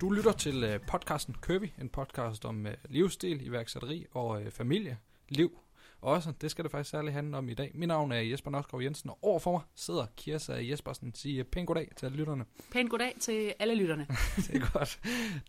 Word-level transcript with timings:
Du 0.00 0.10
lytter 0.10 0.32
til 0.32 0.64
øh, 0.64 0.80
podcasten 0.86 1.36
Kirby, 1.46 1.70
en 1.80 1.88
podcast 1.88 2.44
om 2.44 2.66
øh, 2.66 2.74
livsstil, 2.88 3.46
iværksætteri 3.46 4.06
og 4.10 4.42
øh, 4.42 4.50
familie, 4.50 4.98
liv 5.28 5.58
også. 6.00 6.32
Det 6.40 6.50
skal 6.50 6.64
det 6.64 6.70
faktisk 6.70 6.90
særligt 6.90 7.12
handle 7.14 7.36
om 7.36 7.48
i 7.48 7.54
dag. 7.54 7.70
Mit 7.74 7.88
navn 7.88 8.12
er 8.12 8.20
Jesper 8.20 8.50
Noskov 8.50 8.82
Jensen, 8.82 9.10
og 9.10 9.18
overfor 9.22 9.52
mig 9.52 9.60
sidder 9.74 10.06
Kirsa 10.16 10.52
Jespersen. 10.70 11.14
Sige 11.14 11.44
pænt 11.44 11.66
goddag 11.66 11.88
til 11.96 12.06
alle 12.06 12.18
lytterne. 12.18 12.44
Pænt 12.72 12.90
goddag 12.90 13.14
til 13.20 13.54
alle 13.58 13.74
lytterne. 13.74 14.06
det 14.36 14.50
er 14.62 14.72
godt. 14.72 15.00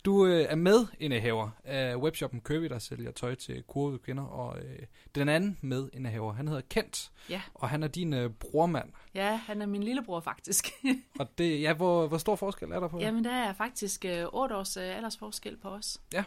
Du 0.05 0.25
øh, 0.25 0.45
er 0.49 0.55
med 0.55 0.87
indehaver 0.99 1.49
af 1.63 1.95
webshoppen 1.95 2.41
Curvy, 2.41 2.65
der 2.65 2.79
sælger 2.79 3.11
tøj 3.11 3.35
til 3.35 3.63
kurvede 3.67 3.99
kvinder, 3.99 4.23
og 4.23 4.59
øh, 4.59 4.79
den 5.15 5.29
anden 5.29 5.57
med 5.61 5.89
indehaver, 5.93 6.33
han 6.33 6.47
hedder 6.47 6.61
Kent, 6.69 7.11
Ja. 7.29 7.41
og 7.53 7.69
han 7.69 7.83
er 7.83 7.87
din 7.87 8.13
øh, 8.13 8.29
brormand. 8.29 8.89
Ja, 9.15 9.35
han 9.35 9.61
er 9.61 9.65
min 9.65 9.83
lillebror 9.83 10.19
faktisk. 10.19 10.67
Og 11.19 11.37
det, 11.37 11.61
ja, 11.61 11.73
hvor, 11.73 12.07
hvor 12.07 12.17
stor 12.17 12.35
forskel 12.35 12.71
er 12.71 12.79
der 12.79 12.87
på? 12.87 12.99
Jamen, 12.99 13.23
der 13.23 13.31
er 13.31 13.53
faktisk 13.53 14.05
øh, 14.05 14.25
8 14.33 14.55
års 14.55 14.77
øh, 14.77 14.95
aldersforskel 14.97 15.57
på 15.57 15.69
os. 15.69 16.01
Ja. 16.13 16.23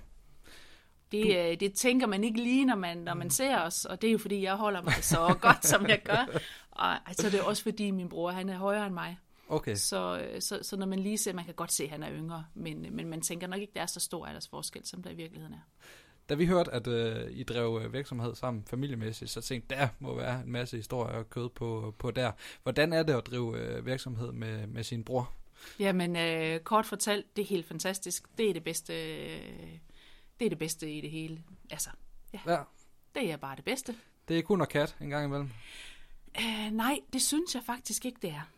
Det, 1.13 1.51
øh, 1.51 1.61
det 1.61 1.75
tænker 1.75 2.07
man 2.07 2.25
ikke 2.25 2.43
lige, 2.43 2.65
når 2.65 2.77
man, 2.77 2.99
når 2.99 3.15
man 3.15 3.30
ser 3.30 3.61
os, 3.61 3.85
og 3.85 4.03
det 4.03 4.09
er 4.09 4.13
jo 4.13 4.19
fordi, 4.19 4.43
jeg 4.43 4.55
holder 4.55 4.83
mig 4.83 4.95
så 4.95 5.37
godt, 5.41 5.67
som 5.67 5.87
jeg 5.87 6.01
gør. 6.05 6.27
Og 6.71 7.09
altså, 7.09 7.30
det 7.30 7.41
er 7.41 7.45
også 7.45 7.63
fordi, 7.63 7.91
min 7.91 8.09
bror, 8.09 8.30
han 8.30 8.49
er 8.49 8.57
højere 8.59 8.87
end 8.87 8.95
mig. 8.95 9.19
Okay, 9.49 9.75
Så, 9.75 10.21
øh, 10.21 10.41
så, 10.41 10.59
så 10.63 10.77
når 10.77 10.87
man 10.87 10.99
lige 10.99 11.19
ser, 11.19 11.33
man 11.33 11.45
kan 11.45 11.55
godt 11.55 11.73
se, 11.73 11.85
at 11.85 11.91
han 11.91 12.02
er 12.02 12.11
yngre, 12.13 12.45
men, 12.55 12.87
men 12.91 13.09
man 13.11 13.21
tænker 13.21 13.47
nok 13.47 13.61
ikke, 13.61 13.73
der 13.75 13.83
er 13.83 13.87
så 13.87 14.01
stor 14.01 14.27
aldersforskel, 14.27 14.87
som 14.87 15.02
der 15.02 15.11
i 15.11 15.15
virkeligheden 15.15 15.55
er. 15.55 15.59
da 16.29 16.35
vi 16.35 16.47
hørte, 16.47 16.73
at 16.73 16.87
øh, 16.87 17.30
I 17.30 17.43
drev 17.43 17.80
øh, 17.85 17.93
virksomhed 17.93 18.35
sammen 18.35 18.65
familiemæssigt, 18.65 19.30
så 19.30 19.41
tænkte 19.41 19.74
der 19.74 19.89
må 19.99 20.15
være 20.17 20.41
en 20.41 20.52
masse 20.52 20.77
historier 20.77 21.15
og 21.19 21.30
kød 21.30 21.49
på, 21.49 21.95
på 21.99 22.11
der. 22.11 22.33
Hvordan 22.63 22.93
er 22.93 23.02
det 23.02 23.13
at 23.15 23.27
drive 23.27 23.59
øh, 23.59 23.87
virksomhed 23.87 24.33
med, 24.33 24.67
med 24.67 24.83
sin 24.85 25.05
bror? 25.05 25.33
Jamen, 25.79 26.17
øh, 26.17 26.61
kort 26.61 26.87
fortalt, 26.87 27.37
det 27.37 27.43
er 27.43 27.47
helt 27.47 27.67
fantastisk. 27.67 28.39
Det 28.39 28.49
er 28.49 28.52
det 28.52 28.65
bedste, 28.65 28.93
øh, 29.24 29.79
det 30.41 30.46
er 30.46 30.49
det 30.49 30.59
bedste 30.59 30.93
i 30.93 31.01
det 31.01 31.10
hele. 31.10 31.43
Altså, 31.71 31.91
Ja, 32.46 32.63
det 33.15 33.30
er 33.33 33.37
bare 33.37 33.57
det 33.57 33.65
bedste. 33.65 33.96
det 34.29 34.38
er 34.38 34.43
kun 34.43 34.60
og 34.60 34.69
kat 34.69 34.96
en 35.01 35.09
gang 35.10 35.24
imellem. 35.24 35.51
Øh, 36.41 36.71
nej, 36.73 37.01
det 37.13 37.23
synes 37.23 37.55
jeg 37.55 37.63
faktisk 37.65 38.05
ikke, 38.05 38.19
det 38.23 38.30
er. 38.30 38.51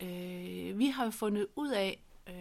Øh, 0.00 0.78
vi 0.78 0.86
har 0.86 1.04
jo 1.04 1.10
fundet 1.10 1.46
ud 1.56 1.68
af, 1.70 2.02
øh, 2.26 2.34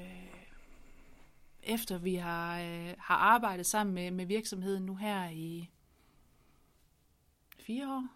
efter 1.63 1.97
vi 1.97 2.15
har, 2.15 2.59
øh, 2.61 2.93
har 2.97 3.15
arbejdet 3.15 3.65
sammen 3.65 3.95
med, 3.95 4.11
med 4.11 4.25
virksomheden 4.25 4.83
nu 4.85 4.95
her 4.95 5.29
i 5.29 5.69
fire 7.59 7.93
år, 7.93 8.07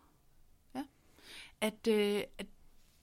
ja, 0.75 0.83
at, 1.61 1.87
øh, 1.87 2.23
at 2.37 2.45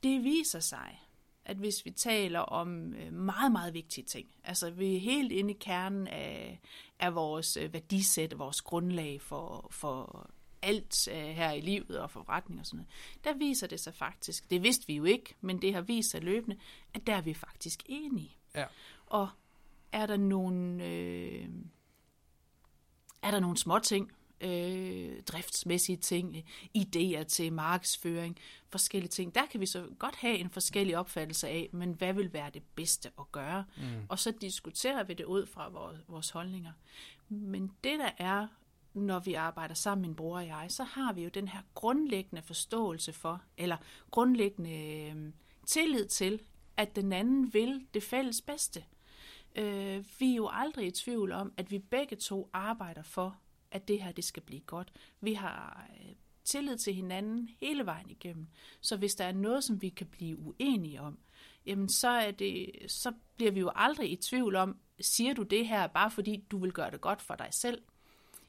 det 0.03 0.25
viser 0.25 0.61
sig, 0.61 1.10
at 1.45 1.57
hvis 1.57 1.85
vi 1.85 1.91
taler 1.91 2.41
om 2.41 2.95
øh, 2.95 3.13
meget, 3.13 3.53
meget 3.53 3.75
vigtige 3.75 4.05
ting, 4.05 4.29
altså 4.45 4.71
vi 4.71 4.97
er 4.97 5.01
helt 5.01 5.33
inde 5.33 5.51
i 5.51 5.57
kernen 5.61 6.07
af, 6.07 6.61
af 6.99 7.15
vores 7.15 7.57
øh, 7.57 7.73
værdisæt, 7.73 8.39
vores 8.39 8.61
grundlag 8.61 9.23
for, 9.23 9.69
for 9.71 10.31
alt 10.63 11.09
øh, 11.09 11.17
her 11.17 11.53
i 11.53 11.61
livet 11.61 11.99
og 11.99 12.11
forretning 12.11 12.61
og 12.61 12.67
sådan 12.67 12.77
noget, 12.77 12.91
der 13.25 13.33
viser 13.33 13.67
det 13.67 13.81
sig 13.81 13.95
faktisk, 13.95 14.51
det 14.51 14.63
vidste 14.63 14.87
vi 14.87 14.95
jo 14.95 15.05
ikke, 15.05 15.35
men 15.41 15.63
det 15.63 15.75
har 15.75 15.81
vist 15.81 16.11
sig 16.11 16.23
løbende, 16.23 16.57
at 16.95 17.07
der 17.07 17.15
er 17.15 17.21
vi 17.21 17.35
faktisk 17.35 17.83
enige. 17.87 18.37
Ja. 18.55 18.65
Og 19.07 19.29
er 19.93 20.07
der 20.07 20.17
nogle, 20.17 20.85
øh, 20.85 21.49
er 23.23 23.31
der 23.31 23.41
nogle 23.41 23.57
små 23.57 23.79
ting, 23.79 24.13
øh, 24.41 25.23
driftsmæssige 25.23 25.97
ting, 25.97 26.45
idéer 26.79 27.23
til 27.23 27.53
markedsføring, 27.53 28.39
forskellige 28.69 29.11
ting. 29.11 29.35
Der 29.35 29.47
kan 29.47 29.61
vi 29.61 29.67
så 29.67 29.87
godt 29.99 30.17
have 30.17 30.39
en 30.39 30.51
forskellig 30.51 30.99
opfattelse 30.99 31.49
af, 31.49 31.69
men 31.73 31.93
hvad 31.93 32.13
vil 32.13 32.33
være 32.33 32.51
det 32.55 32.63
bedste 32.75 33.11
at 33.19 33.33
gøre? 33.33 33.65
Mm. 33.77 33.83
Og 34.09 34.19
så 34.19 34.33
diskuterer 34.41 35.05
vi 35.05 35.15
det 35.15 35.25
ud 35.25 35.47
fra 35.47 35.69
vores, 35.69 35.99
vores 36.09 36.31
holdninger. 36.31 36.73
Men 37.29 37.73
det 37.85 37.99
der 37.99 38.11
er, 38.19 38.47
når 38.95 39.19
vi 39.19 39.35
arbejder 39.35 39.75
sammen, 39.75 40.03
min 40.03 40.15
bror 40.15 40.37
og 40.37 40.47
jeg, 40.47 40.67
så 40.69 40.85
har 40.85 41.13
vi 41.13 41.23
jo 41.23 41.29
den 41.29 41.49
her 41.49 41.61
grundlæggende 41.75 42.43
forståelse 42.43 43.13
for, 43.13 43.43
eller 43.57 43.77
grundlæggende 44.11 44.71
øh, 44.71 45.33
tillid 45.67 46.07
til, 46.07 46.41
at 46.77 46.97
den 46.97 47.13
anden 47.13 47.55
vil 47.55 47.87
det 47.95 48.03
fælles 48.03 48.41
bedste. 48.41 48.85
Øh, 49.57 50.05
vi 50.19 50.33
er 50.33 50.37
jo 50.37 50.49
aldrig 50.53 50.87
i 50.87 50.91
tvivl 50.91 51.33
om, 51.33 51.53
at 51.57 51.71
vi 51.71 51.79
begge 51.79 52.17
to 52.17 52.51
arbejder 52.53 53.03
for, 53.03 53.37
at 53.71 53.89
det 53.89 54.03
her 54.03 54.13
det 54.13 54.25
skal 54.25 54.43
blive 54.43 54.61
godt. 54.61 54.93
Vi 55.21 55.35
har 55.35 55.89
øh, 56.01 56.13
tillid 56.45 56.79
til 56.79 56.95
hinanden 56.95 57.49
hele 57.61 57.87
vejen 57.87 58.11
igennem. 58.11 58.47
Så 58.81 58.97
hvis 58.97 59.15
der 59.15 59.25
er 59.25 59.33
noget, 59.33 59.65
som 59.65 59.83
vi 59.83 59.89
kan 59.89 60.07
blive 60.07 60.39
uenige 60.39 61.01
om, 61.01 61.19
jamen 61.67 61.89
så, 61.89 62.09
er 62.09 62.31
det, 62.31 62.71
så 62.89 63.13
bliver 63.37 63.53
vi 63.53 63.61
jo 63.61 63.71
aldrig 63.75 64.13
i 64.13 64.17
tvivl 64.17 64.57
om, 64.57 64.77
siger 65.01 65.35
du 65.35 65.43
det 65.43 65.69
her 65.69 65.87
bare 65.87 66.11
fordi 66.11 66.45
du 66.51 66.59
vil 66.59 66.73
gøre 66.73 66.91
det 66.91 67.01
godt 67.01 67.23
for 67.23 67.35
dig 67.35 67.49
selv? 67.51 67.83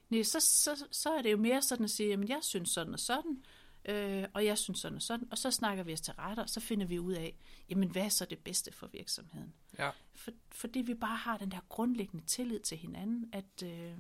Nej, 0.10 0.24
så, 0.24 0.40
så, 0.40 0.86
så 0.92 1.10
er 1.14 1.22
det 1.22 1.32
jo 1.32 1.38
mere 1.38 1.62
sådan 1.62 1.84
at 1.84 1.90
sige, 1.90 2.10
jamen 2.10 2.30
jeg 2.30 2.40
synes 2.42 2.70
sådan 2.70 2.94
og 2.94 3.00
sådan, 3.00 3.44
øh, 3.86 4.26
og 4.34 4.46
jeg 4.46 4.58
synes 4.58 4.80
sådan 4.80 4.96
og 4.96 5.02
sådan, 5.02 5.28
og 5.32 5.38
så 5.38 5.52
snakker 5.52 5.84
vi 5.84 5.94
os 5.94 6.02
til 6.02 6.14
rette, 6.14 6.40
og 6.42 6.50
så 6.50 6.60
finder 6.60 6.86
vi 6.86 7.00
ud 7.00 7.14
af, 7.14 7.36
jamen 7.70 7.90
hvad 7.90 8.06
er 8.06 8.10
så 8.10 8.26
det 8.26 8.40
bedste 8.40 8.72
for 8.72 8.88
virksomheden? 8.88 9.54
Ja. 9.80 9.90
For, 10.16 10.32
fordi 10.52 10.82
vi 10.82 10.94
bare 10.94 11.18
har 11.18 11.38
den 11.38 11.52
der 11.52 11.60
grundlæggende 11.70 12.26
tillid 12.26 12.60
til 12.60 12.78
hinanden, 12.78 13.30
at, 13.34 13.64
øh, 13.64 13.98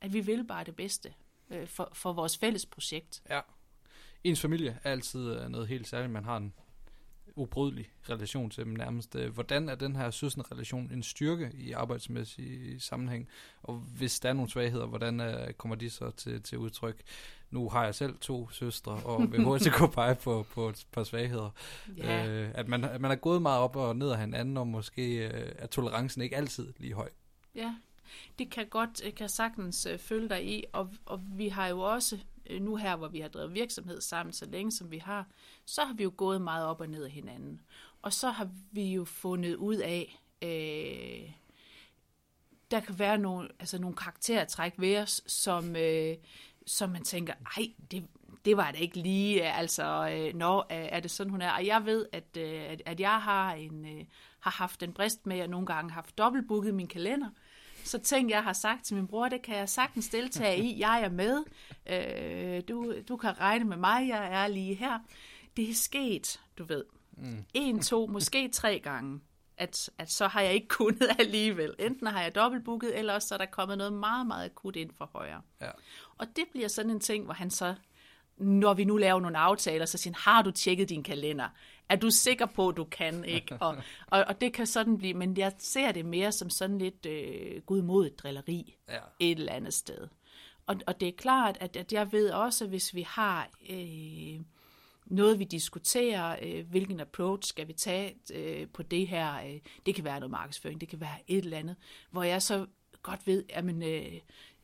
at 0.00 0.12
vi 0.12 0.20
vil 0.20 0.44
bare 0.44 0.64
det 0.64 0.76
bedste 0.76 1.14
øh, 1.50 1.66
for, 1.68 1.90
for 1.92 2.12
vores 2.12 2.38
fælles 2.38 2.66
projekt. 2.66 3.22
Ja. 3.30 3.40
Ens 4.24 4.40
familie 4.40 4.78
er 4.84 4.90
altid 4.90 5.34
øh, 5.34 5.48
noget 5.48 5.68
helt 5.68 5.88
særligt. 5.88 6.12
Man 6.12 6.24
har 6.24 6.36
en 6.36 6.52
ubrydelig 7.36 7.90
relation 8.10 8.50
til 8.50 8.64
dem 8.64 8.72
nærmest. 8.72 9.14
Øh, 9.16 9.34
Hvordan 9.34 9.68
er 9.68 9.74
den 9.74 9.96
her 9.96 10.10
søskenrelation 10.10 10.90
en 10.92 11.02
styrke 11.02 11.50
i 11.54 11.72
arbejdsmæssig 11.72 12.82
sammenhæng? 12.82 13.28
Og 13.62 13.74
hvis 13.74 14.20
der 14.20 14.28
er 14.28 14.32
nogle 14.32 14.50
svagheder, 14.50 14.86
hvordan 14.86 15.20
øh, 15.20 15.52
kommer 15.52 15.74
de 15.76 15.90
så 15.90 16.10
til, 16.10 16.42
til 16.42 16.58
udtryk? 16.58 17.02
Nu 17.50 17.68
har 17.68 17.84
jeg 17.84 17.94
selv 17.94 18.18
to 18.18 18.50
søstre, 18.50 18.92
og 18.92 19.22
vil 19.32 19.44
hurtigt 19.44 19.74
kunne 19.74 19.92
pege 19.92 20.14
på, 20.14 20.46
på 20.54 20.68
et 20.68 20.86
par 20.92 21.04
svagheder. 21.04 21.50
Ja, 21.96 22.26
Øh, 22.28 22.50
at, 22.54 22.68
man, 22.68 22.84
at 22.84 23.00
man 23.00 23.10
er 23.10 23.14
gået 23.16 23.42
meget 23.42 23.60
op 23.60 23.76
og 23.76 23.96
ned 23.96 24.10
af 24.10 24.18
hinanden, 24.20 24.56
og 24.56 24.66
måske 24.66 25.28
øh, 25.28 25.52
er 25.58 25.66
tolerancen 25.66 26.22
ikke 26.22 26.36
altid 26.36 26.72
lige 26.78 26.94
høj. 26.94 27.08
ja 27.54 27.74
det 28.38 28.50
kan 28.50 28.66
godt, 28.66 29.02
øh, 29.04 29.14
kan 29.14 29.28
sagtens 29.28 29.86
øh, 29.86 29.98
følge 29.98 30.28
dig 30.28 30.46
i, 30.46 30.64
og, 30.72 30.90
og 31.06 31.20
vi 31.32 31.48
har 31.48 31.66
jo 31.66 31.80
også, 31.80 32.18
øh, 32.50 32.62
nu 32.62 32.76
her, 32.76 32.96
hvor 32.96 33.08
vi 33.08 33.20
har 33.20 33.28
drevet 33.28 33.54
virksomhed 33.54 34.00
sammen 34.00 34.32
så 34.32 34.46
længe 34.46 34.72
som 34.72 34.90
vi 34.90 34.98
har, 34.98 35.26
så 35.64 35.84
har 35.84 35.94
vi 35.94 36.02
jo 36.02 36.12
gået 36.16 36.40
meget 36.40 36.66
op 36.66 36.80
og 36.80 36.88
ned 36.88 37.04
af 37.04 37.10
hinanden. 37.10 37.60
Og 38.02 38.12
så 38.12 38.30
har 38.30 38.48
vi 38.72 38.94
jo 38.94 39.04
fundet 39.04 39.54
ud 39.54 39.76
af, 39.76 40.20
øh, 40.42 41.30
der 42.70 42.80
kan 42.80 42.98
være 42.98 43.18
nogle, 43.18 43.48
altså 43.58 43.78
nogle 43.78 43.96
karaktertræk 43.96 44.74
ved 44.78 44.98
os, 44.98 45.22
som, 45.26 45.76
øh, 45.76 46.16
som 46.66 46.90
man 46.90 47.02
tænker, 47.02 47.34
ej, 47.56 47.68
det, 47.90 48.06
det 48.44 48.56
var 48.56 48.70
da 48.70 48.78
ikke 48.78 48.96
lige, 48.96 49.42
altså, 49.42 50.08
øh, 50.12 50.34
nå, 50.34 50.64
er 50.68 51.00
det 51.00 51.10
sådan, 51.10 51.30
hun 51.30 51.42
er? 51.42 51.50
Og 51.50 51.66
jeg 51.66 51.84
ved, 51.84 52.06
at, 52.12 52.36
øh, 52.36 52.62
at, 52.70 52.82
at 52.86 53.00
jeg 53.00 53.22
har, 53.22 53.52
en, 53.52 53.98
øh, 53.98 54.04
har 54.40 54.50
haft 54.50 54.82
en 54.82 54.92
brist 54.92 55.26
med, 55.26 55.36
at 55.36 55.40
jeg 55.40 55.48
nogle 55.48 55.66
gange 55.66 55.90
har 55.90 55.94
haft 55.94 56.18
dobbeltbooket 56.18 56.74
min 56.74 56.86
kalender, 56.86 57.30
så 57.86 57.98
ting, 57.98 58.30
jeg 58.30 58.42
har 58.42 58.52
sagt 58.52 58.84
til 58.84 58.96
min 58.96 59.06
bror, 59.06 59.28
det 59.28 59.42
kan 59.42 59.56
jeg 59.56 59.68
sagtens 59.68 60.08
deltage 60.08 60.58
i. 60.58 60.80
Jeg 60.80 61.02
er 61.02 61.08
med. 61.08 61.44
Øh, 61.86 62.62
du, 62.68 62.94
du 63.08 63.16
kan 63.16 63.40
regne 63.40 63.64
med 63.64 63.76
mig. 63.76 64.08
Jeg 64.08 64.32
er 64.32 64.48
lige 64.48 64.74
her. 64.74 64.98
Det 65.56 65.70
er 65.70 65.74
sket, 65.74 66.40
du 66.58 66.64
ved. 66.64 66.84
Mm. 67.16 67.44
En, 67.54 67.80
to, 67.80 68.06
måske 68.06 68.48
tre 68.48 68.78
gange. 68.78 69.20
At, 69.58 69.90
at 69.98 70.10
så 70.10 70.28
har 70.28 70.40
jeg 70.40 70.54
ikke 70.54 70.68
kunnet 70.68 71.08
alligevel. 71.18 71.74
Enten 71.78 72.06
har 72.06 72.22
jeg 72.22 72.34
dobbeltbooket, 72.34 72.98
eller 72.98 73.14
også 73.14 73.28
så 73.28 73.34
er 73.34 73.38
der 73.38 73.46
kommet 73.46 73.78
noget 73.78 73.92
meget, 73.92 74.26
meget 74.26 74.44
akut 74.44 74.76
ind 74.76 74.90
fra 74.98 75.08
højre. 75.12 75.40
Ja. 75.60 75.70
Og 76.18 76.26
det 76.36 76.44
bliver 76.52 76.68
sådan 76.68 76.90
en 76.90 77.00
ting, 77.00 77.24
hvor 77.24 77.34
han 77.34 77.50
så, 77.50 77.74
når 78.36 78.74
vi 78.74 78.84
nu 78.84 78.96
laver 78.96 79.20
nogle 79.20 79.38
aftaler, 79.38 79.86
så 79.86 79.98
siger 79.98 80.14
han, 80.14 80.34
har 80.34 80.42
du 80.42 80.50
tjekket 80.50 80.88
din 80.88 81.02
kalender? 81.02 81.48
Er 81.88 81.96
du 81.96 82.10
sikker 82.10 82.46
på, 82.46 82.68
at 82.68 82.76
du 82.76 82.84
kan? 82.84 83.24
Ikke? 83.24 83.56
Og, 83.60 83.76
og, 84.12 84.24
og 84.28 84.40
det 84.40 84.52
kan 84.52 84.66
sådan 84.66 84.98
blive, 84.98 85.14
men 85.14 85.36
jeg 85.36 85.52
ser 85.58 85.92
det 85.92 86.04
mere 86.04 86.32
som 86.32 86.50
sådan 86.50 86.78
lidt 86.78 87.06
øh, 87.06 87.62
gudmodigt 87.62 88.18
drilleri 88.18 88.76
Ja. 88.88 88.98
et 89.20 89.38
eller 89.38 89.52
andet 89.52 89.74
sted. 89.74 90.08
Og, 90.66 90.76
og 90.86 91.00
det 91.00 91.08
er 91.08 91.12
klart, 91.12 91.56
at, 91.60 91.76
at 91.76 91.92
jeg 91.92 92.12
ved 92.12 92.30
også, 92.30 92.66
hvis 92.66 92.94
vi 92.94 93.02
har 93.02 93.50
øh, 93.70 94.40
noget, 95.06 95.38
vi 95.38 95.44
diskuterer, 95.44 96.36
øh, 96.42 96.66
hvilken 96.70 97.00
approach 97.00 97.48
skal 97.48 97.68
vi 97.68 97.72
tage 97.72 98.14
øh, 98.34 98.68
på 98.68 98.82
det 98.82 99.08
her, 99.08 99.34
øh, 99.46 99.60
det 99.86 99.94
kan 99.94 100.04
være 100.04 100.20
noget 100.20 100.30
markedsføring, 100.30 100.80
det 100.80 100.88
kan 100.88 101.00
være 101.00 101.16
et 101.26 101.44
eller 101.44 101.58
andet, 101.58 101.76
hvor 102.10 102.22
jeg 102.22 102.42
så 102.42 102.66
godt 103.02 103.26
ved, 103.26 103.44
at, 103.48 103.64
men, 103.64 103.82
øh, 103.82 104.12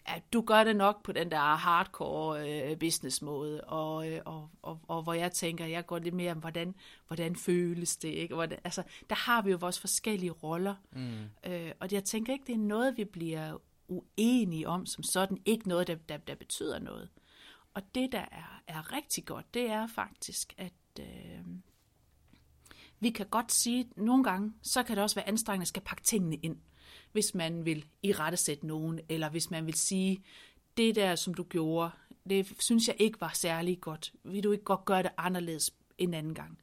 at 0.04 0.32
du 0.32 0.40
gør 0.40 0.64
det 0.64 0.76
nok 0.76 1.02
på 1.02 1.12
den 1.12 1.30
der 1.30 1.54
hardcore 1.54 2.70
øh, 2.70 2.78
business 2.78 3.22
måde, 3.22 3.60
og, 3.60 4.10
øh, 4.10 4.20
og, 4.24 4.50
og, 4.62 4.80
og 4.88 5.02
hvor 5.02 5.12
jeg 5.12 5.32
tænker, 5.32 5.66
jeg 5.66 5.86
går 5.86 5.98
lidt 5.98 6.14
mere 6.14 6.32
om, 6.32 6.38
hvordan, 6.38 6.74
hvordan 7.06 7.36
føles 7.36 7.96
det, 7.96 8.08
ikke? 8.08 8.34
Hvordan, 8.34 8.58
altså, 8.64 8.82
der 9.10 9.16
har 9.16 9.42
vi 9.42 9.50
jo 9.50 9.56
vores 9.56 9.80
forskellige 9.80 10.30
roller, 10.30 10.74
mm. 10.92 11.50
øh, 11.52 11.72
og 11.80 11.92
jeg 11.92 12.04
tænker 12.04 12.32
ikke, 12.32 12.44
det 12.46 12.54
er 12.54 12.58
noget, 12.58 12.96
vi 12.96 13.04
bliver 13.04 13.58
uenige 13.88 14.68
om 14.68 14.86
som 14.86 15.02
sådan, 15.02 15.38
ikke 15.44 15.68
noget, 15.68 15.86
der, 15.86 15.94
der, 15.94 16.16
der 16.16 16.34
betyder 16.34 16.78
noget. 16.78 17.08
Og 17.74 17.82
det, 17.94 18.12
der 18.12 18.24
er, 18.32 18.62
er 18.66 18.92
rigtig 18.92 19.24
godt, 19.24 19.54
det 19.54 19.70
er 19.70 19.86
faktisk, 19.86 20.54
at 20.58 20.72
øh, 21.00 21.44
vi 23.00 23.10
kan 23.10 23.26
godt 23.26 23.52
sige, 23.52 23.80
at 23.80 23.96
nogle 23.96 24.24
gange, 24.24 24.52
så 24.62 24.82
kan 24.82 24.96
det 24.96 25.02
også 25.02 25.16
være 25.16 25.28
anstrengende 25.28 25.62
at 25.62 25.68
skal 25.68 25.82
pakke 25.82 26.02
tingene 26.02 26.36
ind. 26.36 26.56
Hvis 27.12 27.34
man 27.34 27.64
vil 27.64 27.84
i 28.02 28.12
rettesætte 28.12 28.66
nogen, 28.66 29.00
eller 29.08 29.28
hvis 29.28 29.50
man 29.50 29.66
vil 29.66 29.74
sige, 29.74 30.22
det 30.76 30.94
der, 30.94 31.16
som 31.16 31.34
du 31.34 31.42
gjorde, 31.42 31.90
det 32.28 32.52
synes 32.58 32.88
jeg 32.88 32.96
ikke 32.98 33.20
var 33.20 33.32
særlig 33.34 33.80
godt. 33.80 34.12
Vil 34.24 34.44
du 34.44 34.52
ikke 34.52 34.64
godt 34.64 34.84
gøre 34.84 35.02
det 35.02 35.10
anderledes 35.16 35.70
en 35.98 36.14
anden 36.14 36.34
gang? 36.34 36.58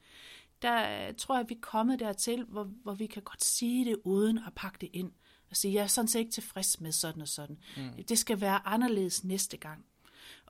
Der 0.61 1.11
tror 1.11 1.37
jeg, 1.37 1.49
vi 1.49 1.53
er 1.53 1.59
kommet 1.61 1.99
dertil, 1.99 2.43
hvor, 2.43 2.63
hvor 2.63 2.93
vi 2.93 3.05
kan 3.05 3.23
godt 3.23 3.43
sige 3.43 3.85
det, 3.85 3.95
uden 4.03 4.37
at 4.37 4.53
pakke 4.55 4.77
det 4.81 4.89
ind. 4.93 5.11
Og 5.49 5.55
sige, 5.55 5.73
jeg 5.73 5.83
er 5.83 5.87
sådan 5.87 6.07
set 6.07 6.19
ikke 6.19 6.31
tilfreds 6.31 6.81
med 6.81 6.91
sådan 6.91 7.21
og 7.21 7.27
sådan. 7.27 7.57
Mm. 7.77 8.03
Det 8.03 8.17
skal 8.17 8.41
være 8.41 8.67
anderledes 8.67 9.23
næste 9.23 9.57
gang. 9.57 9.85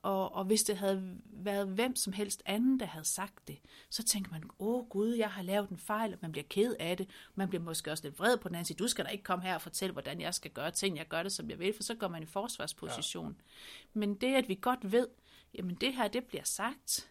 Og, 0.01 0.35
og 0.35 0.45
hvis 0.45 0.63
det 0.63 0.77
havde 0.77 1.17
været 1.25 1.67
hvem 1.67 1.95
som 1.95 2.13
helst 2.13 2.43
anden, 2.45 2.79
der 2.79 2.85
havde 2.85 3.05
sagt 3.05 3.47
det, 3.47 3.59
så 3.89 4.03
tænker 4.03 4.31
man, 4.31 4.43
åh 4.59 4.87
gud, 4.89 5.13
jeg 5.13 5.29
har 5.29 5.41
lavet 5.41 5.69
en 5.69 5.77
fejl, 5.77 6.13
og 6.13 6.19
man 6.21 6.31
bliver 6.31 6.45
ked 6.49 6.75
af 6.79 6.97
det. 6.97 7.09
Man 7.35 7.49
bliver 7.49 7.63
måske 7.63 7.91
også 7.91 8.03
lidt 8.03 8.19
vred 8.19 8.37
på 8.37 8.47
den 8.47 8.55
anden 8.55 8.65
side, 8.65 8.77
du 8.77 8.87
skal 8.87 9.05
da 9.05 9.09
ikke 9.09 9.23
komme 9.23 9.45
her 9.45 9.55
og 9.55 9.61
fortælle, 9.61 9.93
hvordan 9.93 10.21
jeg 10.21 10.33
skal 10.33 10.51
gøre 10.51 10.71
ting, 10.71 10.97
jeg 10.97 11.07
gør 11.07 11.23
det, 11.23 11.31
som 11.31 11.49
jeg 11.49 11.59
vil, 11.59 11.73
for 11.75 11.83
så 11.83 11.95
går 11.95 12.07
man 12.07 12.23
i 12.23 12.25
forsvarsposition. 12.25 13.35
Ja. 13.37 13.99
Men 13.99 14.13
det, 14.15 14.35
at 14.35 14.49
vi 14.49 14.59
godt 14.61 14.91
ved, 14.91 15.07
jamen 15.53 15.75
det 15.75 15.93
her, 15.93 16.07
det 16.07 16.25
bliver 16.25 16.43
sagt, 16.43 17.09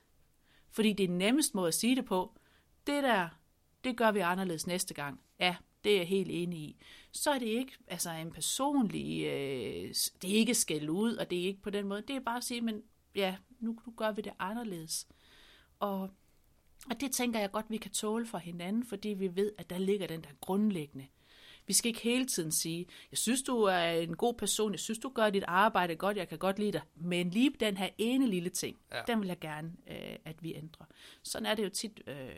fordi 0.70 0.92
det 0.92 1.04
er 1.04 1.08
nemmest 1.08 1.54
måde 1.54 1.68
at 1.68 1.74
sige 1.74 1.96
det 1.96 2.04
på, 2.04 2.38
det 2.86 3.02
der, 3.02 3.28
det 3.84 3.96
gør 3.96 4.10
vi 4.10 4.18
anderledes 4.18 4.66
næste 4.66 4.94
gang. 4.94 5.20
Ja, 5.40 5.56
det 5.84 5.92
er 5.92 5.96
jeg 5.96 6.06
helt 6.08 6.30
enig 6.30 6.58
i. 6.58 6.76
Så 7.12 7.30
er 7.30 7.38
det 7.38 7.46
ikke 7.46 7.72
altså 7.88 8.10
en 8.10 8.30
personlig, 8.30 9.24
øh, 9.24 9.94
det 10.22 10.30
er 10.30 10.34
ikke 10.34 10.54
skæld 10.54 10.88
ud, 10.88 11.16
og 11.16 11.30
det 11.30 11.38
er 11.38 11.46
ikke 11.46 11.62
på 11.62 11.70
den 11.70 11.86
måde. 11.86 12.02
Det 12.02 12.16
er 12.16 12.20
bare 12.20 12.36
at 12.36 12.44
sige, 12.44 12.60
men 12.60 12.82
ja, 13.14 13.36
nu, 13.60 13.78
nu 13.86 13.92
gør 13.96 14.12
vi 14.12 14.22
det 14.22 14.32
anderledes. 14.38 15.06
Og, 15.80 16.00
og 16.90 17.00
det 17.00 17.12
tænker 17.12 17.40
jeg 17.40 17.50
godt, 17.50 17.66
vi 17.68 17.76
kan 17.76 17.90
tåle 17.90 18.26
for 18.26 18.38
hinanden, 18.38 18.84
fordi 18.84 19.08
vi 19.08 19.36
ved, 19.36 19.52
at 19.58 19.70
der 19.70 19.78
ligger 19.78 20.06
den 20.06 20.22
der 20.22 20.30
grundlæggende. 20.40 21.06
Vi 21.66 21.72
skal 21.72 21.88
ikke 21.88 22.00
hele 22.00 22.26
tiden 22.26 22.52
sige, 22.52 22.86
jeg 23.10 23.18
synes, 23.18 23.42
du 23.42 23.62
er 23.62 23.90
en 23.90 24.16
god 24.16 24.34
person, 24.34 24.72
jeg 24.72 24.80
synes, 24.80 24.98
du 24.98 25.08
gør 25.08 25.30
dit 25.30 25.44
arbejde 25.46 25.96
godt, 25.96 26.16
jeg 26.16 26.28
kan 26.28 26.38
godt 26.38 26.58
lide 26.58 26.72
dig, 26.72 26.80
men 26.94 27.30
lige 27.30 27.50
den 27.60 27.76
her 27.76 27.88
ene 27.98 28.26
lille 28.26 28.50
ting, 28.50 28.78
ja. 28.92 29.02
den 29.06 29.20
vil 29.20 29.28
jeg 29.28 29.38
gerne, 29.38 29.72
øh, 29.90 30.16
at 30.24 30.42
vi 30.42 30.54
ændrer. 30.54 30.86
Sådan 31.22 31.46
er 31.46 31.54
det 31.54 31.64
jo 31.64 31.68
tit 31.68 32.02
øh, 32.06 32.30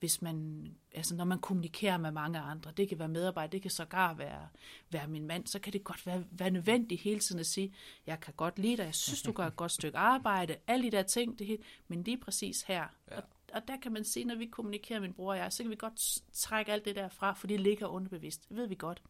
hvis 0.00 0.22
man, 0.22 0.66
altså 0.92 1.14
når 1.14 1.24
man 1.24 1.38
kommunikerer 1.38 1.96
med 1.96 2.10
mange 2.10 2.38
andre, 2.38 2.72
det 2.76 2.88
kan 2.88 2.98
være 2.98 3.08
medarbejder, 3.08 3.50
det 3.50 3.62
kan 3.62 3.70
sågar 3.70 4.14
være, 4.14 4.48
være 4.90 5.08
min 5.08 5.26
mand, 5.26 5.46
så 5.46 5.58
kan 5.58 5.72
det 5.72 5.84
godt 5.84 6.06
være, 6.06 6.24
være 6.30 6.50
nødvendigt 6.50 7.00
hele 7.00 7.20
tiden 7.20 7.38
at 7.40 7.46
sige, 7.46 7.74
jeg 8.06 8.20
kan 8.20 8.34
godt 8.36 8.58
lide 8.58 8.76
dig, 8.76 8.84
jeg 8.84 8.94
synes, 8.94 9.22
du 9.22 9.32
gør 9.32 9.46
et 9.46 9.56
godt 9.56 9.72
stykke 9.72 9.98
arbejde, 9.98 10.56
alle 10.66 10.84
de 10.84 10.96
der 10.96 11.02
ting, 11.02 11.38
det 11.38 11.46
hele, 11.46 11.62
men 11.88 12.02
lige 12.02 12.18
præcis 12.18 12.62
her. 12.62 12.86
Ja. 13.10 13.16
Og, 13.16 13.22
og 13.52 13.68
der 13.68 13.76
kan 13.76 13.92
man 13.92 14.04
sige, 14.04 14.24
når 14.24 14.34
vi 14.34 14.46
kommunikerer 14.46 15.00
min 15.00 15.12
bror 15.12 15.30
og 15.30 15.38
jeg, 15.38 15.52
så 15.52 15.62
kan 15.62 15.70
vi 15.70 15.76
godt 15.76 16.22
trække 16.32 16.72
alt 16.72 16.84
det 16.84 16.96
der 16.96 17.08
fra, 17.08 17.32
for 17.32 17.46
det 17.46 17.60
ligger 17.60 17.86
underbevidst. 17.86 18.48
Det 18.48 18.56
ved 18.56 18.66
vi 18.66 18.74
godt. 18.74 19.02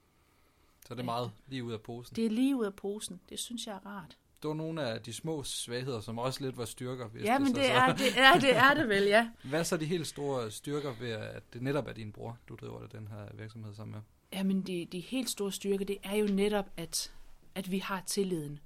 Så 0.87 0.94
det 0.94 1.00
er 1.00 1.05
meget 1.05 1.31
lige 1.49 1.64
ud 1.64 1.73
af 1.73 1.81
posen. 1.81 2.17
Det 2.17 2.26
er 2.26 2.31
lige 2.31 2.56
ud 2.56 2.64
af 2.64 2.75
posen. 2.75 3.20
Det 3.29 3.38
synes 3.38 3.67
jeg 3.67 3.75
er 3.75 3.87
rart 3.87 4.19
det 4.43 4.49
var 4.49 4.55
nogle 4.55 4.82
af 4.82 5.02
de 5.02 5.12
små 5.12 5.43
svagheder, 5.43 6.00
som 6.00 6.19
også 6.19 6.44
lidt 6.44 6.56
var 6.56 6.64
styrker. 6.64 7.08
Hvis 7.08 7.25
ja, 7.25 7.38
men 7.38 7.46
det, 7.46 7.56
det, 7.62 7.70
er, 7.70 7.94
det, 7.94 8.19
er, 8.19 8.38
det 8.38 8.56
er 8.56 8.75
det 8.75 8.88
vel, 8.88 9.05
ja. 9.05 9.31
Hvad 9.44 9.58
er 9.58 9.62
så 9.62 9.76
de 9.76 9.85
helt 9.85 10.06
store 10.06 10.50
styrker 10.50 10.94
ved, 11.00 11.11
at 11.11 11.43
det 11.52 11.62
netop 11.62 11.88
er 11.88 11.93
din 11.93 12.12
bror, 12.12 12.38
du 12.49 12.55
driver 12.55 12.81
det, 12.81 12.93
den 12.93 13.08
her 13.08 13.26
virksomhed 13.35 13.75
sammen 13.75 13.93
med? 13.93 14.00
Jamen, 14.32 14.62
de, 14.62 14.88
de 14.93 15.00
helt 15.00 15.31
store 15.31 15.52
styrker, 15.52 15.85
det 15.85 15.99
er 16.02 16.14
jo 16.14 16.26
netop, 16.26 16.67
at, 16.76 17.12
at 17.55 17.70
vi 17.70 17.79
har 17.79 18.02
tilliden. 18.06 18.61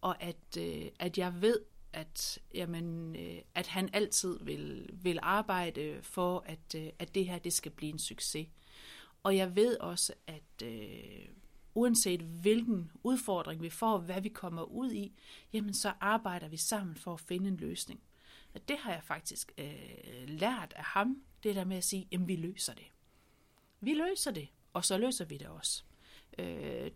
Og 0.00 0.22
at, 0.22 0.56
øh, 0.58 0.86
at 0.98 1.18
jeg 1.18 1.42
ved, 1.42 1.60
at, 1.92 2.38
jamen, 2.54 3.16
øh, 3.16 3.38
at 3.54 3.66
han 3.66 3.88
altid 3.92 4.38
vil, 4.42 4.90
vil 4.92 5.18
arbejde 5.22 5.98
for, 6.02 6.44
at, 6.46 6.74
øh, 6.76 6.86
at 6.98 7.14
det 7.14 7.26
her 7.26 7.38
det 7.38 7.52
skal 7.52 7.72
blive 7.72 7.92
en 7.92 7.98
succes. 7.98 8.46
Og 9.22 9.36
jeg 9.36 9.56
ved 9.56 9.76
også, 9.80 10.12
at... 10.26 10.62
Øh, 10.62 11.28
uanset 11.74 12.20
hvilken 12.20 12.90
udfordring 13.02 13.62
vi 13.62 13.70
får, 13.70 13.98
hvad 13.98 14.20
vi 14.20 14.28
kommer 14.28 14.62
ud 14.62 14.92
i, 14.92 15.12
jamen 15.52 15.74
så 15.74 15.92
arbejder 16.00 16.48
vi 16.48 16.56
sammen 16.56 16.96
for 16.96 17.14
at 17.14 17.20
finde 17.20 17.48
en 17.48 17.56
løsning. 17.56 18.00
Og 18.54 18.68
det 18.68 18.78
har 18.78 18.92
jeg 18.92 19.02
faktisk 19.02 19.52
øh, 19.58 20.28
lært 20.28 20.72
af 20.76 20.84
ham, 20.84 21.22
det 21.42 21.54
der 21.54 21.64
med 21.64 21.76
at 21.76 21.84
sige, 21.84 22.08
jamen 22.12 22.28
vi 22.28 22.36
løser 22.36 22.74
det. 22.74 22.86
Vi 23.80 23.94
løser 23.94 24.30
det, 24.30 24.48
og 24.72 24.84
så 24.84 24.98
løser 24.98 25.24
vi 25.24 25.36
det 25.36 25.46
også. 25.46 25.82
Øh, 26.38 26.90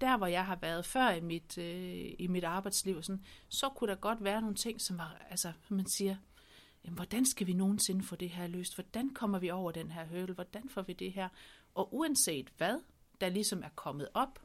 der 0.00 0.16
hvor 0.16 0.26
jeg 0.26 0.46
har 0.46 0.56
været 0.56 0.84
før 0.84 1.10
i 1.10 1.20
mit, 1.20 1.58
øh, 1.58 2.14
i 2.18 2.26
mit 2.26 2.44
arbejdsliv, 2.44 3.02
sådan, 3.02 3.24
så 3.48 3.68
kunne 3.68 3.90
der 3.90 3.96
godt 3.96 4.24
være 4.24 4.40
nogle 4.40 4.56
ting, 4.56 4.80
som 4.80 4.98
var, 4.98 5.26
altså, 5.30 5.52
som 5.68 5.76
man 5.76 5.86
siger, 5.86 6.16
jamen, 6.84 6.96
hvordan 6.96 7.26
skal 7.26 7.46
vi 7.46 7.52
nogensinde 7.52 8.04
få 8.04 8.16
det 8.16 8.30
her 8.30 8.46
løst? 8.46 8.74
Hvordan 8.74 9.10
kommer 9.10 9.38
vi 9.38 9.50
over 9.50 9.72
den 9.72 9.90
her 9.90 10.04
høvel? 10.04 10.34
Hvordan 10.34 10.68
får 10.68 10.82
vi 10.82 10.92
det 10.92 11.12
her? 11.12 11.28
Og 11.74 11.94
uanset 11.94 12.52
hvad, 12.56 12.80
der 13.24 13.30
ligesom 13.30 13.62
er 13.62 13.68
kommet 13.68 14.08
op 14.14 14.42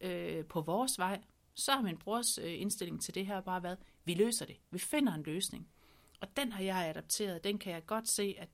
øh, 0.00 0.44
på 0.44 0.60
vores 0.60 0.98
vej, 0.98 1.20
så 1.54 1.72
har 1.72 1.82
min 1.82 1.96
brors 1.96 2.38
øh, 2.38 2.60
indstilling 2.60 3.02
til 3.02 3.14
det 3.14 3.26
her 3.26 3.40
bare 3.40 3.62
været, 3.62 3.78
vi 4.04 4.14
løser 4.14 4.46
det, 4.46 4.56
vi 4.70 4.78
finder 4.78 5.14
en 5.14 5.22
løsning. 5.22 5.68
Og 6.20 6.36
den 6.36 6.52
har 6.52 6.62
jeg 6.62 6.88
adapteret, 6.88 7.44
den 7.44 7.58
kan 7.58 7.72
jeg 7.72 7.86
godt 7.86 8.08
se, 8.08 8.34
at 8.38 8.48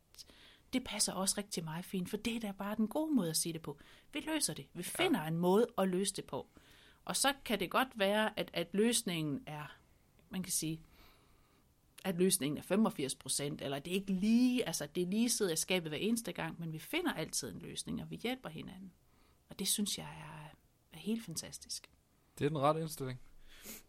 det 0.72 0.84
passer 0.84 1.12
også 1.12 1.34
rigtig 1.38 1.64
meget 1.64 1.84
fint, 1.84 2.10
for 2.10 2.16
det 2.16 2.36
er 2.36 2.40
da 2.40 2.52
bare 2.52 2.76
den 2.76 2.88
gode 2.88 3.14
måde 3.14 3.30
at 3.30 3.36
sige 3.36 3.52
det 3.52 3.62
på. 3.62 3.78
Vi 4.12 4.20
løser 4.20 4.54
det, 4.54 4.66
vi 4.74 4.82
finder 4.82 5.22
ja. 5.22 5.28
en 5.28 5.36
måde 5.36 5.66
at 5.78 5.88
løse 5.88 6.14
det 6.14 6.24
på. 6.24 6.48
Og 7.04 7.16
så 7.16 7.32
kan 7.44 7.60
det 7.60 7.70
godt 7.70 7.88
være, 7.94 8.38
at, 8.38 8.50
at 8.52 8.68
løsningen 8.72 9.42
er, 9.46 9.76
man 10.30 10.42
kan 10.42 10.52
sige, 10.52 10.80
at 12.04 12.18
løsningen 12.18 12.58
er 12.58 12.62
85 12.62 13.14
procent, 13.14 13.62
eller 13.62 13.78
det 13.78 13.90
er 13.90 13.94
ikke 13.94 14.12
lige, 14.12 14.66
altså 14.66 14.86
det 14.94 15.02
er 15.02 15.06
lige 15.06 15.30
sidder 15.30 15.52
i 15.52 15.56
skabet 15.56 15.90
hver 15.90 15.98
eneste 15.98 16.32
gang, 16.32 16.60
men 16.60 16.72
vi 16.72 16.78
finder 16.78 17.12
altid 17.12 17.52
en 17.52 17.58
løsning, 17.58 18.02
og 18.02 18.10
vi 18.10 18.16
hjælper 18.16 18.48
hinanden. 18.48 18.92
Og 19.56 19.60
det 19.60 19.68
synes 19.68 19.98
jeg 19.98 20.04
er, 20.04 20.56
er 20.92 20.98
helt 20.98 21.24
fantastisk. 21.24 21.90
Det 22.38 22.44
er 22.44 22.48
den 22.48 22.58
rette 22.58 22.80
indstilling. 22.80 23.20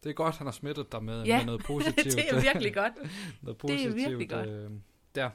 Det 0.02 0.10
er 0.10 0.14
godt, 0.14 0.36
han 0.36 0.46
har 0.46 0.52
smittet 0.52 0.92
dig 0.92 1.04
med, 1.04 1.24
ja, 1.24 1.36
med 1.36 1.46
noget 1.46 1.64
positivt. 1.72 2.16
det 2.16 2.30
er 2.30 2.40
virkelig 2.40 2.74
godt. 2.74 2.92
noget 3.42 3.58
positivt, 3.58 3.94
det 3.94 4.02
er 4.02 4.08
virkelig 4.08 4.30
godt. 4.30 4.48
Øh, 4.48 4.70
der. 5.14 5.30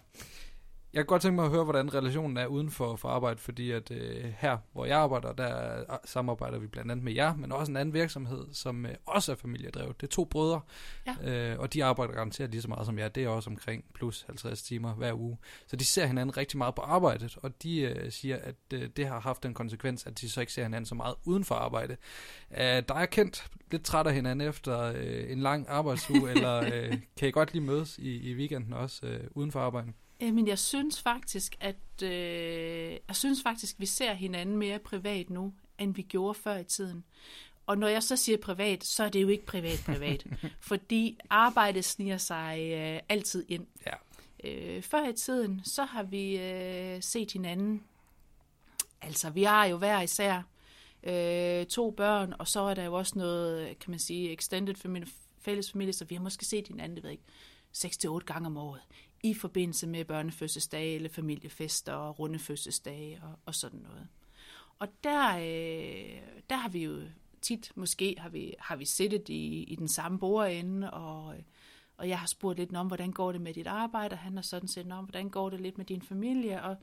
Jeg 0.94 1.00
kan 1.00 1.06
godt 1.06 1.22
tænke 1.22 1.36
mig 1.36 1.46
at 1.46 1.52
høre, 1.52 1.64
hvordan 1.64 1.94
relationen 1.94 2.38
er 2.38 2.46
uden 2.46 2.72
for, 2.72 2.96
for 2.96 3.10
arbejde, 3.10 3.40
fordi 3.40 3.72
at 3.72 3.92
øh, 3.92 4.34
her, 4.38 4.58
hvor 4.74 4.86
jeg 4.86 4.98
arbejder, 4.98 5.34
der 5.34 5.80
øh, 5.80 5.98
samarbejder 6.06 6.60
vi 6.60 6.68
blandt 6.68 6.92
andet 6.92 7.04
med 7.04 7.14
jer, 7.14 7.36
men 7.36 7.52
også 7.52 7.72
en 7.72 7.78
anden 7.78 7.94
virksomhed, 7.94 8.48
som 8.52 8.86
øh, 8.86 8.96
også 9.06 9.32
er 9.32 9.36
familiedrevet. 9.36 10.02
Det 10.02 10.08
er 10.08 10.12
to 10.12 10.26
brødre, 10.26 10.62
ja. 11.08 11.52
øh, 11.52 11.60
og 11.60 11.74
de 11.74 11.84
arbejder 11.84 12.14
garanteret 12.14 12.52
lige 12.52 12.62
så 12.62 12.68
meget 12.68 12.86
som 12.86 13.00
jer. 13.00 13.08
Det 13.08 13.24
er 13.24 13.28
også 13.28 13.50
omkring 13.50 13.84
plus 13.94 14.24
50 14.28 14.64
timer 14.64 14.94
hver 14.94 15.14
uge. 15.14 15.38
Så 15.68 15.76
de 15.76 15.86
ser 15.86 16.06
hinanden 16.06 16.38
rigtig 16.38 16.58
meget 16.58 16.76
på 16.76 16.82
arbejdet, 16.82 17.38
og 17.42 17.64
de 17.64 17.82
øh, 17.82 18.12
siger, 18.12 18.38
at 18.38 18.56
øh, 18.74 18.90
det 18.96 19.08
har 19.08 19.20
haft 19.20 19.44
den 19.44 19.54
konsekvens, 19.54 20.06
at 20.06 20.22
de 20.22 20.30
så 20.30 20.40
ikke 20.40 20.54
ser 20.54 20.64
hinanden 20.64 20.86
så 20.86 20.96
meget 20.96 21.16
uden 21.26 21.44
for 21.44 21.56
arbejde. 21.56 21.98
Øh, 22.52 22.60
der 22.60 22.96
er 22.96 23.06
kendt 23.06 23.52
lidt 23.72 23.86
træt 23.86 24.08
af 24.08 24.14
hinanden 24.14 24.48
efter 24.48 24.80
øh, 24.96 25.32
en 25.32 25.40
lang 25.40 25.66
arbejdsuge, 25.70 26.32
eller 26.32 26.58
øh, 26.74 26.98
kan 27.18 27.28
I 27.28 27.32
godt 27.32 27.54
lige 27.54 27.64
mødes 27.64 27.98
i, 27.98 28.32
i 28.32 28.36
weekenden 28.36 28.74
også 28.74 29.06
øh, 29.06 29.24
uden 29.32 29.52
for 29.52 29.60
arbejde? 29.60 29.94
Men 30.20 30.48
jeg 30.48 30.60
synes 30.60 31.01
faktisk, 31.01 31.55
at 31.60 32.03
øh, 32.03 32.91
jeg 33.08 33.15
synes 33.15 33.43
faktisk, 33.43 33.75
vi 33.79 33.86
ser 33.86 34.13
hinanden 34.13 34.58
mere 34.58 34.79
privat 34.79 35.29
nu, 35.29 35.53
end 35.79 35.96
vi 35.96 36.01
gjorde 36.01 36.34
før 36.34 36.58
i 36.58 36.63
tiden. 36.63 37.03
Og 37.65 37.77
når 37.77 37.88
jeg 37.88 38.03
så 38.03 38.15
siger 38.15 38.38
privat, 38.38 38.84
så 38.84 39.03
er 39.03 39.10
det 39.10 39.22
jo 39.22 39.27
ikke 39.27 39.46
privat-privat, 39.46 40.25
fordi 40.70 41.17
arbejdet 41.29 41.86
sniger 41.86 42.17
sig 42.17 42.72
øh, 42.74 43.00
altid 43.10 43.46
ind. 43.48 43.67
Ja. 43.86 43.93
Øh, 44.43 44.84
før 44.84 45.10
i 45.10 45.13
tiden, 45.13 45.62
så 45.63 45.84
har 45.84 46.03
vi 46.03 46.38
øh, 46.38 47.01
set 47.01 47.32
hinanden. 47.32 47.84
Altså, 49.01 49.29
vi 49.29 49.43
har 49.43 49.65
jo 49.65 49.77
hver 49.77 50.01
især 50.01 50.41
øh, 51.03 51.65
to 51.65 51.91
børn, 51.91 52.34
og 52.39 52.48
så 52.48 52.60
er 52.60 52.74
der 52.74 52.84
jo 52.84 52.93
også 52.93 53.20
noget, 53.20 53.79
kan 53.79 53.91
man 53.91 54.00
sige, 54.00 54.32
extended 54.32 54.75
familie, 54.75 55.10
fælles 55.41 55.72
familie, 55.72 55.93
så 55.93 56.05
vi 56.05 56.15
har 56.15 56.22
måske 56.22 56.46
set 56.46 56.67
hinanden, 56.67 56.96
det 56.96 57.03
ved 57.03 57.12
ikke, 57.12 57.24
6-8 57.77 58.20
gange 58.20 58.48
om 58.48 58.58
året 58.58 58.82
i 59.24 59.34
forbindelse 59.34 59.88
med 59.88 60.06
børnefødselsdage 60.06 60.96
eller 60.96 61.10
familiefester 61.10 61.94
og 61.94 62.20
runde 62.20 62.39
fødselsdage 62.39 63.22
og, 63.24 63.39
og 63.46 63.56
sådan 63.56 63.80
noget. 63.80 64.08
Og 64.80 64.88
der, 65.03 65.38
øh, 65.38 66.22
der 66.50 66.56
har 66.56 66.70
vi 66.70 66.84
jo 66.84 67.01
tit, 67.42 67.72
måske 67.75 68.15
har 68.18 68.30
vi, 68.30 68.53
har 68.60 68.75
vi 68.75 68.86
siddet 68.86 69.30
i, 69.30 69.63
i 69.63 69.75
den 69.75 69.88
samme 69.88 70.20
bordende, 70.20 70.92
og, 70.92 71.36
øh, 71.36 71.42
og 71.98 72.10
jeg 72.10 72.20
har 72.20 72.28
spurgt 72.28 72.60
lidt 72.60 72.76
om, 72.76 72.88
hvordan 72.88 73.12
går 73.12 73.32
det 73.32 73.42
med 73.42 73.54
dit 73.54 73.68
arbejde, 73.68 74.14
og 74.14 74.20
han 74.20 74.36
har 74.36 74.42
sådan 74.42 74.68
set 74.68 74.92
om, 74.92 75.06
hvordan 75.06 75.30
går 75.30 75.50
det 75.50 75.62
lidt 75.62 75.78
med 75.78 75.86
din 75.86 76.02
familie, 76.02 76.64
og, 76.64 76.76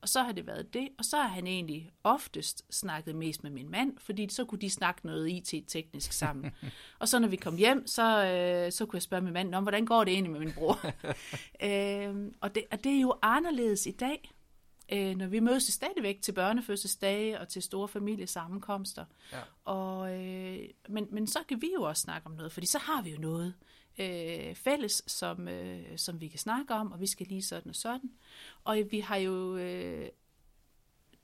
og 0.00 0.08
så 0.08 0.22
har 0.22 0.32
det 0.32 0.46
været 0.46 0.74
det, 0.74 0.88
og 0.98 1.04
så 1.04 1.16
har 1.16 1.28
han 1.28 1.46
egentlig 1.46 1.90
oftest 2.04 2.64
snakket 2.70 3.14
mest 3.14 3.42
med 3.42 3.50
min 3.50 3.70
mand, 3.70 3.98
fordi 3.98 4.28
så 4.30 4.44
kunne 4.44 4.60
de 4.60 4.70
snakke 4.70 5.06
noget 5.06 5.28
IT-teknisk 5.30 6.12
sammen. 6.12 6.50
og 7.00 7.08
så 7.08 7.18
når 7.18 7.28
vi 7.28 7.36
kom 7.36 7.56
hjem, 7.56 7.86
så, 7.86 8.24
øh, 8.24 8.72
så 8.72 8.86
kunne 8.86 8.96
jeg 8.96 9.02
spørge 9.02 9.22
min 9.22 9.32
mand 9.32 9.54
om, 9.54 9.62
hvordan 9.64 9.86
går 9.86 10.04
det 10.04 10.12
egentlig 10.12 10.32
med 10.32 10.40
min 10.40 10.52
bror? 10.52 10.80
øh, 11.68 12.32
og, 12.40 12.54
det, 12.54 12.64
og 12.70 12.84
det 12.84 12.96
er 12.96 13.00
jo 13.00 13.14
anderledes 13.22 13.86
i 13.86 13.90
dag, 13.90 14.32
øh, 14.92 15.16
når 15.16 15.26
vi 15.26 15.40
mødes 15.40 15.62
stadigvæk 15.62 16.22
til 16.22 16.32
børnefødselsdage 16.32 17.40
og 17.40 17.48
til 17.48 17.62
store 17.62 17.88
familiesammenkomster. 17.88 19.04
Ja. 19.32 19.38
Og, 19.64 20.14
øh, 20.14 20.58
men, 20.88 21.08
men 21.10 21.26
så 21.26 21.38
kan 21.48 21.62
vi 21.62 21.70
jo 21.74 21.82
også 21.82 22.02
snakke 22.02 22.26
om 22.26 22.32
noget, 22.32 22.52
fordi 22.52 22.66
så 22.66 22.78
har 22.78 23.02
vi 23.02 23.10
jo 23.10 23.18
noget 23.18 23.54
øh, 23.98 24.54
fælles, 24.54 25.02
som, 25.06 25.48
øh, 25.48 25.98
som 25.98 26.20
vi 26.20 26.28
kan 26.28 26.38
snakke 26.38 26.74
om, 26.74 26.92
og 26.92 27.00
vi 27.00 27.06
skal 27.06 27.26
lige 27.26 27.42
sådan 27.42 27.68
og 27.68 27.76
sådan. 27.76 28.10
Og 28.64 28.78
vi 28.90 29.00
har 29.00 29.16
jo... 29.16 29.56
Øh, 29.56 30.08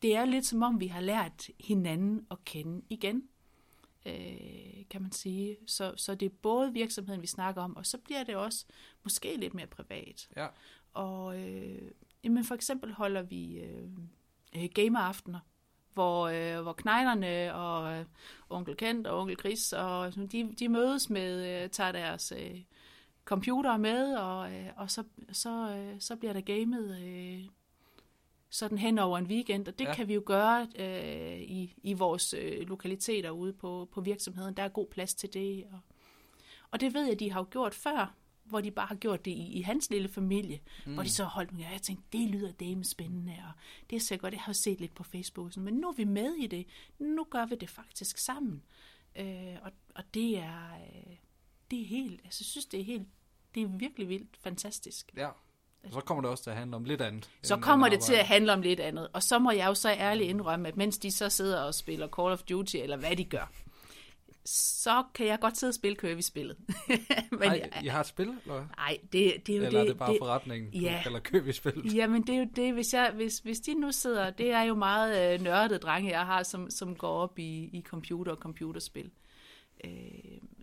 det 0.03 0.17
er 0.17 0.25
lidt 0.25 0.47
som 0.47 0.63
om, 0.63 0.81
vi 0.81 0.87
har 0.87 1.01
lært 1.01 1.49
hinanden 1.61 2.27
at 2.31 2.45
kende 2.45 2.83
igen, 2.91 3.29
øh, 4.07 4.85
kan 4.91 5.03
man 5.03 5.13
sige. 5.13 5.57
Så, 5.67 5.95
så 5.97 6.15
det 6.15 6.27
er 6.27 6.35
både 6.43 6.73
virksomheden, 6.73 7.23
vi 7.23 7.27
snakker 7.27 7.63
om, 7.63 7.77
og 7.77 7.87
så 7.87 7.99
bliver 7.99 8.25
det 8.25 8.37
også 8.37 8.67
måske 9.03 9.37
lidt 9.37 9.55
mere 9.55 9.67
privat. 9.67 10.29
Ja. 10.37 10.47
Og 10.93 11.41
øh, 11.41 11.91
jamen 12.25 12.45
for 12.45 12.55
eksempel 12.55 12.93
holder 12.93 13.23
vi 13.23 13.59
øh, 13.59 13.89
øh, 14.57 14.69
gameraftener, 14.75 15.41
hvor, 15.95 16.29
øh, 16.29 16.63
hvor 16.63 16.73
knejlerne 16.73 17.55
og 17.55 17.99
øh, 17.99 18.05
onkel 18.51 18.77
Kent 18.77 19.07
og 19.07 19.21
onkel 19.21 19.39
Chris, 19.39 19.73
og 19.73 20.15
de, 20.33 20.55
de 20.59 20.69
mødes 20.69 21.11
med, 21.11 21.63
øh, 21.63 21.71
tager 21.71 21.93
deres 21.93 22.33
øh, 22.37 22.61
computer 23.25 23.77
med, 23.77 24.17
og, 24.17 24.53
øh, 24.53 24.67
og 24.77 24.91
så, 24.91 25.05
så, 25.33 25.77
øh, 25.77 26.01
så 26.01 26.17
bliver 26.17 26.33
der 26.33 26.41
gamet 26.41 26.99
øh, 27.05 27.45
sådan 28.51 28.79
hen 28.79 28.99
over 28.99 29.19
en 29.19 29.27
weekend, 29.27 29.69
og 29.69 29.79
det 29.79 29.85
ja. 29.85 29.95
kan 29.95 30.09
vi 30.09 30.15
jo 30.15 30.23
gøre 30.27 30.69
øh, 30.79 31.41
i, 31.41 31.75
i 31.83 31.93
vores 31.93 32.35
øh, 32.35 32.69
lokaliteter 32.69 33.31
ude 33.31 33.53
på, 33.53 33.89
på 33.93 34.01
virksomheden. 34.01 34.55
Der 34.55 34.63
er 34.63 34.69
god 34.69 34.87
plads 34.87 35.15
til 35.15 35.35
det. 35.35 35.65
Og, 35.73 35.81
og 36.71 36.81
det 36.81 36.95
ved 36.95 37.07
jeg, 37.07 37.21
de 37.21 37.31
har 37.31 37.41
jo 37.41 37.47
gjort 37.51 37.75
før, 37.75 38.15
hvor 38.45 38.61
de 38.61 38.71
bare 38.71 38.87
har 38.87 38.95
gjort 38.95 39.25
det 39.25 39.31
i, 39.31 39.53
i 39.53 39.63
hans 39.63 39.91
lille 39.91 40.09
familie, 40.09 40.61
mm. 40.87 40.95
hvor 40.95 41.03
de 41.03 41.11
så 41.11 41.25
holdt 41.25 41.53
med, 41.53 41.65
og 41.65 41.73
jeg 41.73 41.83
tænkte, 41.83 42.19
det 42.19 42.29
lyder 42.29 42.53
dame 42.53 42.85
spændende, 42.85 43.33
og 43.33 43.53
det 43.91 43.97
er 43.97 44.01
så 44.01 44.17
godt, 44.17 44.35
jeg 44.35 44.43
har 44.43 44.53
set 44.53 44.81
lidt 44.81 44.95
på 44.95 45.03
Facebook, 45.03 45.53
sådan, 45.53 45.65
men 45.65 45.75
nu 45.75 45.89
er 45.89 45.93
vi 45.93 46.05
med 46.05 46.35
i 46.35 46.47
det, 46.47 46.67
nu 46.99 47.27
gør 47.31 47.47
vi 47.47 47.55
det 47.55 47.71
faktisk 47.71 48.19
sammen, 48.19 48.63
øh, 49.17 49.57
og, 49.63 49.73
og 49.95 50.05
det 50.15 50.39
er, 50.39 50.75
øh, 50.75 51.17
det 51.71 51.81
er 51.81 51.87
helt, 51.87 52.21
altså, 52.25 52.39
jeg 52.41 52.47
synes, 52.47 52.67
det 52.67 52.81
er 52.81 52.85
helt, 52.85 53.09
det 53.55 53.63
er 53.63 53.67
virkelig 53.67 54.09
vildt 54.09 54.37
fantastisk. 54.37 55.13
Ja. 55.17 55.29
Og 55.85 55.93
så 55.93 56.01
kommer 56.01 56.23
det 56.23 56.31
også 56.31 56.43
til 56.43 56.51
at 56.51 56.57
handle 56.57 56.77
om 56.77 56.85
lidt 56.85 57.01
andet. 57.01 57.31
Så 57.43 57.57
kommer 57.57 57.89
det 57.89 58.01
til 58.01 58.15
at 58.15 58.27
handle 58.27 58.53
om 58.53 58.63
lidt 58.63 58.81
andet. 58.81 59.09
Og 59.13 59.23
så 59.23 59.39
må 59.39 59.51
jeg 59.51 59.67
jo 59.67 59.75
så 59.75 59.91
ærligt 59.91 60.31
indrømme, 60.31 60.69
at 60.69 60.77
mens 60.77 60.99
de 60.99 61.11
så 61.11 61.29
sidder 61.29 61.61
og 61.61 61.75
spiller 61.75 62.09
Call 62.09 62.33
of 62.33 62.43
Duty, 62.43 62.77
eller 62.77 62.97
hvad 62.97 63.17
de 63.17 63.25
gør, 63.25 63.53
så 64.47 65.05
kan 65.15 65.27
jeg 65.27 65.41
godt 65.41 65.57
sidde 65.59 65.71
og 65.71 65.75
spille 65.75 65.97
Kirby-spillet. 65.97 66.57
Men 67.31 67.43
Ej, 67.43 67.71
jeg- 67.75 67.85
I 67.85 67.89
har 67.89 68.01
et 68.01 68.07
spil, 68.07 68.29
eller 68.29 68.55
hvad? 68.55 68.65
Ej, 68.79 68.99
det, 69.13 69.35
det 69.47 69.53
er 69.55 69.59
jo 69.59 69.65
Eller 69.65 69.81
det. 69.81 69.87
er 69.89 69.93
det 69.93 69.99
bare 69.99 70.11
det, 70.13 70.19
forretningen, 70.21 70.73
ja. 70.73 71.03
i 71.49 71.53
spil? 71.53 71.95
Jamen, 71.95 72.23
det 72.27 72.35
er 72.35 72.39
jo 72.39 72.47
det, 72.57 72.73
hvis, 72.73 72.95
jeg, 72.95 73.13
hvis, 73.15 73.39
hvis 73.39 73.61
de 73.61 73.75
nu 73.75 73.93
sidder, 73.93 74.31
det 74.31 74.51
er 74.51 74.63
jo 74.63 74.75
meget 74.75 75.35
øh, 75.35 75.41
nørdede 75.41 75.79
drenge, 75.79 76.11
jeg 76.11 76.27
har, 76.27 76.43
som, 76.43 76.71
som 76.71 76.97
går 76.97 77.09
op 77.09 77.39
i, 77.39 77.71
i 77.73 77.83
computer 77.87 78.33
og 78.33 78.39
computerspil. 78.39 79.11
Øh, 79.85 79.91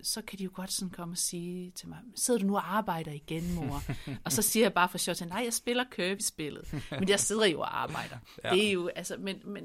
så 0.03 0.21
kan 0.21 0.39
de 0.39 0.43
jo 0.43 0.49
godt 0.53 0.71
sådan 0.71 0.89
komme 0.89 1.13
og 1.13 1.17
sige 1.17 1.71
til 1.71 1.87
mig, 1.89 1.97
sidder 2.15 2.39
du 2.39 2.45
nu 2.45 2.55
og 2.55 2.75
arbejder 2.77 3.11
igen, 3.11 3.53
mor? 3.55 3.83
og 4.25 4.31
så 4.31 4.41
siger 4.41 4.63
jeg 4.63 4.73
bare 4.73 4.89
for 4.89 4.97
sjov 4.97 5.15
til, 5.15 5.27
nej, 5.27 5.41
jeg 5.45 5.53
spiller 5.53 5.83
Kirby-spillet, 5.91 6.73
men 6.91 7.09
jeg 7.09 7.19
sidder 7.19 7.45
jo 7.45 7.59
og 7.59 7.81
arbejder. 7.81 8.17
Ja. 8.43 8.49
Det 8.53 8.67
er 8.67 8.71
jo, 8.71 8.87
altså, 8.87 9.15
men, 9.19 9.35
men, 9.45 9.63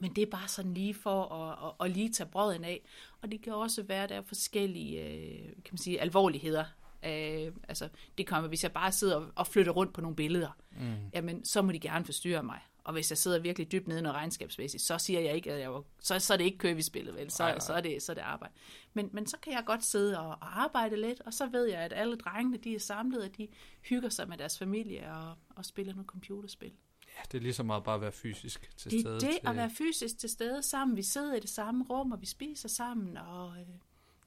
men 0.00 0.16
det 0.16 0.22
er 0.22 0.30
bare 0.30 0.48
sådan 0.48 0.74
lige 0.74 0.94
for 0.94 1.24
at, 1.24 1.68
at, 1.68 1.86
at 1.86 1.96
lige 1.96 2.12
tage 2.12 2.30
brøden 2.30 2.64
af. 2.64 2.82
Og 3.22 3.32
det 3.32 3.42
kan 3.42 3.52
også 3.52 3.82
være, 3.82 4.02
at 4.02 4.08
der 4.08 4.14
er 4.16 4.22
forskellige, 4.22 5.08
øh, 5.08 5.44
kan 5.44 5.70
man 5.70 5.78
sige, 5.78 6.00
alvorligheder. 6.00 6.64
Øh, 7.04 7.52
altså, 7.68 7.88
det 8.18 8.26
kommer, 8.26 8.48
hvis 8.48 8.62
jeg 8.62 8.72
bare 8.72 8.92
sidder 8.92 9.26
og, 9.34 9.46
flytter 9.46 9.72
rundt 9.72 9.94
på 9.94 10.00
nogle 10.00 10.16
billeder, 10.16 10.56
mm. 10.70 10.94
jamen, 11.14 11.44
så 11.44 11.62
må 11.62 11.72
de 11.72 11.80
gerne 11.80 12.04
forstyrre 12.04 12.42
mig. 12.42 12.60
Og 12.84 12.92
hvis 12.92 13.10
jeg 13.10 13.18
sidder 13.18 13.38
virkelig 13.38 13.72
dybt 13.72 13.88
nede 13.88 13.98
i 13.98 14.02
noget 14.02 14.16
regnskabsmæssigt, 14.16 14.82
så 14.82 14.98
siger 14.98 15.20
jeg 15.20 15.34
ikke, 15.34 15.52
at 15.52 15.60
jeg 15.60 15.72
var, 15.72 15.82
så, 16.00 16.18
så 16.18 16.32
er 16.32 16.36
det 16.36 16.44
ikke 16.44 16.58
køb 16.58 16.78
i 16.78 16.82
spillet, 16.82 17.14
vel? 17.14 17.30
Så, 17.30 17.42
Nej, 17.42 17.52
nej. 17.52 17.58
så, 17.58 17.72
er 17.72 17.80
det, 17.80 18.02
så 18.02 18.12
er 18.12 18.14
det 18.14 18.22
arbejde. 18.22 18.54
Men, 18.94 19.10
men 19.12 19.26
så 19.26 19.36
kan 19.42 19.52
jeg 19.52 19.62
godt 19.66 19.84
sidde 19.84 20.18
og, 20.18 20.28
og 20.28 20.62
arbejde 20.62 20.96
lidt, 21.00 21.20
og 21.20 21.34
så 21.34 21.46
ved 21.46 21.64
jeg, 21.64 21.78
at 21.80 21.92
alle 21.92 22.16
drengene, 22.16 22.56
de 22.56 22.74
er 22.74 22.78
samlet, 22.78 23.22
og 23.22 23.36
de 23.36 23.48
hygger 23.82 24.08
sig 24.08 24.28
med 24.28 24.38
deres 24.38 24.58
familie 24.58 25.12
og, 25.12 25.34
og 25.56 25.64
spiller 25.64 25.92
noget 25.94 26.06
computerspil. 26.06 26.72
Ja, 27.16 27.22
det 27.32 27.38
er 27.38 27.42
lige 27.42 27.52
så 27.52 27.62
meget 27.62 27.84
bare 27.84 27.94
at 27.94 28.00
være 28.00 28.12
fysisk 28.12 28.70
til 28.76 28.90
Det 28.90 28.96
er 28.96 29.00
stede. 29.00 29.14
det 29.14 29.20
til... 29.20 29.40
at 29.44 29.56
være 29.56 29.70
fysisk 29.70 30.18
til 30.18 30.28
stede 30.30 30.62
sammen. 30.62 30.96
Vi 30.96 31.02
sidder 31.02 31.34
i 31.34 31.40
det 31.40 31.50
samme 31.50 31.84
rum, 31.90 32.12
og 32.12 32.20
vi 32.20 32.26
spiser 32.26 32.68
sammen, 32.68 33.16
og 33.16 33.56
øh, 33.60 33.66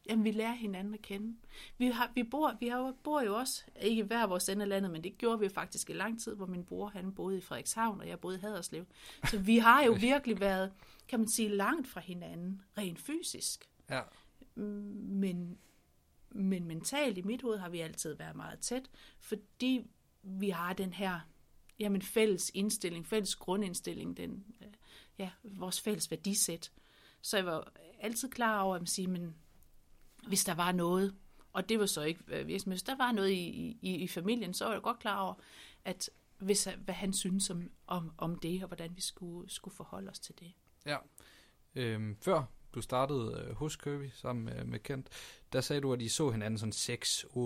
jamen, 0.09 0.25
vi 0.25 0.31
lærer 0.31 0.53
hinanden 0.53 0.93
at 0.93 1.01
kende. 1.01 1.35
Vi, 1.77 1.87
har, 1.87 2.11
vi, 2.15 2.23
bor, 2.23 2.57
vi 2.59 2.67
har, 2.67 2.93
bor 3.03 3.21
jo 3.21 3.35
også, 3.35 3.63
ikke 3.81 4.03
hver 4.03 4.27
vores 4.27 4.49
ende 4.49 4.61
af 4.61 4.69
landet, 4.69 4.91
men 4.91 5.03
det 5.03 5.17
gjorde 5.17 5.39
vi 5.39 5.45
jo 5.45 5.51
faktisk 5.53 5.89
i 5.89 5.93
lang 5.93 6.21
tid, 6.21 6.35
hvor 6.35 6.45
min 6.45 6.65
bror 6.65 6.87
han 6.87 7.13
boede 7.13 7.37
i 7.37 7.41
Frederikshavn, 7.41 7.99
og 8.01 8.07
jeg 8.07 8.19
boede 8.19 8.37
i 8.37 8.41
Haderslev. 8.41 8.85
Så 9.29 9.39
vi 9.39 9.57
har 9.57 9.83
jo 9.83 9.93
virkelig 10.11 10.39
været, 10.39 10.71
kan 11.07 11.19
man 11.19 11.27
sige, 11.27 11.49
langt 11.49 11.87
fra 11.87 12.01
hinanden, 12.01 12.61
rent 12.77 12.99
fysisk. 12.99 13.69
Ja. 13.89 14.01
Men, 14.55 15.57
men 16.31 16.65
mentalt 16.65 17.17
i 17.17 17.21
mit 17.21 17.41
hoved 17.41 17.57
har 17.57 17.69
vi 17.69 17.79
altid 17.79 18.13
været 18.13 18.35
meget 18.35 18.59
tæt, 18.59 18.89
fordi 19.19 19.87
vi 20.23 20.49
har 20.49 20.73
den 20.73 20.93
her 20.93 21.19
jamen, 21.79 22.01
fælles 22.01 22.51
indstilling, 22.53 23.07
fælles 23.07 23.35
grundindstilling, 23.35 24.17
den, 24.17 24.45
øh, 24.61 24.67
ja, 25.17 25.29
vores 25.43 25.81
fælles 25.81 26.11
værdisæt. 26.11 26.71
Så 27.21 27.37
jeg 27.37 27.45
var 27.45 27.73
altid 27.99 28.29
klar 28.29 28.61
over 28.61 28.75
at 28.75 28.89
sige, 28.89 29.07
men 29.07 29.35
hvis 30.27 30.43
der 30.43 30.53
var 30.53 30.71
noget, 30.71 31.15
og 31.53 31.69
det 31.69 31.79
var 31.79 31.85
så 31.85 32.01
ikke 32.01 32.23
øh, 32.27 32.47
virksomhed, 32.47 32.75
hvis 32.75 32.83
der 32.83 32.97
var 32.97 33.11
noget 33.11 33.29
i, 33.29 33.77
i, 33.81 33.95
i 33.95 34.07
familien, 34.07 34.53
så 34.53 34.65
var 34.65 34.73
jeg 34.73 34.81
godt 34.81 34.99
klar 34.99 35.19
over, 35.19 35.33
at 35.85 36.09
hvis, 36.37 36.67
hvad 36.77 36.95
han 36.95 37.13
synes 37.13 37.49
om, 37.49 37.71
om, 37.87 38.11
om 38.17 38.39
det, 38.39 38.61
og 38.61 38.67
hvordan 38.67 38.95
vi 38.95 39.01
skulle, 39.01 39.49
skulle 39.49 39.75
forholde 39.75 40.09
os 40.09 40.19
til 40.19 40.39
det. 40.39 40.53
ja. 40.85 40.97
Øhm, 41.75 42.17
før 42.21 42.43
du 42.75 42.81
startede 42.81 43.45
øh, 43.47 43.55
hos 43.55 43.75
Kirby 43.75 44.09
sammen 44.13 44.45
med, 44.45 44.63
med 44.63 44.79
Kent, 44.79 45.09
der 45.53 45.61
sagde 45.61 45.81
du, 45.81 45.93
at 45.93 46.01
I 46.01 46.07
så 46.07 46.29
hinanden 46.29 46.73
sådan 46.73 46.97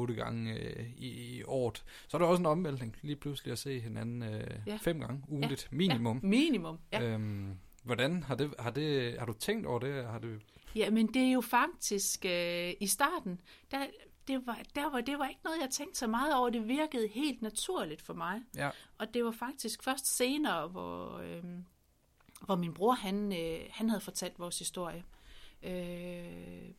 6-8 0.09 0.13
gange 0.13 0.53
øh, 0.53 0.85
i, 0.97 1.07
i 1.37 1.43
året. 1.43 1.83
Så 2.07 2.17
er 2.17 2.19
der 2.21 2.27
også 2.27 2.39
en 2.41 2.45
omvæltning 2.45 2.95
lige 3.01 3.15
pludselig 3.15 3.51
at 3.51 3.59
se 3.59 3.79
hinanden 3.79 4.23
øh, 4.23 4.57
Ja. 4.67 4.77
fem 4.81 4.99
gange 4.99 5.23
ugentligt, 5.27 5.67
minimum. 5.71 6.19
Ja, 6.23 6.27
minimum, 6.27 6.79
ja. 6.93 7.03
Øhm, 7.03 7.57
hvordan 7.83 8.23
har 8.23 8.35
det, 8.35 8.53
har 8.59 8.71
det, 8.71 9.19
har 9.19 9.25
du 9.25 9.33
tænkt 9.33 9.65
over 9.65 9.79
det? 9.79 10.05
Har 10.05 10.19
det 10.19 10.41
Ja, 10.75 10.89
men 10.89 11.07
det 11.07 11.21
er 11.21 11.31
jo 11.31 11.41
faktisk 11.41 12.25
øh, 12.25 12.73
i 12.79 12.87
starten, 12.87 13.41
der, 13.71 13.85
det 14.27 14.47
var, 14.47 14.59
der 14.75 14.91
var, 14.91 15.01
det 15.01 15.19
var 15.19 15.27
ikke 15.27 15.41
noget, 15.43 15.57
jeg 15.61 15.69
tænkte 15.69 15.99
så 15.99 16.07
meget 16.07 16.35
over. 16.35 16.49
Det 16.49 16.67
virkede 16.67 17.07
helt 17.07 17.41
naturligt 17.41 18.01
for 18.01 18.13
mig. 18.13 18.41
ja, 18.55 18.69
Og 18.97 19.13
det 19.13 19.25
var 19.25 19.31
faktisk 19.31 19.83
først 19.83 20.17
senere, 20.17 20.67
hvor, 20.67 21.17
øh, 21.17 21.43
hvor 22.45 22.55
min 22.55 22.73
bror, 22.73 22.91
han, 22.91 23.33
øh, 23.33 23.59
han 23.71 23.89
havde 23.89 24.01
fortalt 24.01 24.39
vores 24.39 24.59
historie 24.59 25.03
øh, 25.63 26.69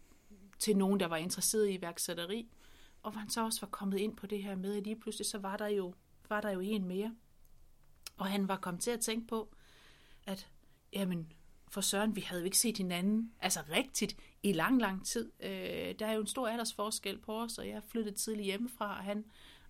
til 0.58 0.76
nogen, 0.76 1.00
der 1.00 1.06
var 1.06 1.16
interesseret 1.16 1.68
i 1.68 1.74
iværksætteri. 1.74 2.48
Og 3.02 3.10
hvor 3.10 3.20
han 3.20 3.30
så 3.30 3.44
også 3.44 3.60
var 3.60 3.68
kommet 3.68 3.98
ind 3.98 4.16
på 4.16 4.26
det 4.26 4.42
her 4.42 4.56
med, 4.56 4.76
at 4.76 4.82
lige 4.82 4.96
pludselig 4.96 5.26
så 5.26 5.38
var 5.38 5.56
der 5.56 5.66
jo, 5.66 5.94
var 6.28 6.40
der 6.40 6.50
jo 6.50 6.60
en 6.60 6.84
mere. 6.84 7.14
Og 8.16 8.26
han 8.26 8.48
var 8.48 8.56
kommet 8.56 8.82
til 8.82 8.90
at 8.90 9.00
tænke 9.00 9.26
på, 9.26 9.54
at 10.26 10.48
jamen, 10.92 11.32
for 11.68 11.80
Søren, 11.80 12.16
vi 12.16 12.20
havde 12.20 12.40
jo 12.40 12.44
ikke 12.44 12.58
set 12.58 12.78
hinanden, 12.78 13.32
altså 13.40 13.60
rigtigt, 13.70 14.16
i 14.42 14.52
lang, 14.52 14.80
lang 14.80 15.06
tid. 15.06 15.32
Øh, 15.40 15.94
der 15.98 16.06
er 16.06 16.12
jo 16.12 16.20
en 16.20 16.26
stor 16.26 16.48
aldersforskel 16.48 17.18
på 17.18 17.40
os, 17.40 17.58
og 17.58 17.68
jeg 17.68 17.82
flyttede 17.88 18.16
tidligt 18.16 18.46
hjemmefra, 18.46 18.98
og 18.98 19.04
han, 19.04 19.24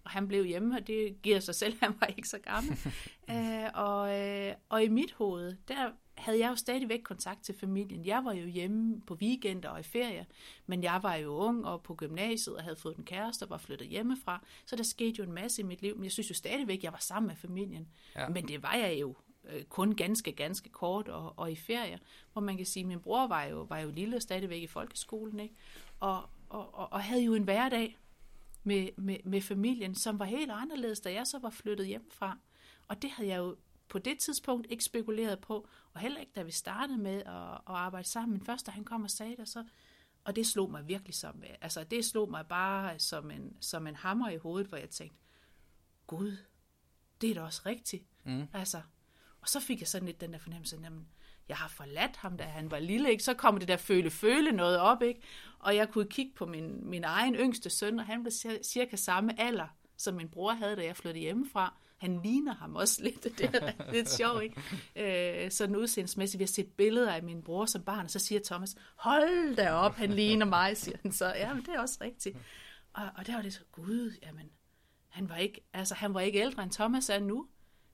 og 0.05 0.11
han 0.11 0.29
blev 0.29 0.45
hjemme, 0.45 0.77
og 0.77 0.87
det 0.87 1.23
giver 1.23 1.41
sig 1.41 1.55
selv, 1.55 1.77
han 1.83 1.95
var 2.01 2.07
ikke 2.07 2.29
så 2.29 2.39
gammel. 2.39 2.79
øh, 3.31 3.71
og, 3.75 4.21
øh, 4.21 4.55
og 4.69 4.85
i 4.85 4.89
mit 4.89 5.13
hoved, 5.13 5.57
der 5.69 5.91
havde 6.19 6.39
jeg 6.39 6.51
jo 6.51 6.57
stadigvæk 6.57 7.01
kontakt 7.05 7.43
til 7.43 7.55
familien. 7.55 8.07
Jeg 8.07 8.25
var 8.25 8.33
jo 8.33 8.47
hjemme 8.47 9.01
på 9.01 9.15
weekender 9.15 9.69
og 9.69 9.81
i 9.81 9.83
ferie, 9.83 10.27
men 10.67 10.83
jeg 10.83 11.01
var 11.03 11.15
jo 11.15 11.31
ung 11.31 11.67
og 11.67 11.83
på 11.83 11.95
gymnasiet 11.95 12.57
og 12.57 12.63
havde 12.63 12.77
fået 12.77 12.97
en 12.97 13.05
kæreste 13.05 13.43
og 13.43 13.51
var 13.51 13.59
flyttet 13.59 13.89
hjemmefra, 13.89 14.45
så 14.67 14.77
der 14.77 14.83
skete 14.83 15.15
jo 15.19 15.25
en 15.25 15.33
masse 15.33 15.63
i 15.63 15.65
mit 15.65 15.83
liv, 15.83 15.97
men 15.97 16.05
jeg 16.05 16.13
synes 16.13 16.31
jo 16.31 16.35
stadigvæk, 16.35 16.85
jeg 16.85 16.93
var 16.93 16.99
sammen 16.99 17.29
med 17.29 17.37
familien. 17.37 17.89
Ja. 18.17 18.29
Men 18.29 18.49
det 18.49 18.63
var 18.63 18.75
jeg 18.75 19.01
jo 19.01 19.17
øh, 19.49 19.63
kun 19.65 19.95
ganske, 19.95 20.33
ganske 20.33 20.69
kort 20.69 21.09
og, 21.09 21.39
og 21.39 21.53
i 21.53 21.57
ferie, 21.57 21.99
hvor 22.33 22.43
man 22.43 22.57
kan 22.57 22.67
sige, 22.67 22.83
at 22.83 22.89
min 22.89 23.01
bror 23.01 23.27
var 23.27 23.45
jo, 23.45 23.67
var 23.69 23.79
jo 23.79 23.91
lille 23.91 24.17
og 24.17 24.23
stadigvæk 24.23 24.63
i 24.63 24.67
folkeskolen, 24.67 25.41
ikke? 25.41 25.55
Og, 26.01 26.23
og, 26.49 26.75
og, 26.75 26.93
og 26.93 27.01
havde 27.01 27.25
jo 27.25 27.35
en 27.35 27.43
hverdag 27.43 27.99
med, 28.65 28.89
med, 28.97 29.17
med 29.25 29.41
familien, 29.41 29.95
som 29.95 30.19
var 30.19 30.25
helt 30.25 30.51
anderledes, 30.51 31.01
da 31.01 31.13
jeg 31.13 31.27
så 31.27 31.39
var 31.39 31.51
flyttet 31.51 31.87
hjemmefra. 31.87 32.39
Og 32.89 33.03
det 33.03 33.11
havde 33.11 33.31
jeg 33.31 33.39
jo 33.39 33.57
på 33.89 33.99
det 33.99 34.19
tidspunkt 34.19 34.67
ikke 34.71 34.85
spekuleret 34.85 35.41
på, 35.41 35.69
og 35.93 36.01
heller 36.01 36.21
ikke, 36.21 36.33
da 36.37 36.43
vi 36.43 36.51
startede 36.51 36.99
med 36.99 37.17
at, 37.17 37.53
at 37.53 37.61
arbejde 37.67 38.09
sammen. 38.09 38.39
Men 38.39 38.47
først, 38.47 38.67
da 38.67 38.71
han 38.71 38.85
kom 38.85 39.03
og 39.03 39.11
sagde 39.11 39.37
det, 39.37 39.49
så, 39.49 39.65
og 40.25 40.37
det 40.37 40.47
slog 40.47 40.71
mig 40.71 40.89
virkelig 40.89 41.15
som, 41.15 41.43
altså 41.61 41.85
det 41.85 42.05
slog 42.05 42.31
mig 42.31 42.47
bare 42.47 42.99
som 42.99 43.31
en, 43.31 43.57
som 43.61 43.87
en 43.87 43.97
hammer 43.97 44.29
i 44.29 44.37
hovedet, 44.37 44.69
hvor 44.69 44.79
jeg 44.79 44.91
tænkte, 44.91 45.17
Gud, 46.07 46.37
det 47.21 47.31
er 47.31 47.35
da 47.35 47.43
også 47.43 47.63
rigtigt. 47.67 48.05
Mm. 48.25 48.49
Altså, 48.53 48.81
og 49.41 49.49
så 49.49 49.61
fik 49.61 49.81
jeg 49.81 49.89
sådan 49.89 50.07
lidt 50.07 50.21
den 50.21 50.33
der 50.33 50.39
fornemmelse, 50.39 50.77
at 50.77 50.83
jamen, 50.83 51.09
jeg 51.49 51.57
har 51.57 51.69
forladt 51.69 52.17
ham, 52.17 52.37
da 52.37 52.45
han 52.45 52.71
var 52.71 52.79
lille, 52.79 53.11
ikke? 53.11 53.25
Så 53.25 53.35
kom 53.35 53.59
det 53.59 53.69
der 53.69 53.77
føle-føle 53.77 54.53
noget 54.53 54.79
op, 54.79 55.03
ikke? 55.03 55.21
Og 55.59 55.77
jeg 55.77 55.89
kunne 55.91 56.09
kigge 56.09 56.33
på 56.37 56.47
min, 56.47 56.91
min 56.91 57.05
egen 57.05 57.35
yngste 57.35 57.71
søn, 57.71 57.99
og 57.99 58.07
han 58.07 58.23
blev 58.23 58.33
cir- 58.33 58.63
cirka 58.63 58.97
samme 58.97 59.41
alder, 59.41 59.69
som 59.97 60.15
min 60.15 60.29
bror 60.29 60.53
havde, 60.53 60.77
da 60.77 60.85
jeg 60.85 60.97
flyttede 60.97 61.23
hjemmefra. 61.23 61.79
Han 61.99 62.21
ligner 62.23 62.55
ham 62.55 62.77
også 62.77 63.03
lidt, 63.03 63.25
det 63.39 63.55
er 63.55 63.93
lidt 63.93 64.11
sjovt, 64.11 64.43
ikke? 64.43 65.45
Øh, 65.45 65.51
sådan 65.51 65.77
udseendsmæssigt. 65.77 66.39
Vi 66.39 66.43
har 66.45 66.49
set 66.49 66.73
billeder 66.73 67.13
af 67.13 67.23
min 67.23 67.43
bror 67.43 67.67
som 67.67 67.83
barn, 67.83 68.05
og 68.05 68.11
så 68.11 68.19
siger 68.19 68.41
Thomas, 68.45 68.77
hold 68.97 69.57
da 69.57 69.73
op, 69.73 69.95
han 69.95 70.11
ligner 70.13 70.47
mig, 70.47 70.77
siger 70.77 70.99
han 71.03 71.13
så. 71.13 71.27
Ja, 71.27 71.55
men 71.55 71.63
det 71.63 71.75
er 71.75 71.81
også 71.81 71.99
rigtigt. 72.01 72.37
Og, 72.93 73.05
og 73.17 73.27
der 73.27 73.35
var 73.35 73.43
det 73.43 73.55
så, 73.55 73.65
gud, 73.73 74.17
jamen, 74.23 74.51
han 75.09 75.29
var 75.29 75.37
ikke, 75.37 75.61
altså, 75.73 75.95
han 75.95 76.15
var 76.15 76.21
ikke 76.21 76.39
ældre 76.41 76.63
end 76.63 76.73
Thomas 76.73 77.09
er 77.09 77.19
nu. 77.19 77.49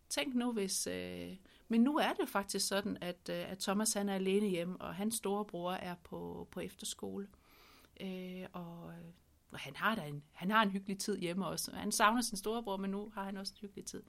Tænk 0.09 0.35
nu, 0.35 0.53
hvis... 0.53 0.87
Øh, 0.87 1.37
Men 1.69 1.81
nu 1.81 1.97
er 1.97 2.09
det 2.13 2.21
jo 2.21 2.27
faktisk 2.27 2.69
sådan, 2.69 2.99
at, 3.01 3.29
øh, 3.31 3.51
at 3.51 3.59
Thomas 3.59 3.93
han 3.93 4.09
er 4.09 4.15
alene 4.15 4.47
hjemme, 4.47 4.81
og 4.81 4.95
hans 4.95 5.15
storebror 5.15 5.73
er 5.73 5.95
på, 6.05 6.49
på 6.51 6.61
efterskole. 6.61 7.29
Øh, 8.01 8.47
og, 8.53 8.93
og 9.55 9.61
han 9.61 9.77
har 9.77 9.95
da 9.95 10.07
en, 10.07 10.23
han 10.33 10.51
har 10.51 10.63
en 10.63 10.71
hyggelig 10.71 10.99
tid 10.99 11.19
hjemme 11.19 11.47
også. 11.47 11.73
Han 11.75 11.93
savner 11.93 12.21
sin 12.21 12.39
storebror, 12.39 12.77
men 12.77 12.91
nu 12.91 13.11
har 13.15 13.25
han 13.25 13.37
også 13.37 13.53
en 13.57 13.61
hyggelig 13.61 13.85
tid. 13.85 14.03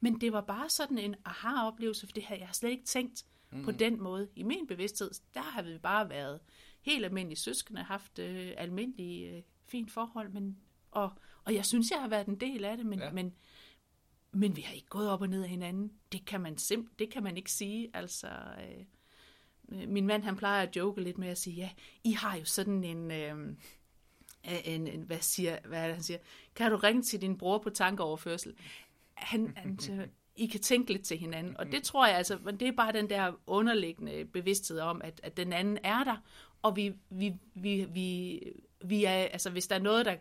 Men 0.00 0.20
det 0.20 0.32
var 0.32 0.40
bare 0.40 0.68
sådan 0.68 0.98
en 0.98 1.14
aha-oplevelse, 1.24 2.06
for 2.06 2.12
det 2.12 2.22
havde 2.22 2.40
jeg 2.40 2.48
slet 2.52 2.70
ikke 2.70 2.84
tænkt 2.84 3.24
mm. 3.52 3.64
på 3.64 3.70
den 3.70 4.02
måde. 4.02 4.28
I 4.36 4.42
min 4.42 4.66
bevidsthed, 4.66 5.10
der 5.34 5.40
har 5.40 5.62
vi 5.62 5.78
bare 5.78 6.08
været 6.10 6.40
helt 6.82 7.04
almindelige 7.04 7.38
søskende, 7.38 7.82
haft 7.82 8.18
øh, 8.18 8.52
almindelige 8.56 9.36
øh, 9.36 9.42
fint 9.66 9.92
forhold, 9.92 10.28
men, 10.28 10.58
og, 10.90 11.12
og 11.44 11.54
jeg 11.54 11.66
synes, 11.66 11.90
jeg 11.90 12.00
har 12.00 12.08
været 12.08 12.26
en 12.26 12.40
del 12.40 12.64
af 12.64 12.76
det, 12.76 12.86
men, 12.86 12.98
ja. 12.98 13.10
men, 13.12 13.34
men 14.32 14.56
vi 14.56 14.60
har 14.60 14.74
ikke 14.74 14.88
gået 14.88 15.10
op 15.10 15.22
og 15.22 15.28
ned 15.28 15.42
af 15.42 15.48
hinanden. 15.48 15.92
Det 16.12 16.24
kan 16.24 16.40
man 16.40 16.54
simp- 16.54 16.94
det 16.98 17.10
kan 17.10 17.22
man 17.22 17.36
ikke 17.36 17.52
sige. 17.52 17.90
Altså, 17.94 18.28
øh, 18.28 19.88
min 19.88 20.06
mand, 20.06 20.22
han 20.22 20.36
plejer 20.36 20.62
at 20.62 20.76
joke 20.76 21.02
lidt 21.02 21.18
med 21.18 21.28
at 21.28 21.38
sige, 21.38 21.56
ja, 21.56 21.70
I 22.04 22.12
har 22.12 22.36
jo 22.36 22.44
sådan 22.44 22.84
en... 22.84 23.10
Øh, 23.10 23.56
en, 24.44 24.86
en 24.86 25.02
hvad, 25.02 25.20
siger, 25.20 25.58
hvad 25.64 25.78
er 25.78 25.86
det, 25.86 25.94
han 25.94 26.02
siger? 26.02 26.18
Kan 26.54 26.70
du 26.70 26.76
ringe 26.76 27.02
til 27.02 27.22
din 27.22 27.38
bror 27.38 27.58
på 27.58 27.70
tankeoverførsel? 27.70 28.54
Han, 29.14 29.52
han 29.56 29.78
I 30.36 30.46
kan 30.46 30.60
tænke 30.60 30.92
lidt 30.92 31.04
til 31.04 31.18
hinanden. 31.18 31.56
Og 31.56 31.66
det 31.66 31.82
tror 31.82 32.06
jeg 32.06 32.16
altså, 32.16 32.38
det 32.60 32.68
er 32.68 32.72
bare 32.72 32.92
den 32.92 33.10
der 33.10 33.32
underliggende 33.46 34.24
bevidsthed 34.24 34.78
om, 34.78 35.00
at, 35.04 35.20
at 35.22 35.36
den 35.36 35.52
anden 35.52 35.78
er 35.82 36.04
der, 36.04 36.16
og 36.62 36.76
vi, 36.76 36.94
vi, 37.10 37.34
vi, 37.54 37.84
vi, 37.84 38.40
vi 38.84 39.04
er, 39.04 39.12
altså 39.12 39.50
hvis 39.50 39.66
der 39.66 39.76
er 39.76 39.80
noget, 39.80 40.06
der, 40.06 40.16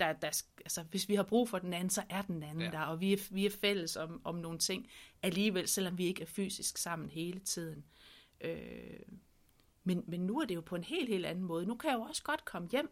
der, 0.00 0.12
der, 0.12 0.42
altså 0.58 0.82
hvis 0.82 1.08
vi 1.08 1.14
har 1.14 1.22
brug 1.22 1.48
for 1.48 1.58
den 1.58 1.74
anden, 1.74 1.90
så 1.90 2.02
er 2.08 2.22
den 2.22 2.42
anden 2.42 2.64
ja. 2.64 2.70
der, 2.70 2.80
og 2.80 3.00
vi 3.00 3.12
er, 3.12 3.18
vi 3.30 3.46
er 3.46 3.50
fælles 3.50 3.96
om, 3.96 4.20
om 4.24 4.34
nogle 4.34 4.58
ting 4.58 4.88
alligevel, 5.22 5.68
selvom 5.68 5.98
vi 5.98 6.06
ikke 6.06 6.22
er 6.22 6.26
fysisk 6.26 6.78
sammen 6.78 7.10
hele 7.10 7.38
tiden. 7.40 7.84
Øh, 8.40 9.00
men, 9.84 10.04
men 10.06 10.20
nu 10.20 10.40
er 10.40 10.44
det 10.44 10.54
jo 10.54 10.60
på 10.60 10.76
en 10.76 10.84
helt, 10.84 11.08
helt 11.08 11.26
anden 11.26 11.44
måde. 11.44 11.66
Nu 11.66 11.74
kan 11.74 11.90
jeg 11.90 11.96
jo 11.96 12.02
også 12.02 12.22
godt 12.22 12.44
komme 12.44 12.68
hjem, 12.72 12.90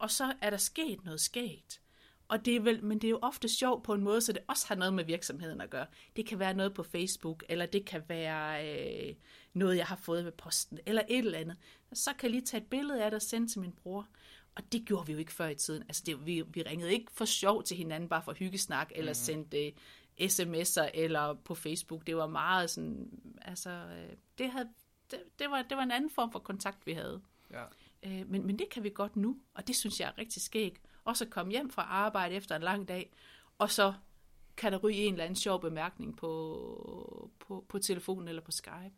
og 0.00 0.10
så 0.10 0.32
er 0.40 0.50
der 0.50 0.56
sket 0.56 1.04
noget 1.04 1.20
skægt. 1.20 1.80
Og 2.28 2.44
det 2.44 2.56
er 2.56 2.60
vel, 2.60 2.84
men 2.84 2.98
det 2.98 3.06
er 3.06 3.10
jo 3.10 3.18
ofte 3.22 3.48
sjovt 3.48 3.82
på 3.82 3.94
en 3.94 4.00
måde, 4.00 4.20
så 4.20 4.32
det 4.32 4.42
også 4.48 4.68
har 4.68 4.74
noget 4.74 4.94
med 4.94 5.04
virksomheden 5.04 5.60
at 5.60 5.70
gøre. 5.70 5.86
Det 6.16 6.26
kan 6.26 6.38
være 6.38 6.54
noget 6.54 6.74
på 6.74 6.82
Facebook, 6.82 7.44
eller 7.48 7.66
det 7.66 7.84
kan 7.84 8.02
være 8.08 8.68
øh, 9.08 9.14
noget, 9.52 9.76
jeg 9.76 9.86
har 9.86 9.96
fået 9.96 10.24
ved 10.24 10.32
posten, 10.32 10.78
eller 10.86 11.02
et 11.08 11.18
eller 11.18 11.38
andet. 11.38 11.56
Så 11.92 12.10
kan 12.18 12.22
jeg 12.22 12.30
lige 12.30 12.46
tage 12.46 12.60
et 12.60 12.70
billede 12.70 13.04
af 13.04 13.10
det 13.10 13.16
og 13.16 13.22
sende 13.22 13.48
til 13.48 13.60
min 13.60 13.72
bror. 13.72 14.08
Og 14.54 14.72
det 14.72 14.84
gjorde 14.84 15.06
vi 15.06 15.12
jo 15.12 15.18
ikke 15.18 15.32
før 15.32 15.48
i 15.48 15.54
tiden. 15.54 15.82
Altså, 15.82 16.02
det, 16.06 16.26
vi, 16.26 16.42
vi 16.42 16.62
ringede 16.62 16.92
ikke 16.92 17.12
for 17.12 17.24
sjov 17.24 17.62
til 17.62 17.76
hinanden, 17.76 18.08
bare 18.08 18.22
for 18.22 18.32
hyggesnak, 18.32 18.92
eller 18.94 19.10
mm. 19.10 19.14
sendte 19.14 19.72
uh, 20.20 20.26
sms'er, 20.26 20.90
eller 20.94 21.34
på 21.34 21.54
Facebook. 21.54 22.06
Det 22.06 22.16
var 22.16 22.26
meget 22.26 22.70
sådan, 22.70 23.10
altså, 23.42 23.70
uh, 23.70 24.16
det, 24.38 24.50
havde, 24.50 24.68
det, 25.10 25.18
det, 25.38 25.50
var, 25.50 25.62
det 25.62 25.76
var 25.76 25.82
en 25.82 25.90
anden 25.90 26.10
form 26.10 26.32
for 26.32 26.38
kontakt, 26.38 26.86
vi 26.86 26.92
havde. 26.92 27.20
Ja. 27.50 27.64
Uh, 28.06 28.30
men, 28.30 28.46
men 28.46 28.58
det 28.58 28.68
kan 28.70 28.84
vi 28.84 28.90
godt 28.90 29.16
nu, 29.16 29.36
og 29.54 29.66
det 29.66 29.76
synes 29.76 30.00
jeg 30.00 30.08
er 30.08 30.18
rigtig 30.18 30.42
skægt. 30.42 30.80
Også 31.04 31.24
at 31.24 31.30
komme 31.30 31.52
hjem 31.52 31.70
fra 31.70 31.82
arbejde 31.82 32.34
efter 32.34 32.56
en 32.56 32.62
lang 32.62 32.88
dag, 32.88 33.12
og 33.58 33.70
så 33.70 33.92
kan 34.56 34.72
der 34.72 34.78
ryge 34.78 34.96
en 34.96 35.12
eller 35.12 35.24
anden 35.24 35.36
sjov 35.36 35.60
bemærkning 35.60 36.16
på, 36.16 37.30
på, 37.38 37.64
på 37.68 37.78
telefonen 37.78 38.28
eller 38.28 38.42
på 38.42 38.50
Skype. 38.50 38.94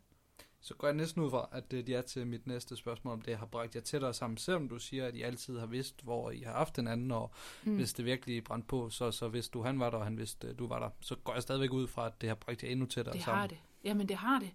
Så 0.61 0.75
går 0.75 0.87
jeg 0.87 0.95
næsten 0.95 1.23
ud 1.23 1.29
fra, 1.29 1.49
at 1.51 1.71
det 1.71 1.89
er 1.89 2.01
til 2.01 2.27
mit 2.27 2.47
næste 2.47 2.75
spørgsmål, 2.75 3.13
om 3.13 3.21
det 3.21 3.37
har 3.37 3.45
bragt 3.45 3.75
jer 3.75 3.81
tættere 3.81 4.13
sammen, 4.13 4.37
selvom 4.37 4.69
du 4.69 4.79
siger, 4.79 5.07
at 5.07 5.15
I 5.15 5.21
altid 5.21 5.59
har 5.59 5.65
vidst, 5.65 6.03
hvor 6.03 6.31
I 6.31 6.39
har 6.39 6.53
haft 6.53 6.75
den 6.75 6.87
anden, 6.87 7.11
og 7.11 7.31
mm. 7.63 7.75
hvis 7.75 7.93
det 7.93 8.05
virkelig 8.05 8.43
brændte 8.43 8.67
på, 8.67 8.89
så, 8.89 9.11
så 9.11 9.27
vidste 9.27 9.51
du, 9.51 9.61
han 9.61 9.79
var 9.79 9.89
der, 9.89 9.97
og 9.97 10.03
han 10.03 10.17
vidste, 10.17 10.53
du 10.53 10.67
var 10.67 10.79
der. 10.79 10.89
Så 10.99 11.15
går 11.15 11.33
jeg 11.33 11.41
stadigvæk 11.41 11.73
ud 11.73 11.87
fra, 11.87 12.05
at 12.07 12.21
det 12.21 12.29
har 12.29 12.35
bragt 12.35 12.63
jer 12.63 12.69
endnu 12.69 12.85
tættere 12.85 13.13
det 13.13 13.23
sammen. 13.23 13.49
Det 13.49 13.57
har 13.57 13.63
det. 13.63 13.87
Jamen, 13.89 14.09
det 14.09 14.15
har 14.15 14.39
det. 14.39 14.51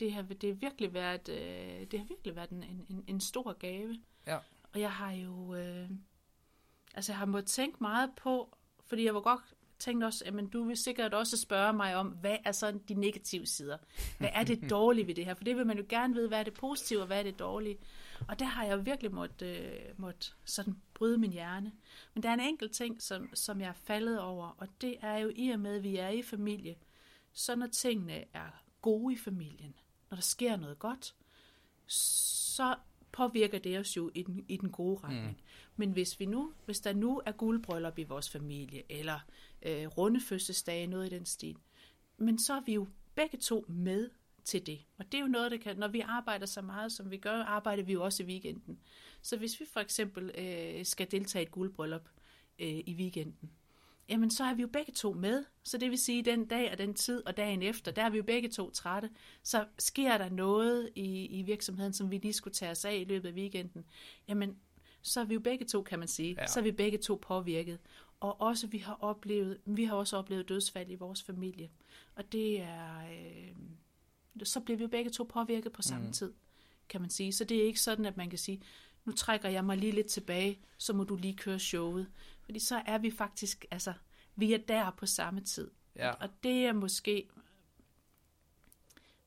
Det 0.00 0.12
har, 0.12 0.22
det 0.22 0.48
har 0.48 0.54
virkelig 0.54 0.94
været, 0.94 1.28
øh, 1.28 1.86
det 1.90 1.98
har 1.98 2.06
virkelig 2.06 2.36
været 2.36 2.50
en, 2.50 2.62
en, 2.62 3.04
en 3.06 3.20
stor 3.20 3.52
gave. 3.52 3.96
Ja. 4.26 4.38
Og 4.72 4.80
jeg 4.80 4.92
har 4.92 5.12
jo, 5.12 5.54
øh, 5.54 5.90
altså 6.94 7.12
jeg 7.12 7.18
har 7.18 7.26
måttet 7.26 7.50
tænke 7.50 7.76
meget 7.80 8.10
på, 8.16 8.56
fordi 8.86 9.04
jeg 9.04 9.14
var 9.14 9.20
godt 9.20 9.40
tænkte 9.78 10.04
også, 10.04 10.24
at 10.26 10.34
du 10.52 10.64
vil 10.64 10.76
sikkert 10.76 11.14
også 11.14 11.36
spørge 11.36 11.72
mig 11.72 11.96
om, 11.96 12.06
hvad 12.06 12.36
er 12.44 12.52
så 12.52 12.78
de 12.88 12.94
negative 12.94 13.46
sider? 13.46 13.78
Hvad 14.18 14.28
er 14.32 14.44
det 14.44 14.64
dårlige 14.70 15.06
ved 15.06 15.14
det 15.14 15.24
her? 15.24 15.34
For 15.34 15.44
det 15.44 15.56
vil 15.56 15.66
man 15.66 15.78
jo 15.78 15.84
gerne 15.88 16.14
vide, 16.14 16.28
hvad 16.28 16.38
er 16.38 16.42
det 16.42 16.54
positive, 16.54 17.00
og 17.00 17.06
hvad 17.06 17.18
er 17.18 17.22
det 17.22 17.38
dårlige? 17.38 17.78
Og 18.28 18.38
der 18.38 18.44
har 18.44 18.64
jeg 18.64 18.86
virkelig 18.86 19.14
måttet, 19.14 19.46
øh, 19.46 20.00
måtte 20.00 20.26
sådan 20.44 20.76
bryde 20.94 21.18
min 21.18 21.32
hjerne. 21.32 21.72
Men 22.14 22.22
der 22.22 22.28
er 22.28 22.34
en 22.34 22.40
enkelt 22.40 22.72
ting, 22.72 23.02
som, 23.02 23.34
som 23.34 23.60
jeg 23.60 23.68
er 23.68 23.72
faldet 23.72 24.20
over, 24.20 24.48
og 24.58 24.68
det 24.80 24.96
er 25.00 25.18
jo 25.18 25.32
i 25.34 25.50
og 25.50 25.60
med, 25.60 25.76
at 25.76 25.82
vi 25.82 25.96
er 25.96 26.08
i 26.08 26.22
familie, 26.22 26.76
så 27.32 27.56
når 27.56 27.66
tingene 27.66 28.24
er 28.32 28.64
gode 28.82 29.14
i 29.14 29.16
familien, 29.16 29.74
når 30.14 30.16
der 30.16 30.22
sker 30.22 30.56
noget 30.56 30.78
godt, 30.78 31.14
så 31.86 32.76
påvirker 33.12 33.58
det 33.58 33.78
os 33.78 33.96
jo 33.96 34.10
i 34.14 34.22
den, 34.22 34.44
i 34.48 34.56
den 34.56 34.70
gode 34.70 35.00
retning. 35.04 35.36
Mm. 35.36 35.42
Men 35.76 35.90
hvis 35.90 36.20
vi 36.20 36.26
nu, 36.26 36.52
hvis 36.64 36.80
der 36.80 36.92
nu 36.92 37.22
er 37.26 37.32
guldbryllup 37.32 37.98
i 37.98 38.02
vores 38.02 38.30
familie, 38.30 38.82
eller 38.88 39.20
øh, 39.62 39.86
runde 39.86 40.20
fødselsdage, 40.20 40.86
noget 40.86 41.06
i 41.06 41.14
den 41.14 41.26
stil, 41.26 41.56
men 42.16 42.38
så 42.38 42.54
er 42.54 42.60
vi 42.60 42.74
jo 42.74 42.86
begge 43.14 43.38
to 43.38 43.64
med 43.68 44.10
til 44.44 44.66
det. 44.66 44.84
Og 44.98 45.12
det 45.12 45.18
er 45.18 45.22
jo 45.22 45.28
noget, 45.28 45.50
der 45.50 45.56
kan, 45.56 45.76
når 45.76 45.88
vi 45.88 46.00
arbejder 46.00 46.46
så 46.46 46.62
meget, 46.62 46.92
som 46.92 47.10
vi 47.10 47.16
gør, 47.16 47.42
arbejder 47.42 47.82
vi 47.82 47.92
jo 47.92 48.04
også 48.04 48.22
i 48.22 48.26
weekenden. 48.26 48.78
Så 49.22 49.36
hvis 49.36 49.60
vi 49.60 49.64
for 49.72 49.80
eksempel 49.80 50.30
øh, 50.38 50.84
skal 50.84 51.10
deltage 51.10 51.42
i 51.42 51.46
et 51.46 51.52
guldbryllup 51.52 52.08
øh, 52.58 52.68
i 52.86 52.94
weekenden, 52.98 53.50
jamen 54.08 54.30
så 54.30 54.44
er 54.44 54.54
vi 54.54 54.62
jo 54.62 54.68
begge 54.68 54.92
to 54.92 55.12
med. 55.12 55.44
Så 55.62 55.78
det 55.78 55.90
vil 55.90 55.98
sige, 55.98 56.22
den 56.22 56.46
dag 56.46 56.72
og 56.72 56.78
den 56.78 56.94
tid 56.94 57.26
og 57.26 57.36
dagen 57.36 57.62
efter, 57.62 57.92
der 57.92 58.02
er 58.02 58.10
vi 58.10 58.16
jo 58.16 58.22
begge 58.22 58.48
to 58.48 58.70
trætte. 58.70 59.10
Så 59.42 59.66
sker 59.78 60.18
der 60.18 60.28
noget 60.28 60.90
i, 60.94 61.26
i 61.26 61.42
virksomheden, 61.42 61.92
som 61.92 62.10
vi 62.10 62.18
lige 62.18 62.32
skulle 62.32 62.54
tage 62.54 62.70
os 62.70 62.84
af 62.84 62.96
i 62.96 63.04
løbet 63.04 63.28
af 63.28 63.32
weekenden, 63.32 63.84
jamen 64.28 64.56
så 65.02 65.20
er 65.20 65.24
vi 65.24 65.34
jo 65.34 65.40
begge 65.40 65.64
to, 65.64 65.82
kan 65.82 65.98
man 65.98 66.08
sige, 66.08 66.36
ja. 66.38 66.46
så 66.46 66.60
er 66.60 66.64
vi 66.64 66.72
begge 66.72 66.98
to 66.98 67.18
påvirket. 67.22 67.78
Og 68.20 68.40
også 68.40 68.66
vi 68.66 68.78
har 68.78 68.98
oplevet, 69.00 69.58
vi 69.64 69.84
har 69.84 69.96
også 69.96 70.16
oplevet 70.16 70.48
dødsfald 70.48 70.90
i 70.90 70.94
vores 70.94 71.22
familie. 71.22 71.70
Og 72.14 72.32
det 72.32 72.60
er, 72.60 72.98
øh, 72.98 73.56
så 74.42 74.60
bliver 74.60 74.78
vi 74.78 74.82
jo 74.82 74.88
begge 74.88 75.10
to 75.10 75.24
påvirket 75.24 75.72
på 75.72 75.82
samme 75.82 76.06
mm. 76.06 76.12
tid, 76.12 76.32
kan 76.88 77.00
man 77.00 77.10
sige. 77.10 77.32
Så 77.32 77.44
det 77.44 77.56
er 77.56 77.66
ikke 77.66 77.80
sådan, 77.80 78.04
at 78.04 78.16
man 78.16 78.30
kan 78.30 78.38
sige, 78.38 78.60
nu 79.04 79.12
trækker 79.12 79.48
jeg 79.48 79.64
mig 79.64 79.76
lige 79.76 79.92
lidt 79.92 80.06
tilbage, 80.06 80.58
så 80.78 80.92
må 80.92 81.04
du 81.04 81.16
lige 81.16 81.36
køre 81.36 81.58
showet. 81.58 82.10
Fordi 82.42 82.58
så 82.58 82.82
er 82.86 82.98
vi 82.98 83.10
faktisk, 83.10 83.64
altså, 83.70 83.92
vi 84.36 84.52
er 84.52 84.58
der 84.58 84.90
på 84.90 85.06
samme 85.06 85.40
tid. 85.40 85.70
Ja. 85.96 86.10
Og 86.10 86.28
det 86.42 86.66
er 86.66 86.72
måske, 86.72 87.28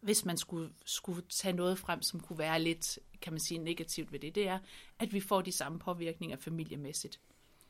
hvis 0.01 0.25
man 0.25 0.37
skulle, 0.37 0.73
skulle 0.85 1.21
tage 1.29 1.53
noget 1.53 1.79
frem, 1.79 2.01
som 2.01 2.19
kunne 2.19 2.39
være 2.39 2.61
lidt, 2.61 2.99
kan 3.21 3.33
man 3.33 3.39
sige, 3.39 3.57
negativt 3.57 4.11
ved 4.11 4.19
det, 4.19 4.35
det 4.35 4.47
er, 4.47 4.59
at 4.99 5.13
vi 5.13 5.19
får 5.19 5.41
de 5.41 5.51
samme 5.51 5.79
påvirkninger 5.79 6.37
familiemæssigt. 6.37 7.19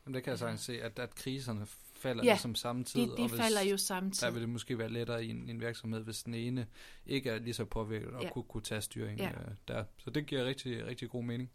Jamen, 0.05 0.15
det 0.15 0.23
kan 0.23 0.31
jeg 0.31 0.39
sagtens 0.39 0.61
se, 0.61 0.81
at, 0.81 0.99
at 0.99 1.15
kriserne 1.15 1.67
falder 1.97 2.23
ja, 2.23 2.31
ligesom 2.31 2.55
samtidig. 2.55 3.07
De, 3.07 3.17
de 3.17 3.21
og 3.21 3.29
hvis, 3.29 3.41
falder 3.41 3.61
jo 3.61 3.77
samtidig. 3.77 4.27
Der 4.27 4.31
vil 4.31 4.41
det 4.41 4.49
måske 4.49 4.77
være 4.77 4.89
lettere 4.89 5.25
i 5.25 5.29
en, 5.29 5.49
en 5.49 5.61
virksomhed, 5.61 6.03
hvis 6.03 6.23
den 6.23 6.33
ene 6.33 6.67
ikke 7.05 7.29
er 7.29 7.39
lige 7.39 7.53
så 7.53 7.65
påvirket 7.65 8.09
og 8.09 8.23
ja. 8.23 8.29
kunne, 8.29 8.43
kunne 8.43 8.63
tage 8.63 8.81
styring 8.81 9.19
ja. 9.19 9.29
øh, 9.29 9.47
der. 9.67 9.83
Så 9.97 10.09
det 10.09 10.25
giver 10.25 10.45
rigtig, 10.45 10.85
rigtig 10.85 11.09
god 11.09 11.23
mening. 11.23 11.49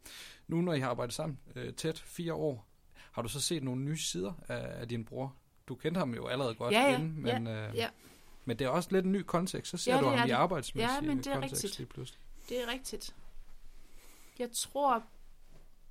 Nu 0.49 0.61
når 0.61 0.73
I 0.73 0.81
har 0.81 0.91
arbejdet 0.91 1.15
sammen 1.15 1.39
øh, 1.57 1.73
tæt 1.75 1.99
fire 1.99 2.35
år, 2.35 2.67
har 3.13 3.23
du 3.23 3.29
så 3.29 3.41
set 3.41 3.63
nogle 3.63 3.83
nye 3.83 3.99
sider 3.99 4.33
af, 4.49 4.81
af 4.81 4.89
din 4.89 5.05
bror? 5.05 5.37
Du 5.69 5.75
kendte 5.75 5.99
ham 5.99 6.15
jo 6.15 6.27
allerede 6.27 6.55
godt 6.55 6.75
ja, 6.75 6.83
ja, 6.83 6.97
inden, 6.97 7.23
men, 7.23 7.47
ja, 7.47 7.69
øh, 7.69 7.77
ja. 7.77 7.89
men 8.45 8.59
det 8.59 8.65
er 8.65 8.69
også 8.69 8.89
lidt 8.93 9.05
en 9.05 9.13
ny 9.13 9.23
kontekst. 9.23 9.71
Så 9.71 9.77
ser 9.77 9.95
ja, 9.95 10.01
du 10.01 10.07
ham 10.07 10.29
i 10.29 10.31
arbejdsmæssig 10.31 10.91
ja, 10.95 11.01
men 11.01 11.19
det 11.19 11.27
er 11.27 11.35
kontekst 11.35 11.65
rigtigt. 11.65 11.79
lige 11.79 11.89
pludselig. 11.89 12.21
Det 12.49 12.63
er 12.63 12.73
rigtigt. 12.73 13.15
Jeg 14.39 14.49
tror, 14.53 15.03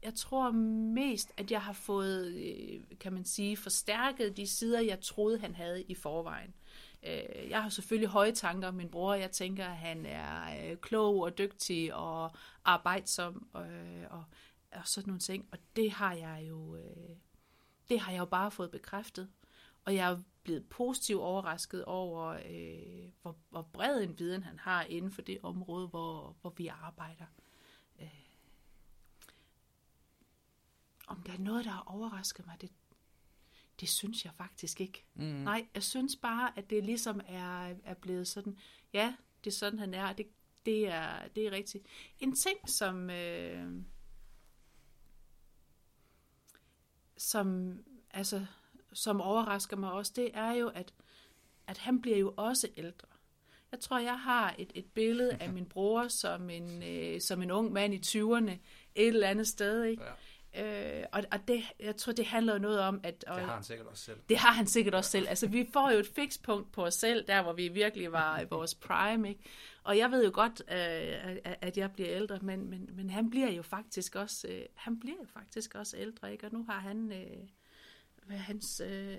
jeg 0.04 0.14
tror 0.16 0.52
mest, 0.52 1.32
at 1.38 1.52
jeg 1.52 1.62
har 1.62 1.74
fået, 1.74 2.34
øh, 2.34 2.98
kan 3.00 3.14
man 3.14 3.26
sige, 3.26 3.58
forstærket 3.58 4.38
de 4.38 4.48
sider, 4.48 4.80
jeg 4.80 5.02
troede, 5.02 5.40
han 5.40 5.56
havde 5.56 5.84
i 5.84 5.96
forvejen. 5.96 6.54
Øh, 7.04 7.50
jeg 7.50 7.64
har 7.64 7.70
selvfølgelig 7.70 8.10
høje 8.10 8.32
tanker 8.32 8.68
om 8.68 8.74
min 8.74 8.90
bror. 8.90 9.14
Jeg 9.14 9.32
tænker, 9.32 9.66
at 9.66 9.78
han 9.78 10.06
er 10.06 10.72
øh, 10.72 10.78
klog 10.78 11.22
og 11.22 11.38
dygtig 11.38 11.94
og 11.94 12.32
arbejdsom 12.66 13.48
og, 13.54 13.66
og, 14.10 14.24
og 14.72 14.88
sådan 14.88 15.08
nogle 15.08 15.20
ting. 15.20 15.48
Og 15.52 15.58
det 15.76 15.92
har 15.92 16.14
jeg 16.14 16.46
jo, 16.50 16.76
øh, 16.76 17.16
det 17.90 18.00
har 18.00 18.12
jeg 18.12 18.20
jo 18.20 18.26
bare 18.26 18.52
fået 18.52 18.72
bekræftet. 18.72 19.30
Og 19.86 19.96
jeg 19.96 20.12
er 20.12 20.18
blevet 20.44 20.70
positivt 20.70 21.22
overrasket 21.22 21.86
over, 21.86 22.28
øh, 22.28 23.10
hvor, 23.22 23.36
hvor 23.50 23.62
bred 23.74 24.04
en 24.04 24.20
viden 24.20 24.44
han 24.44 24.60
har 24.60 24.84
inden 24.84 25.12
for 25.12 25.22
det 25.22 25.38
område, 25.44 25.88
hvor, 25.88 26.36
hvor 26.42 26.54
vi 26.58 26.68
arbejder. 26.68 27.26
Om 31.12 31.22
der 31.24 31.34
er 31.34 31.38
noget, 31.38 31.66
der 31.66 31.72
har 31.72 31.84
overrasket 31.86 32.46
mig, 32.46 32.62
det, 32.62 32.70
det 33.80 33.90
synes 33.90 34.26
jeg 34.26 34.34
faktisk 34.34 34.82
ikke. 34.82 35.06
Mm. 35.14 35.24
Nej, 35.24 35.68
jeg 35.76 35.84
synes 35.84 36.16
bare, 36.16 36.58
at 36.58 36.70
det 36.70 36.84
ligesom 36.84 37.22
er, 37.28 37.76
er 37.84 37.94
blevet 37.94 38.28
sådan, 38.28 38.58
ja, 38.94 39.16
det 39.44 39.50
er 39.50 39.56
sådan, 39.56 39.80
han 39.80 39.94
er, 39.94 40.14
det, 40.14 40.28
det, 40.66 40.88
er, 40.88 41.28
det 41.36 41.48
er 41.48 41.52
rigtigt. 41.52 41.86
En 42.20 42.36
ting, 42.36 42.70
som, 42.70 43.10
øh, 43.10 43.72
som, 47.18 47.80
altså, 48.12 48.46
som 48.94 49.22
overrasker 49.22 49.78
mig 49.78 49.92
også, 49.92 50.12
det 50.16 50.32
er 50.34 50.52
jo, 50.52 50.68
at, 50.68 50.94
at 51.68 51.78
han 51.78 52.02
bliver 52.02 52.18
jo 52.18 52.34
også 52.38 52.68
ældre. 52.78 53.08
Jeg 53.72 53.80
tror, 53.80 54.00
jeg 54.00 54.20
har 54.20 54.56
et, 54.58 54.72
et 54.76 54.86
billede 54.86 55.34
af 55.34 55.54
min 55.58 55.66
bror 55.66 56.08
som 56.08 56.50
en, 56.50 56.84
øh, 56.84 57.22
som 57.22 57.42
en 57.42 57.52
ung 57.52 57.72
mand 57.72 57.94
i 57.94 57.98
20'erne, 57.98 58.52
et 58.96 59.08
eller 59.08 59.28
andet 59.28 59.48
sted, 59.48 59.84
ikke? 59.84 60.04
Ja. 60.04 60.12
Øh, 60.58 61.04
og 61.12 61.24
og 61.32 61.48
det, 61.48 61.64
jeg 61.80 61.96
tror, 61.96 62.14
det 62.14 62.26
handler 62.26 62.54
jo 62.54 62.60
noget 62.60 62.80
om, 62.80 63.00
at... 63.04 63.24
Og, 63.28 63.36
Det 63.36 63.46
har 63.46 63.54
han 63.54 63.64
sikkert 63.64 63.88
også 63.88 64.04
selv. 64.04 64.18
det 64.30 64.38
har 64.38 64.52
han 64.52 64.68
sikkert 64.68 64.96
også 64.96 65.10
selv. 65.12 65.28
Altså, 65.30 65.48
vi 65.48 65.70
får 65.74 65.92
jo 65.92 66.00
et 66.00 66.08
fikspunkt 66.08 66.72
på 66.72 66.86
os 66.86 66.94
selv, 66.94 67.28
der 67.28 67.42
hvor 67.42 67.54
vi 67.54 67.68
virkelig 67.68 68.12
var 68.12 68.40
i 68.40 68.46
vores 68.50 68.76
prime, 68.76 69.30
ikke? 69.30 69.42
Og 69.84 69.98
jeg 69.98 70.12
ved 70.12 70.26
jo 70.26 70.32
godt, 70.34 70.62
øh, 70.68 71.38
at- 71.62 71.78
jeg 71.78 71.92
bliver 71.92 72.10
ældre, 72.10 72.40
men, 72.42 72.70
men, 72.70 72.90
men 72.94 73.10
han 73.10 73.30
bliver 73.30 73.52
jo 73.52 73.62
faktisk 73.62 74.16
også, 74.16 74.48
øh, 74.48 74.62
han 74.76 75.00
bliver 75.00 75.18
jo 75.22 75.26
faktisk 75.34 75.76
også 75.76 75.98
ældre, 75.98 76.32
ikke? 76.32 76.46
Og 76.48 76.54
nu 76.54 76.64
har 76.70 76.80
han, 76.80 77.12
øh, 77.12 77.48
hvad 78.26 78.38
hans, 78.38 78.82
øh, 78.86 79.18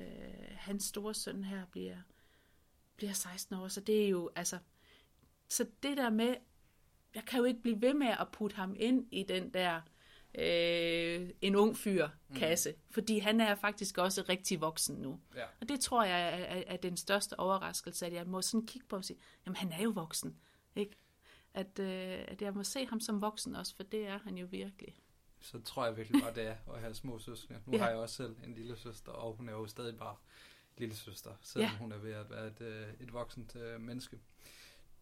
hans 0.50 0.84
store 0.84 1.14
søn 1.14 1.44
her 1.44 1.64
bliver, 1.70 1.96
bliver 2.96 3.12
16 3.12 3.56
år, 3.56 3.68
så 3.68 3.80
det 3.80 4.04
er 4.04 4.08
jo, 4.08 4.30
altså, 4.36 4.58
så 5.48 5.66
det 5.82 5.96
der 5.96 6.10
med, 6.10 6.34
jeg 7.14 7.24
kan 7.24 7.38
jo 7.38 7.44
ikke 7.44 7.62
blive 7.62 7.80
ved 7.82 7.94
med 7.94 8.06
at 8.20 8.28
putte 8.32 8.56
ham 8.56 8.76
ind 8.78 9.06
i 9.10 9.22
den 9.22 9.50
der 9.54 9.80
øh, 10.34 11.30
en 11.40 11.54
ung 11.56 11.76
fyr 11.76 12.08
kasse, 12.36 12.70
mm. 12.72 12.78
fordi 12.90 13.18
han 13.18 13.40
er 13.40 13.54
faktisk 13.54 13.98
også 13.98 14.24
rigtig 14.28 14.60
voksen 14.60 14.96
nu. 14.96 15.20
Ja. 15.36 15.44
Og 15.60 15.68
det 15.68 15.80
tror 15.80 16.04
jeg 16.04 16.20
er, 16.22 16.44
er, 16.44 16.62
er 16.66 16.76
den 16.76 16.96
største 16.96 17.38
overraskelse, 17.38 18.06
at 18.06 18.12
jeg 18.12 18.26
må 18.26 18.42
sådan 18.42 18.66
kigge 18.66 18.86
på 18.88 18.96
og 18.96 19.04
sige, 19.04 19.18
jamen 19.46 19.56
han 19.56 19.72
er 19.72 19.82
jo 19.82 19.90
voksen, 19.90 20.36
ikke? 20.76 20.96
At, 21.54 21.78
øh, 21.78 22.24
at 22.28 22.42
jeg 22.42 22.54
må 22.54 22.64
se 22.64 22.86
ham 22.86 23.00
som 23.00 23.20
voksen 23.20 23.56
også, 23.56 23.76
for 23.76 23.82
det 23.82 24.06
er 24.06 24.18
han 24.18 24.38
jo 24.38 24.46
virkelig. 24.50 24.96
Så 25.40 25.60
tror 25.60 25.84
jeg 25.84 25.96
virkelig 25.96 26.22
bare, 26.22 26.34
det 26.34 26.46
er 26.46 26.56
at 26.74 26.80
have 26.80 26.94
små 26.94 27.18
søskende. 27.18 27.60
Nu 27.66 27.72
Ja. 27.72 27.78
har 27.82 27.88
jeg 27.88 27.98
også 27.98 28.14
selv 28.14 28.36
en 28.44 28.54
lille 28.54 28.76
søster, 28.76 29.12
og 29.12 29.34
hun 29.34 29.48
er 29.48 29.52
jo 29.52 29.66
stadig 29.66 29.96
bare 29.98 30.16
lille 30.78 30.94
søster, 30.94 31.30
selvom 31.40 31.66
Ja. 31.68 31.72
ja. 31.72 31.78
hun 31.78 31.92
er 31.92 31.96
ved 31.98 32.12
at 32.12 32.30
være 32.30 32.46
et, 32.46 32.60
øh, 32.60 32.86
et 33.00 33.12
voksent 33.12 33.56
øh, 33.56 33.80
menneske. 33.80 34.18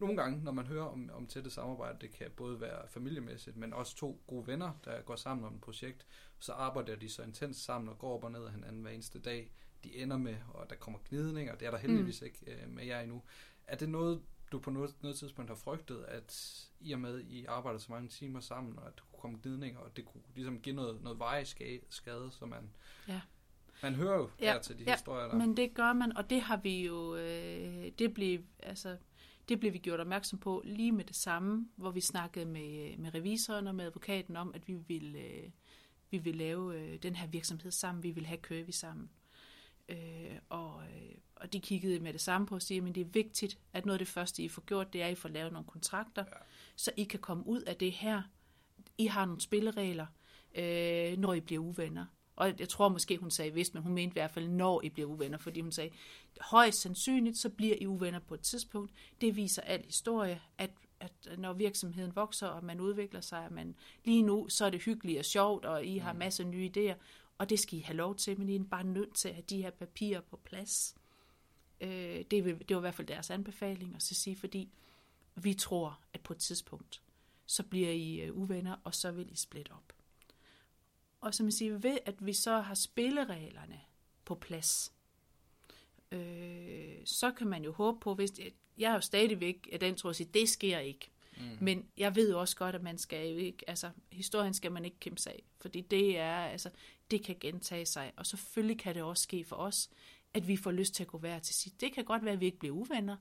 Nogle 0.01 0.21
gange, 0.21 0.43
når 0.43 0.51
man 0.51 0.65
hører 0.65 0.83
om, 0.85 1.09
om 1.13 1.27
tætte 1.27 1.49
samarbejde, 1.49 1.97
det 2.01 2.11
kan 2.11 2.31
både 2.35 2.61
være 2.61 2.87
familiemæssigt, 2.87 3.57
men 3.57 3.73
også 3.73 3.95
to 3.95 4.21
gode 4.27 4.47
venner, 4.47 4.71
der 4.85 5.01
går 5.01 5.15
sammen 5.15 5.45
om 5.45 5.55
et 5.55 5.61
projekt, 5.61 6.05
så 6.39 6.53
arbejder 6.53 6.95
de 6.95 7.09
så 7.09 7.23
intens 7.23 7.57
sammen 7.57 7.89
og 7.89 7.99
går 7.99 8.15
op 8.15 8.23
og 8.23 8.31
ned 8.31 8.45
af 8.45 8.51
hinanden 8.51 8.81
hver 8.81 8.91
eneste 8.91 9.19
dag. 9.19 9.51
De 9.83 9.95
ender 9.95 10.17
med, 10.17 10.35
og 10.53 10.69
der 10.69 10.75
kommer 10.75 10.99
gnidninger, 11.09 11.55
det 11.55 11.65
er 11.67 11.71
der 11.71 11.77
heldigvis 11.77 12.21
mm. 12.21 12.25
ikke 12.25 12.39
øh, 12.47 12.69
med 12.69 12.85
jer 12.85 13.01
endnu. 13.01 13.21
Er 13.67 13.75
det 13.75 13.89
noget, 13.89 14.21
du 14.51 14.59
på 14.59 14.69
noget, 14.69 14.95
noget 15.01 15.17
tidspunkt 15.17 15.49
har 15.49 15.55
frygtet, 15.55 16.03
at 16.07 16.59
i 16.79 16.91
og 16.91 16.99
med, 16.99 17.19
I 17.19 17.45
arbejder 17.45 17.79
så 17.79 17.91
mange 17.91 18.09
timer 18.09 18.39
sammen, 18.39 18.79
og 18.79 18.87
at 18.87 18.93
der 18.95 19.01
kunne 19.11 19.19
komme 19.21 19.39
gnidninger, 19.43 19.79
og 19.79 19.97
det 19.97 20.05
kunne 20.05 20.23
ligesom 20.35 20.59
give 20.59 20.75
noget, 20.75 21.01
noget 21.01 21.19
varig 21.19 21.47
skade, 21.47 21.81
skade, 21.89 22.31
så 22.31 22.45
man, 22.45 22.69
Ja. 23.07 23.21
man 23.83 23.95
hører 23.95 24.15
jo 24.15 24.29
Ja, 24.41 24.53
ja, 24.53 24.59
til 24.59 24.79
de 24.79 24.83
ja, 24.83 24.91
historier 24.91 25.27
der. 25.27 25.35
Men 25.35 25.57
det 25.57 25.73
gør 25.73 25.93
man, 25.93 26.17
og 26.17 26.29
det 26.29 26.41
har 26.41 26.57
vi 26.57 26.85
jo, 26.85 27.15
øh, 27.15 27.91
det 27.99 28.13
blev, 28.13 28.39
altså, 28.59 28.97
det 29.49 29.59
blev 29.59 29.73
vi 29.73 29.77
gjort 29.77 29.99
opmærksom 29.99 30.39
på 30.39 30.61
lige 30.65 30.91
med 30.91 31.05
det 31.05 31.15
samme, 31.15 31.67
hvor 31.75 31.91
vi 31.91 32.01
snakkede 32.01 32.45
med, 32.45 32.97
med 32.97 33.13
revisoren 33.15 33.67
og 33.67 33.75
med 33.75 33.85
advokaten 33.85 34.35
om, 34.35 34.51
at 34.55 34.67
vi 34.67 34.75
ville, 34.75 35.19
øh, 35.19 35.49
vi 36.09 36.17
ville 36.17 36.37
lave 36.37 36.79
øh, 36.79 36.97
den 37.03 37.15
her 37.15 37.27
virksomhed 37.27 37.71
sammen, 37.71 38.03
vi 38.03 38.11
ville 38.11 38.27
have 38.27 38.39
Curvy 38.41 38.69
sammen. 38.69 39.09
Øh, 39.89 40.35
og, 40.49 40.83
øh, 40.83 41.15
og 41.35 41.53
de 41.53 41.59
kiggede 41.59 41.99
med 41.99 42.13
det 42.13 42.21
samme 42.21 42.47
på 42.47 42.55
og 42.55 42.61
siger, 42.61 42.87
at 42.87 42.95
det 42.95 43.01
er 43.01 43.05
vigtigt, 43.05 43.59
at 43.73 43.85
noget 43.85 43.99
af 43.99 44.05
det 44.05 44.13
første, 44.13 44.43
I 44.43 44.49
får 44.49 44.61
gjort, 44.61 44.93
det 44.93 45.01
er, 45.01 45.05
at 45.05 45.11
I 45.11 45.15
får 45.15 45.29
lavet 45.29 45.53
nogle 45.53 45.67
kontrakter, 45.67 46.23
Ja. 46.27 46.37
så 46.75 46.91
I 46.97 47.03
kan 47.03 47.19
komme 47.19 47.47
ud 47.47 47.61
af 47.61 47.75
det 47.75 47.91
her. 47.91 48.21
I 48.97 49.05
har 49.05 49.25
nogle 49.25 49.41
spilleregler, 49.41 50.05
øh, 50.55 51.17
når 51.17 51.33
I 51.33 51.39
bliver 51.39 51.61
uvenner. 51.61 52.05
Og 52.35 52.59
jeg 52.59 52.69
tror 52.69 52.89
måske, 52.89 53.17
hun 53.17 53.31
sagde 53.31 53.53
vist, 53.53 53.73
men 53.73 53.83
hun 53.83 53.93
mente 53.93 54.13
i 54.13 54.19
hvert 54.19 54.31
fald, 54.31 54.47
når 54.47 54.81
I 54.81 54.89
bliver 54.89 55.09
uvenner, 55.09 55.37
fordi 55.37 55.61
hun 55.61 55.71
sagde, 55.71 55.91
højst 56.41 56.81
sandsynligt, 56.81 57.37
så 57.37 57.49
bliver 57.49 57.75
I 57.81 57.87
uvenner 57.87 58.19
på 58.19 58.33
et 58.33 58.41
tidspunkt. 58.41 58.91
Det 59.21 59.35
viser 59.35 59.61
al 59.61 59.85
historie, 59.85 60.41
at, 60.57 60.71
at 60.99 61.11
når 61.37 61.53
virksomheden 61.53 62.15
vokser, 62.15 62.47
og 62.47 62.63
man 62.63 62.79
udvikler 62.79 63.21
sig, 63.21 63.45
at 63.45 63.51
man 63.51 63.75
lige 64.05 64.21
nu, 64.21 64.49
så 64.49 64.65
er 64.65 64.69
det 64.69 64.83
hyggeligt 64.83 65.19
og 65.19 65.25
sjovt, 65.25 65.65
og 65.65 65.85
I 65.85 65.97
har 65.97 66.13
masser 66.13 66.43
af 66.43 66.49
nye 66.49 66.71
idéer, 66.77 66.95
og 67.37 67.49
det 67.49 67.59
skal 67.59 67.79
I 67.79 67.81
have 67.81 67.97
lov 67.97 68.15
til, 68.15 68.39
men 68.39 68.49
I 68.49 68.55
er 68.55 68.63
bare 68.63 68.83
nødt 68.83 69.15
til 69.15 69.27
at 69.29 69.35
have 69.35 69.45
de 69.49 69.61
her 69.61 69.69
papirer 69.69 70.21
på 70.21 70.37
plads. 70.37 70.95
Øh, 71.81 72.25
det, 72.31 72.45
vil, 72.45 72.59
det 72.59 72.75
var 72.75 72.81
i 72.81 72.81
hvert 72.81 72.95
fald 72.95 73.07
deres 73.07 73.29
anbefaling 73.29 73.95
at 73.95 74.03
så 74.03 74.15
sige, 74.15 74.35
fordi 74.35 74.69
vi 75.35 75.53
tror, 75.53 75.99
at 76.13 76.21
på 76.21 76.33
et 76.33 76.39
tidspunkt, 76.39 77.01
så 77.45 77.63
bliver 77.63 77.91
I 77.91 78.19
øh, 78.19 78.37
uvenner, 78.37 78.75
og 78.83 78.95
så 78.95 79.11
vil 79.11 79.31
I 79.31 79.35
splitte 79.35 79.71
op. 79.71 79.93
Og 81.21 81.33
som 81.33 81.45
jeg 81.45 81.53
siger, 81.53 81.77
ved 81.77 81.97
at 82.05 82.25
vi 82.25 82.33
så 82.33 82.59
har 82.59 82.73
spillereglerne 82.73 83.81
på 84.25 84.35
plads, 84.35 84.93
øh, 86.11 86.95
så 87.05 87.31
kan 87.31 87.47
man 87.47 87.63
jo 87.63 87.71
håbe 87.71 87.99
på, 87.99 88.15
hvis 88.15 88.31
jeg 88.77 88.89
er 88.91 88.93
jo 88.93 89.01
stadigvæk 89.01 89.69
af 89.71 89.79
den 89.79 89.95
tror 89.95 90.09
at 90.09 90.15
sige, 90.15 90.29
det 90.33 90.49
sker 90.49 90.79
ikke. 90.79 91.09
Mm. 91.37 91.57
Men 91.59 91.85
jeg 91.97 92.15
ved 92.15 92.33
også 92.33 92.55
godt, 92.55 92.75
at 92.75 92.83
man 92.83 92.97
skal 92.97 93.29
jo 93.29 93.37
ikke, 93.37 93.69
altså 93.69 93.89
historien 94.11 94.53
skal 94.53 94.71
man 94.71 94.85
ikke 94.85 94.99
kæmpe 94.99 95.21
sig 95.21 95.33
af, 95.33 95.43
fordi 95.59 95.81
det 95.81 96.17
er, 96.17 96.35
altså, 96.35 96.69
det 97.11 97.23
kan 97.23 97.35
gentage 97.39 97.85
sig, 97.85 98.11
og 98.15 98.25
selvfølgelig 98.25 98.79
kan 98.79 98.95
det 98.95 99.03
også 99.03 99.23
ske 99.23 99.43
for 99.43 99.55
os, 99.55 99.89
at 100.33 100.47
vi 100.47 100.57
får 100.57 100.71
lyst 100.71 100.93
til 100.93 101.03
at 101.03 101.07
gå 101.07 101.17
hver 101.17 101.39
til 101.39 101.55
sit. 101.55 101.81
Det 101.81 101.93
kan 101.93 102.05
godt 102.05 102.25
være, 102.25 102.33
at 102.33 102.39
vi 102.39 102.45
ikke 102.45 102.59
bliver 102.59 102.75
uvenner, 102.75 103.17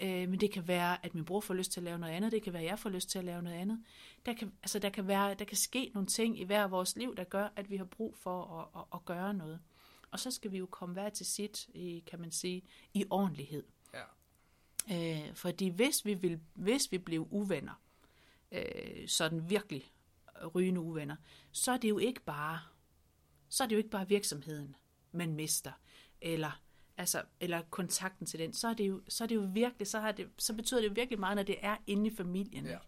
øh, 0.00 0.28
men 0.28 0.40
det 0.40 0.52
kan 0.52 0.68
være, 0.68 1.04
at 1.06 1.14
min 1.14 1.24
bror 1.24 1.40
får 1.40 1.54
lyst 1.54 1.72
til 1.72 1.80
at 1.80 1.84
lave 1.84 1.98
noget 1.98 2.12
andet, 2.12 2.32
det 2.32 2.42
kan 2.42 2.52
være, 2.52 2.62
at 2.62 2.68
jeg 2.68 2.78
får 2.78 2.90
lyst 2.90 3.08
til 3.08 3.18
at 3.18 3.24
lave 3.24 3.42
noget 3.42 3.56
andet. 3.56 3.84
Der 4.26 4.34
kan, 4.34 4.52
altså, 4.62 4.78
der 4.78 4.90
kan, 4.90 5.06
være, 5.06 5.34
der 5.34 5.44
kan 5.44 5.56
ske 5.56 5.90
nogle 5.94 6.06
ting 6.06 6.40
i 6.40 6.44
hver 6.44 6.66
vores 6.66 6.96
liv, 6.96 7.16
der 7.16 7.24
gør, 7.24 7.48
at 7.56 7.70
vi 7.70 7.76
har 7.76 7.84
brug 7.84 8.16
for 8.16 8.44
at, 8.44 8.80
at, 8.80 8.86
at 8.94 9.04
gøre 9.04 9.34
noget. 9.34 9.60
Og 10.10 10.20
så 10.20 10.30
skal 10.30 10.52
vi 10.52 10.58
jo 10.58 10.66
komme 10.66 10.92
hver 10.92 11.08
til 11.08 11.26
sit, 11.26 11.68
i, 11.74 12.04
kan 12.06 12.20
man 12.20 12.30
sige, 12.30 12.62
i 12.94 13.04
ordentlighed. 13.10 13.64
Ja. 13.94 15.26
Øh, 15.26 15.34
fordi 15.34 15.68
hvis 15.68 16.04
vi, 16.04 16.14
vil, 16.14 16.40
hvis 16.54 16.92
vi 16.92 16.98
blev 16.98 17.28
uvenner, 17.30 17.82
øh, 18.52 19.08
sådan 19.08 19.50
virkelig 19.50 19.92
rygende 20.54 20.80
uvenner, 20.80 21.16
så 21.52 21.72
er 21.72 21.76
det 21.76 21.88
jo 21.88 21.98
ikke 21.98 22.20
bare, 22.20 22.60
så 23.48 23.64
er 23.64 23.68
det 23.68 23.74
jo 23.74 23.78
ikke 23.78 23.90
bare 23.90 24.08
virksomheden, 24.08 24.76
man 25.12 25.34
mister, 25.34 25.72
eller, 26.20 26.62
altså, 26.96 27.22
eller 27.40 27.62
kontakten 27.70 28.26
til 28.26 28.40
den, 28.40 28.52
så 28.52 28.68
er 28.68 28.74
det 28.74 28.88
jo, 28.88 29.00
så 29.08 29.24
er 29.24 29.28
det 29.28 29.34
jo 29.34 29.48
virkelig, 29.52 29.86
så, 29.86 30.00
har 30.00 30.12
det, 30.12 30.28
så 30.38 30.54
betyder 30.54 30.80
det 30.80 30.88
jo 30.88 30.92
virkelig 30.94 31.20
meget, 31.20 31.36
når 31.36 31.42
det 31.42 31.56
er 31.60 31.76
inde 31.86 32.06
i 32.06 32.14
familien. 32.16 32.66
Ja. 32.66 32.78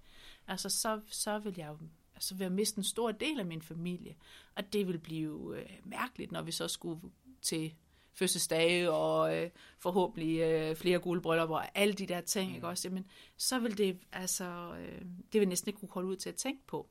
Altså, 0.48 0.68
så, 0.68 1.00
så 1.06 1.38
vil 1.38 1.54
jeg 1.56 1.68
jo 1.68 1.78
altså, 2.14 2.34
vil 2.34 2.44
jeg 2.44 2.52
miste 2.52 2.78
en 2.78 2.84
stor 2.84 3.12
del 3.12 3.40
af 3.40 3.46
min 3.46 3.62
familie, 3.62 4.16
og 4.54 4.72
det 4.72 4.86
vil 4.86 4.98
blive 4.98 5.58
øh, 5.58 5.70
mærkeligt, 5.84 6.32
når 6.32 6.42
vi 6.42 6.52
så 6.52 6.68
skulle 6.68 7.00
til 7.42 7.74
fødselsdage 8.12 8.90
og 8.90 9.36
øh, 9.36 9.50
forhåbentlig 9.78 10.38
øh, 10.38 10.76
flere 10.76 10.98
gule 10.98 11.20
bryllupper 11.20 11.56
og 11.56 11.78
alle 11.78 11.94
de 11.94 12.06
der 12.06 12.20
ting, 12.20 12.50
mm. 12.50 12.54
ikke 12.54 12.68
også? 12.68 12.88
Jamen, 12.88 13.06
så 13.36 13.58
vil 13.58 13.78
det, 13.78 13.98
altså, 14.12 14.76
øh, 14.80 15.02
det 15.32 15.40
vil 15.40 15.48
næsten 15.48 15.68
ikke 15.68 15.80
kunne 15.80 15.92
holde 15.92 16.08
ud 16.08 16.16
til 16.16 16.28
at 16.28 16.36
tænke 16.36 16.66
på. 16.66 16.88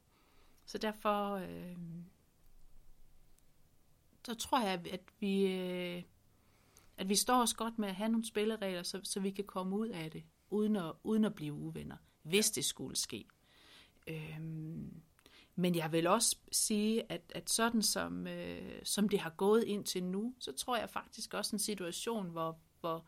Så 0.65 0.77
derfor, 0.77 1.33
øh, 1.33 1.77
så 4.25 4.35
tror 4.35 4.61
jeg, 4.61 4.81
at 4.91 5.01
vi, 5.19 5.45
øh, 5.45 6.03
at 6.97 7.09
vi 7.09 7.15
står 7.15 7.41
os 7.41 7.53
godt 7.53 7.79
med 7.79 7.87
at 7.87 7.95
have 7.95 8.09
nogle 8.09 8.25
spilleregler, 8.25 8.83
så, 8.83 8.99
så 9.03 9.19
vi 9.19 9.31
kan 9.31 9.45
komme 9.45 9.75
ud 9.75 9.87
af 9.87 10.11
det, 10.11 10.23
uden 10.49 10.75
at, 10.75 10.93
uden 11.03 11.25
at 11.25 11.35
blive 11.35 11.53
uvenner, 11.53 11.97
hvis 12.23 12.51
det 12.51 12.65
skulle 12.65 12.95
ske. 12.95 13.25
Øhm, 14.07 15.01
men 15.55 15.75
jeg 15.75 15.91
vil 15.91 16.07
også 16.07 16.37
sige, 16.51 17.11
at, 17.11 17.31
at 17.35 17.49
sådan 17.49 17.81
som, 17.81 18.27
øh, 18.27 18.81
som 18.83 19.09
det 19.09 19.19
har 19.19 19.29
gået 19.29 19.63
indtil 19.63 20.03
nu, 20.03 20.35
så 20.39 20.51
tror 20.51 20.77
jeg 20.77 20.89
faktisk 20.89 21.33
også 21.33 21.55
en 21.55 21.59
situation, 21.59 22.29
hvor, 22.29 22.59
hvor, 22.79 23.05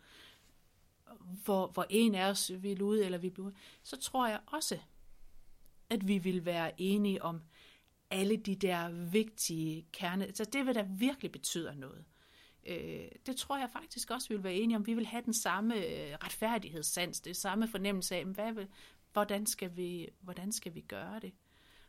hvor, 1.43 1.67
hvor 1.67 1.86
en 1.89 2.15
af 2.15 2.30
os 2.30 2.52
vil 2.58 2.82
ud, 2.82 2.97
eller 2.97 3.17
vi 3.17 3.30
bliver 3.30 3.52
så 3.84 3.97
tror 3.97 4.28
jeg 4.28 4.39
også, 4.45 4.80
at 5.89 6.08
vi 6.08 6.17
vil 6.17 6.45
være 6.45 6.82
enige 6.82 7.23
om 7.23 7.41
alle 8.10 8.38
de 8.38 8.56
der 8.56 8.89
vigtige 8.89 9.88
kerne. 9.91 10.36
Så 10.36 10.45
det 10.45 10.65
vil 10.65 10.75
da 10.75 10.88
virkelig 10.89 11.32
betyder 11.32 11.73
noget. 11.73 12.06
Øh, 12.65 13.08
det 13.26 13.36
tror 13.36 13.58
jeg 13.58 13.69
faktisk 13.69 14.12
også, 14.12 14.30
vi 14.30 14.36
vil 14.36 14.43
være 14.43 14.54
enige 14.54 14.78
om. 14.78 14.88
Vi 14.88 14.93
vil 14.93 15.06
have 15.06 15.24
den 15.26 15.34
samme 15.34 15.76
øh, 15.76 16.17
retfærdighedssans, 16.24 17.22
det 17.22 17.38
samme 17.38 17.67
fornemmelse 17.67 18.15
af, 18.15 18.26
hvad 18.26 18.54
vil, 18.54 18.67
hvordan, 19.13 19.45
skal 19.45 19.78
vi, 19.78 20.10
hvordan 20.19 20.52
skal 20.52 20.76
vi 20.76 20.82
gøre 20.82 21.19
det? 21.19 21.34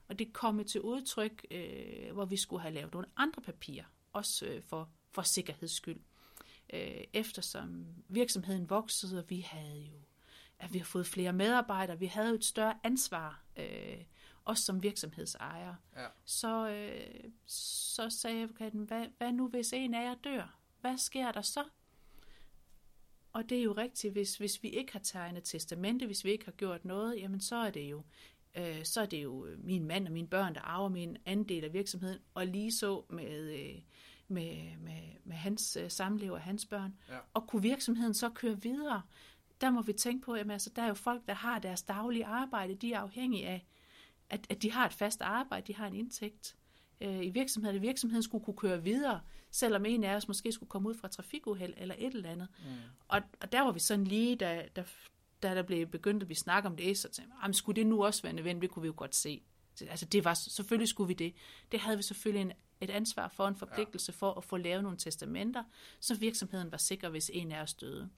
Og 0.09 0.18
det 0.18 0.33
kom 0.33 0.64
til 0.64 0.80
udtryk, 0.80 1.46
øh, 1.50 2.12
hvor 2.12 2.24
vi 2.24 2.37
skulle 2.37 2.62
have 2.62 2.74
lavet 2.74 2.92
nogle 2.92 3.09
andre 3.16 3.42
papirer, 3.42 3.85
også 4.12 4.46
øh, 4.46 4.62
for, 4.62 4.88
for 5.11 5.22
sikkerheds 5.22 5.72
skyld. 5.72 6.00
Øh, 6.72 7.04
eftersom 7.12 7.87
virksomheden 8.09 8.70
voksede, 8.70 9.18
og 9.18 9.30
vi 9.30 9.40
havde 9.40 9.80
jo 9.80 10.00
at 10.61 10.72
vi 10.72 10.78
har 10.78 10.85
fået 10.85 11.06
flere 11.06 11.33
medarbejdere, 11.33 11.98
vi 11.98 12.06
havde 12.06 12.35
et 12.35 12.44
større 12.44 12.78
ansvar, 12.85 13.42
øh, 13.56 14.04
også 14.44 14.64
som 14.64 14.83
virksomhedsejer. 14.83 15.74
Ja. 15.96 16.06
Så, 16.24 16.68
øh, 16.68 17.30
så 17.46 18.11
sagde 18.11 18.42
advokaten, 18.42 18.83
hvad, 18.83 19.06
hvad 19.18 19.33
nu 19.33 19.48
hvis 19.48 19.72
en 19.72 19.94
af 19.94 20.04
jer 20.04 20.14
dør? 20.14 20.59
Hvad 20.80 20.98
sker 20.98 21.32
der 21.32 21.42
så? 21.42 21.64
Og 23.32 23.48
det 23.48 23.58
er 23.58 23.62
jo 23.62 23.72
rigtigt, 23.72 24.12
hvis, 24.12 24.36
hvis 24.36 24.62
vi 24.62 24.68
ikke 24.68 24.92
har 24.92 25.00
tegnet 25.00 25.44
testamente, 25.44 26.06
hvis 26.06 26.24
vi 26.24 26.30
ikke 26.30 26.44
har 26.44 26.52
gjort 26.52 26.84
noget, 26.84 27.16
jamen 27.16 27.40
så 27.40 27.56
er 27.56 27.70
det 27.70 27.90
jo 27.90 28.02
øh, 28.54 28.84
så 28.84 29.00
er 29.00 29.06
det 29.06 29.22
jo 29.22 29.46
min 29.58 29.84
mand 29.84 30.06
og 30.06 30.12
mine 30.12 30.28
børn, 30.28 30.54
der 30.54 30.60
arver 30.60 30.88
min 30.88 31.16
andel 31.26 31.64
af 31.64 31.72
virksomheden, 31.72 32.18
og 32.34 32.46
lige 32.46 32.72
så 32.72 33.04
med, 33.10 33.60
øh, 33.60 33.82
med, 34.28 34.76
med, 34.78 35.02
med 35.24 35.36
hans 35.36 35.76
øh, 35.76 35.90
samlever 35.90 36.34
og 36.34 36.42
hans 36.42 36.66
børn. 36.66 36.96
Ja. 37.08 37.18
Og 37.34 37.46
kunne 37.46 37.62
virksomheden 37.62 38.14
så 38.14 38.28
køre 38.28 38.62
videre? 38.62 39.02
der 39.60 39.70
må 39.70 39.82
vi 39.82 39.92
tænke 39.92 40.24
på, 40.24 40.32
at 40.32 40.50
altså, 40.50 40.70
der 40.76 40.82
er 40.82 40.88
jo 40.88 40.94
folk, 40.94 41.26
der 41.28 41.34
har 41.34 41.58
deres 41.58 41.82
daglige 41.82 42.26
arbejde, 42.26 42.74
de 42.74 42.92
er 42.92 43.00
afhængige 43.00 43.48
af, 43.48 43.66
at, 44.30 44.46
at 44.50 44.62
de 44.62 44.72
har 44.72 44.86
et 44.86 44.92
fast 44.92 45.22
arbejde, 45.22 45.66
de 45.66 45.76
har 45.76 45.86
en 45.86 45.94
indtægt 45.94 46.56
øh, 47.00 47.24
i 47.24 47.30
virksomheden, 47.30 47.76
at 47.76 47.82
virksomheden 47.82 48.22
skulle 48.22 48.44
kunne 48.44 48.56
køre 48.56 48.82
videre, 48.82 49.20
selvom 49.50 49.86
en 49.86 50.04
af 50.04 50.16
os 50.16 50.28
måske 50.28 50.52
skulle 50.52 50.70
komme 50.70 50.88
ud 50.88 50.94
fra 50.94 51.08
trafikuheld 51.08 51.74
eller 51.76 51.94
et 51.98 52.14
eller 52.14 52.30
andet. 52.30 52.48
Mm. 52.64 52.70
Og, 53.08 53.20
og 53.40 53.52
der 53.52 53.60
var 53.60 53.72
vi 53.72 53.80
sådan 53.80 54.04
lige, 54.04 54.36
da, 54.36 54.68
da, 54.76 54.84
da 55.42 55.54
der 55.54 55.62
blev 55.62 55.86
begyndt 55.86 56.22
at 56.22 56.28
vi 56.28 56.34
snakke 56.34 56.68
om 56.68 56.76
det, 56.76 56.98
så 56.98 57.08
tænkte 57.08 57.34
jeg, 57.46 57.54
skulle 57.54 57.76
det 57.76 57.86
nu 57.86 58.04
også 58.04 58.22
være 58.22 58.32
nødvendigt, 58.32 58.62
det 58.62 58.70
kunne 58.70 58.82
vi 58.82 58.86
jo 58.86 58.94
godt 58.96 59.14
se. 59.14 59.42
Altså 59.80 60.06
det 60.06 60.24
var, 60.24 60.34
selvfølgelig 60.34 60.88
skulle 60.88 61.08
vi 61.08 61.14
det. 61.14 61.34
Det 61.72 61.80
havde 61.80 61.96
vi 61.96 62.02
selvfølgelig 62.02 62.42
en, 62.50 62.52
et 62.80 62.90
ansvar 62.90 63.28
for, 63.28 63.48
en 63.48 63.56
forpligtelse 63.56 64.12
ja. 64.12 64.16
for 64.16 64.34
at 64.34 64.44
få 64.44 64.56
lavet 64.56 64.82
nogle 64.82 64.98
testamenter, 64.98 65.64
så 66.00 66.14
virksomheden 66.14 66.72
var 66.72 66.78
sikker, 66.78 67.08
hvis 67.08 67.30
en 67.34 67.52
af 67.52 67.62
os 67.62 67.74
døde. 67.74 68.10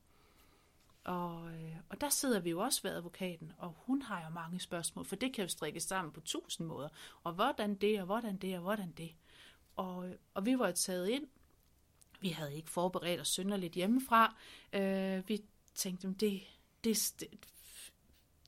Og, 1.04 1.52
øh, 1.52 1.76
og 1.88 2.00
der 2.00 2.08
sidder 2.08 2.40
vi 2.40 2.50
jo 2.50 2.60
også 2.60 2.82
ved 2.82 2.90
advokaten, 2.90 3.52
og 3.58 3.74
hun 3.86 4.02
har 4.02 4.24
jo 4.24 4.30
mange 4.34 4.60
spørgsmål, 4.60 5.04
for 5.04 5.16
det 5.16 5.34
kan 5.34 5.42
jo 5.42 5.48
strikkes 5.48 5.82
sammen 5.82 6.12
på 6.12 6.20
tusind 6.20 6.66
måder. 6.66 6.88
Og 7.24 7.32
hvordan 7.32 7.74
det, 7.74 8.00
og 8.00 8.06
hvordan 8.06 8.36
det, 8.36 8.56
og 8.56 8.62
hvordan 8.62 8.92
det. 8.96 9.14
Og, 9.76 10.10
og 10.34 10.46
vi 10.46 10.58
var 10.58 10.66
jo 10.66 10.72
taget 10.72 11.08
ind. 11.08 11.26
Vi 12.20 12.28
havde 12.28 12.56
ikke 12.56 12.70
forberedt 12.70 13.20
os 13.20 13.28
synderligt 13.28 13.74
hjemmefra. 13.74 14.36
Øh, 14.72 15.28
vi 15.28 15.44
tænkte, 15.74 16.14
det, 16.20 16.42
det, 16.84 17.12
det, 17.20 17.28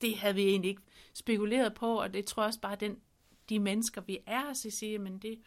det 0.01 0.17
havde 0.17 0.35
vi 0.35 0.43
egentlig 0.43 0.69
ikke 0.69 0.81
spekuleret 1.13 1.73
på, 1.73 2.01
og 2.01 2.13
det 2.13 2.25
tror 2.25 2.43
jeg 2.43 2.47
også 2.47 2.61
bare, 2.61 2.75
den, 2.75 2.99
de 3.49 3.59
mennesker, 3.59 4.01
vi 4.01 4.17
er, 4.25 4.53
så 4.53 4.69
siger, 4.69 4.99
men 4.99 5.19
det, 5.19 5.41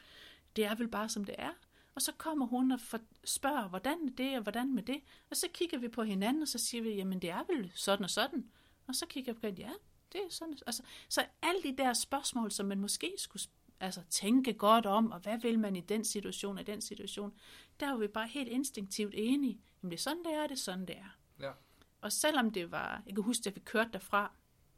det 0.57 0.65
er 0.65 0.75
vel 0.75 0.89
bare, 0.89 1.09
som 1.09 1.25
det 1.25 1.35
er. 1.39 1.51
Og 1.99 2.03
så 2.03 2.13
kommer 2.13 2.47
hun 2.47 2.73
og 2.73 2.81
spørger, 3.25 3.69
hvordan 3.69 4.09
er 4.09 4.11
det, 4.19 4.37
og 4.37 4.43
hvordan 4.43 4.75
med 4.75 4.83
det? 4.83 5.01
Og 5.31 5.37
så 5.37 5.47
kigger 5.55 5.79
vi 5.79 5.89
på 5.89 6.03
hinanden, 6.03 6.43
og 6.43 6.49
så 6.49 6.59
siger 6.59 6.83
vi, 6.83 6.91
jamen 6.91 7.19
det 7.19 7.31
er 7.31 7.43
vel 7.53 7.73
sådan 7.75 8.05
og 8.05 8.11
sådan. 8.11 8.51
Og 8.89 8.95
så 8.95 9.07
kigger 9.07 9.33
vi 9.33 9.41
på 9.41 9.47
ja, 9.47 9.71
det 10.13 10.21
er 10.21 10.31
sådan. 10.31 10.59
Altså, 10.67 10.83
så 11.09 11.25
alle 11.43 11.63
de 11.63 11.77
der 11.77 11.93
spørgsmål, 11.93 12.51
som 12.51 12.67
man 12.67 12.81
måske 12.81 13.15
skulle 13.19 13.43
altså, 13.81 14.01
tænke 14.11 14.53
godt 14.53 14.87
om, 14.87 15.11
og 15.13 15.21
hvad 15.21 15.39
vil 15.39 15.59
man 15.59 15.77
i 15.77 15.81
den 15.81 16.05
situation, 16.05 16.59
og 16.59 16.67
den 16.67 16.81
situation, 16.81 17.35
der 17.81 17.91
var 17.91 17.97
vi 17.97 18.07
bare 18.07 18.29
helt 18.29 18.49
instinktivt 18.49 19.15
enige. 19.17 19.61
Jamen 19.83 19.91
det 19.91 19.99
er 19.99 20.03
sådan, 20.03 20.25
det 20.25 20.35
er, 20.35 20.43
det 20.43 20.51
er 20.51 20.57
sådan, 20.57 20.87
det 20.87 20.97
er. 20.97 21.19
Ja. 21.41 21.53
Og 22.01 22.13
selvom 22.13 22.51
det 22.51 22.71
var, 22.71 23.03
jeg 23.07 23.15
kan 23.15 23.25
huske, 23.25 23.49
at 23.49 23.55
vi 23.55 23.61
kørte 23.61 23.91
derfra 23.93 24.33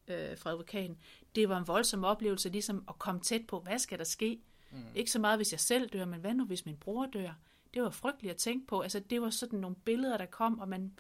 øh, 0.09 0.39
fra 0.39 0.51
advokaten, 0.51 0.99
det 1.35 1.49
var 1.49 1.59
en 1.59 1.69
voldsom 1.69 2.05
oplevelse, 2.05 2.49
ligesom 2.49 2.85
at 2.89 2.99
komme 2.99 3.21
tæt 3.21 3.47
på, 3.47 3.61
hvad 3.61 3.79
skal 3.79 3.99
der 3.99 4.05
ske? 4.05 4.41
Mm. 4.71 4.85
Ikke 4.95 5.11
så 5.11 5.19
meget, 5.19 5.39
hvis 5.39 5.53
jeg 5.53 5.61
selv 5.61 5.89
dør, 5.89 6.05
men 6.05 6.21
hvad 6.21 6.35
nu, 6.35 6.45
hvis 6.45 6.67
min 6.67 6.77
bror 6.77 7.07
dør? 7.07 7.33
Det 7.75 7.83
var 7.83 7.91
frygteligt 7.91 8.31
at 8.31 8.37
tænke 8.37 8.67
på. 8.67 8.81
Altså, 8.81 9.01
det 9.01 9.23
var 9.23 9.31
sådan 9.31 9.59
nogle 9.59 9.77
billeder, 9.77 10.17
der 10.17 10.27
kom, 10.27 10.59
og 10.59 10.69
man, 10.69 10.99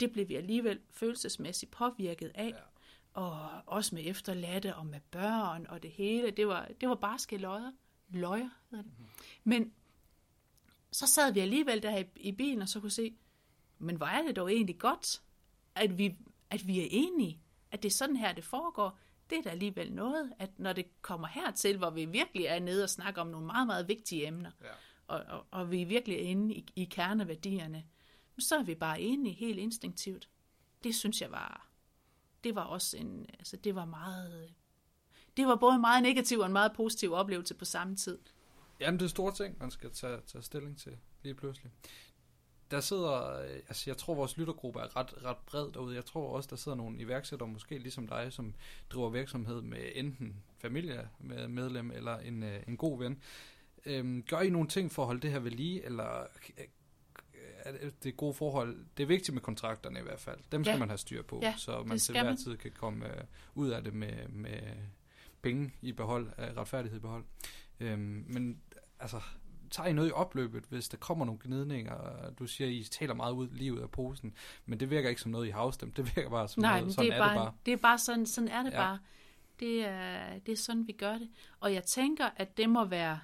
det 0.00 0.12
blev 0.12 0.28
vi 0.28 0.34
alligevel 0.34 0.80
følelsesmæssigt 0.90 1.70
påvirket 1.70 2.32
af. 2.34 2.48
Ja. 2.48 2.54
Og 3.12 3.48
også 3.66 3.94
med 3.94 4.02
efterladte 4.06 4.76
og 4.76 4.86
med 4.86 5.00
børn 5.10 5.66
og 5.68 5.82
det 5.82 5.90
hele. 5.90 6.30
Det 6.30 6.48
var, 6.48 6.68
det 6.80 6.88
var 6.88 6.94
bare 6.94 7.18
skæløjer. 7.18 7.72
Løjer 8.08 8.48
hedder 8.70 8.84
det. 8.84 8.92
Mm. 8.98 9.04
Men 9.44 9.72
så 10.92 11.06
sad 11.06 11.32
vi 11.32 11.40
alligevel 11.40 11.82
der 11.82 11.98
i, 11.98 12.04
i 12.16 12.32
bilen, 12.32 12.62
og 12.62 12.68
så 12.68 12.80
kunne 12.80 12.90
se, 12.90 13.14
men 13.78 13.96
hvor 13.96 14.06
er 14.06 14.22
det 14.22 14.36
dog 14.36 14.52
egentlig 14.52 14.78
godt, 14.78 15.22
at 15.74 15.98
vi, 15.98 16.16
at 16.50 16.66
vi 16.66 16.80
er 16.80 16.88
enige, 16.90 17.40
at 17.70 17.82
det 17.82 17.88
er 17.88 17.94
sådan 17.94 18.16
her, 18.16 18.32
det 18.32 18.44
foregår 18.44 18.98
det 19.30 19.38
er 19.38 19.42
da 19.42 19.48
alligevel 19.50 19.92
noget, 19.92 20.32
at 20.38 20.50
når 20.58 20.72
det 20.72 21.02
kommer 21.02 21.28
hertil, 21.28 21.78
hvor 21.78 21.90
vi 21.90 22.04
virkelig 22.04 22.44
er 22.44 22.58
nede 22.58 22.84
og 22.84 22.90
snakker 22.90 23.20
om 23.20 23.26
nogle 23.26 23.46
meget, 23.46 23.66
meget 23.66 23.88
vigtige 23.88 24.26
emner, 24.26 24.50
ja. 24.60 24.66
og, 25.06 25.24
og, 25.28 25.46
og 25.50 25.70
vi 25.70 25.82
er 25.82 25.86
virkelig 25.86 26.18
inde 26.18 26.54
i, 26.54 26.66
i 26.76 26.84
kerneværdierne, 26.84 27.84
så 28.38 28.56
er 28.56 28.62
vi 28.62 28.74
bare 28.74 29.00
enige 29.00 29.34
helt 29.34 29.58
instinktivt. 29.58 30.28
Det 30.84 30.94
synes 30.94 31.20
jeg 31.22 31.30
var, 31.30 31.68
det 32.44 32.54
var 32.54 32.64
også 32.64 32.96
en, 32.96 33.26
altså 33.38 33.56
det 33.56 33.74
var 33.74 33.84
meget, 33.84 34.54
det 35.36 35.46
var 35.46 35.56
både 35.56 35.74
en 35.74 35.80
meget 35.80 36.02
negativ 36.02 36.38
og 36.38 36.46
en 36.46 36.52
meget 36.52 36.72
positiv 36.72 37.12
oplevelse 37.12 37.54
på 37.54 37.64
samme 37.64 37.96
tid. 37.96 38.18
Jamen 38.80 39.00
det 39.00 39.04
er 39.04 39.08
store 39.08 39.34
ting, 39.34 39.56
man 39.60 39.70
skal 39.70 39.90
tage, 39.90 40.20
tage 40.26 40.42
stilling 40.42 40.78
til 40.78 40.98
lige 41.22 41.34
pludselig 41.34 41.72
der 42.70 42.80
sidder, 42.80 43.40
øh, 43.40 43.54
altså 43.68 43.90
jeg 43.90 43.96
tror 43.96 44.14
vores 44.14 44.36
lyttergruppe 44.36 44.80
er 44.80 44.96
ret, 44.96 45.24
ret 45.24 45.36
bred 45.36 45.72
derude. 45.72 45.94
Jeg 45.94 46.04
tror 46.04 46.36
også, 46.36 46.48
der 46.50 46.56
sidder 46.56 46.76
nogle 46.76 46.98
iværksættere, 46.98 47.48
måske 47.48 47.78
ligesom 47.78 48.06
dig, 48.06 48.32
som 48.32 48.54
driver 48.90 49.08
virksomhed 49.08 49.62
med 49.62 49.90
enten 49.94 50.42
familie 50.58 51.08
med 51.18 51.48
medlem 51.48 51.90
eller 51.90 52.18
en, 52.18 52.42
øh, 52.42 52.62
en 52.68 52.76
god 52.76 52.98
ven. 52.98 53.22
Øhm, 53.86 54.22
gør 54.22 54.40
I 54.40 54.50
nogle 54.50 54.68
ting 54.68 54.92
for 54.92 55.02
at 55.02 55.06
holde 55.06 55.20
det 55.20 55.30
her 55.30 55.38
ved 55.38 55.50
lige, 55.50 55.84
eller 55.84 56.20
øh, 56.58 56.64
er 57.64 57.90
det 58.02 58.16
gode 58.16 58.34
forhold? 58.34 58.76
Det 58.96 59.02
er 59.02 59.06
vigtigt 59.06 59.34
med 59.34 59.42
kontrakterne 59.42 60.00
i 60.00 60.02
hvert 60.02 60.20
fald. 60.20 60.38
Dem 60.52 60.64
skal 60.64 60.72
ja. 60.72 60.78
man 60.78 60.88
have 60.88 60.98
styr 60.98 61.22
på, 61.22 61.40
ja, 61.42 61.54
så 61.56 61.82
man 61.82 61.98
til 61.98 62.12
hver 62.12 62.24
man. 62.24 62.36
tid 62.36 62.56
kan 62.56 62.70
komme 62.70 63.06
ud 63.54 63.68
af 63.68 63.84
det 63.84 63.94
med, 63.94 64.28
med 64.28 64.60
penge 65.42 65.72
i 65.82 65.92
behold, 65.92 66.28
retfærdighed 66.38 66.98
i 66.98 67.00
behold. 67.00 67.24
Øhm, 67.80 68.24
men 68.28 68.60
altså, 69.00 69.20
tager 69.70 69.88
I 69.88 69.92
noget 69.92 70.08
i 70.08 70.12
opløbet, 70.12 70.64
hvis 70.68 70.88
der 70.88 70.96
kommer 70.96 71.24
nogle 71.24 71.40
gnidninger? 71.44 72.30
Du 72.38 72.46
siger, 72.46 72.70
I 72.70 72.82
taler 72.82 73.14
meget 73.14 73.32
ud 73.32 73.48
lige 73.48 73.74
ud 73.74 73.78
af 73.78 73.90
posen, 73.90 74.34
men 74.66 74.80
det 74.80 74.90
virker 74.90 75.08
ikke 75.08 75.20
som 75.20 75.30
noget, 75.30 75.46
I 75.46 75.50
har 75.50 75.60
afstemt. 75.60 75.96
Det 75.96 76.16
virker 76.16 76.30
bare 76.30 76.48
som 76.48 76.60
Nej, 76.60 76.80
noget, 76.80 76.94
sådan 76.94 77.10
det 77.10 77.18
er, 77.18 77.22
er, 77.22 77.26
bare, 77.26 77.34
det 77.34 77.44
bare. 77.44 77.54
det 77.66 77.72
er 77.72 77.76
bare 77.76 77.98
sådan, 77.98 78.26
sådan 78.26 78.48
er 78.48 78.62
det 78.62 78.70
ja. 78.70 78.76
bare. 78.76 78.98
Det 79.60 79.84
er, 79.84 80.38
det 80.38 80.52
er 80.52 80.56
sådan, 80.56 80.86
vi 80.86 80.92
gør 80.92 81.12
det. 81.12 81.30
Og 81.60 81.74
jeg 81.74 81.84
tænker, 81.84 82.30
at 82.36 82.56
det 82.56 82.70
må 82.70 82.84
være, 82.84 83.20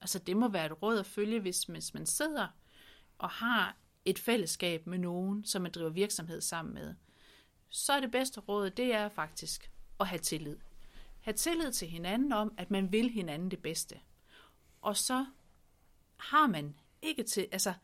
altså 0.00 0.18
det 0.18 0.36
må 0.36 0.48
være 0.48 0.66
et 0.66 0.82
råd 0.82 0.98
at 0.98 1.06
følge, 1.06 1.40
hvis, 1.40 1.62
hvis 1.62 1.94
man 1.94 2.06
sidder 2.06 2.46
og 3.18 3.30
har 3.30 3.76
et 4.04 4.18
fællesskab 4.18 4.86
med 4.86 4.98
nogen, 4.98 5.44
som 5.44 5.62
man 5.62 5.72
driver 5.72 5.90
virksomhed 5.90 6.40
sammen 6.40 6.74
med. 6.74 6.94
Så 7.68 7.92
er 7.92 8.00
det 8.00 8.10
bedste 8.10 8.40
råd, 8.40 8.70
det 8.70 8.94
er 8.94 9.08
faktisk 9.08 9.70
at 10.00 10.06
have 10.06 10.18
tillid. 10.18 10.56
Ha' 11.20 11.32
tillid 11.32 11.72
til 11.72 11.88
hinanden 11.88 12.32
om, 12.32 12.54
at 12.58 12.70
man 12.70 12.92
vil 12.92 13.10
hinanden 13.10 13.50
det 13.50 13.62
bedste. 13.62 14.00
Og 14.80 14.96
så 14.96 15.26
har 16.22 16.46
man 16.46 16.74
ikke 17.02 17.22
til, 17.22 17.48
altså 17.52 17.74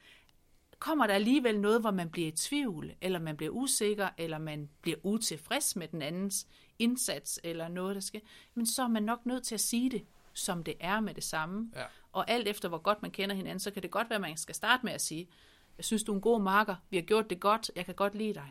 kommer 0.79 1.07
der 1.07 1.15
alligevel 1.15 1.61
noget, 1.61 1.81
hvor 1.81 1.91
man 1.91 2.11
bliver 2.11 2.29
i 2.29 2.31
tvivl, 2.31 2.93
eller 3.01 3.19
man 3.19 3.37
bliver 3.37 3.53
usikker, 3.53 4.09
eller 4.19 4.39
man 4.39 4.71
bliver 4.83 4.99
utilfreds 5.03 5.77
med 5.77 5.89
den 5.89 6.03
andens 6.03 6.47
indsats, 6.79 7.41
eller 7.45 7.69
noget, 7.69 7.95
der 7.95 8.01
skal, 8.01 8.21
men 8.55 8.67
så 8.67 8.83
er 8.83 8.89
man 8.89 9.03
nok 9.03 9.27
nødt 9.27 9.45
til 9.45 9.55
at 9.55 9.61
sige 9.61 9.91
det, 9.91 10.07
som 10.33 10.65
det 10.65 10.75
er 10.81 11.01
med 11.01 11.15
det 11.15 11.25
samme. 11.25 11.73
Ja. 11.77 11.85
Og 12.13 12.31
alt 12.31 12.49
efter, 12.49 12.69
hvor 12.69 12.79
godt 12.79 13.03
man 13.03 13.11
kender 13.11 13.37
hinanden, 13.37 13.61
så 13.61 13.71
kan 13.71 13.83
det 13.83 13.91
godt 13.91 14.11
være, 14.11 14.17
at 14.17 14.21
man 14.21 14.37
skal 14.37 14.55
starte 14.55 14.85
med 14.85 14.93
at 14.93 15.01
sige, 15.01 15.29
jeg 15.77 15.85
synes, 15.85 16.03
du 16.03 16.13
er 16.13 16.17
en 16.17 16.21
god 16.21 16.43
marker, 16.43 16.77
vi 16.91 16.97
har 16.97 17.03
gjort 17.03 17.31
det 17.31 17.41
godt, 17.41 17.71
jeg 17.77 17.85
kan 17.85 17.95
godt 17.95 18.15
lide 18.15 18.35
dig. 18.35 18.51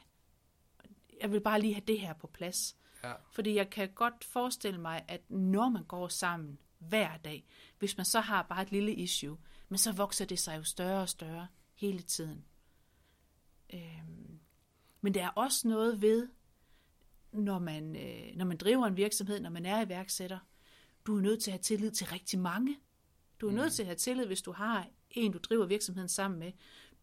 Jeg 1.21 1.31
vil 1.31 1.41
bare 1.41 1.61
lige 1.61 1.73
have 1.73 1.83
det 1.87 1.99
her 1.99 2.13
på 2.13 2.27
plads. 2.27 2.75
Ja. 3.03 3.13
Fordi 3.31 3.55
jeg 3.55 3.69
kan 3.69 3.89
godt 3.95 4.23
forestille 4.23 4.81
mig, 4.81 5.05
at 5.07 5.21
når 5.29 5.69
man 5.69 5.83
går 5.83 6.07
sammen 6.07 6.59
hver 6.79 7.17
dag, 7.17 7.45
hvis 7.79 7.97
man 7.97 8.05
så 8.05 8.19
har 8.19 8.43
bare 8.43 8.61
et 8.61 8.71
lille 8.71 8.93
issue, 8.93 9.37
men 9.69 9.77
så 9.77 9.91
vokser 9.91 10.25
det 10.25 10.39
sig 10.39 10.57
jo 10.57 10.63
større 10.63 11.01
og 11.01 11.09
større 11.09 11.47
hele 11.75 12.01
tiden. 12.01 12.45
Øhm, 13.73 14.39
men 15.01 15.13
der 15.13 15.25
er 15.25 15.29
også 15.29 15.67
noget 15.67 16.01
ved, 16.01 16.29
når 17.31 17.59
man, 17.59 17.95
øh, 17.95 18.35
når 18.35 18.45
man 18.45 18.57
driver 18.57 18.85
en 18.85 18.97
virksomhed, 18.97 19.39
når 19.39 19.49
man 19.49 19.65
er 19.65 19.85
iværksætter, 19.85 20.39
du 21.05 21.17
er 21.17 21.21
nødt 21.21 21.43
til 21.43 21.51
at 21.51 21.53
have 21.53 21.61
tillid 21.61 21.91
til 21.91 22.07
rigtig 22.07 22.39
mange. 22.39 22.77
Du 23.41 23.47
er 23.47 23.51
mm. 23.51 23.57
nødt 23.57 23.73
til 23.73 23.81
at 23.81 23.87
have 23.87 23.95
tillid, 23.95 24.25
hvis 24.25 24.41
du 24.41 24.51
har 24.51 24.87
en, 25.11 25.31
du 25.31 25.37
driver 25.37 25.65
virksomheden 25.65 26.09
sammen 26.09 26.39
med. 26.39 26.51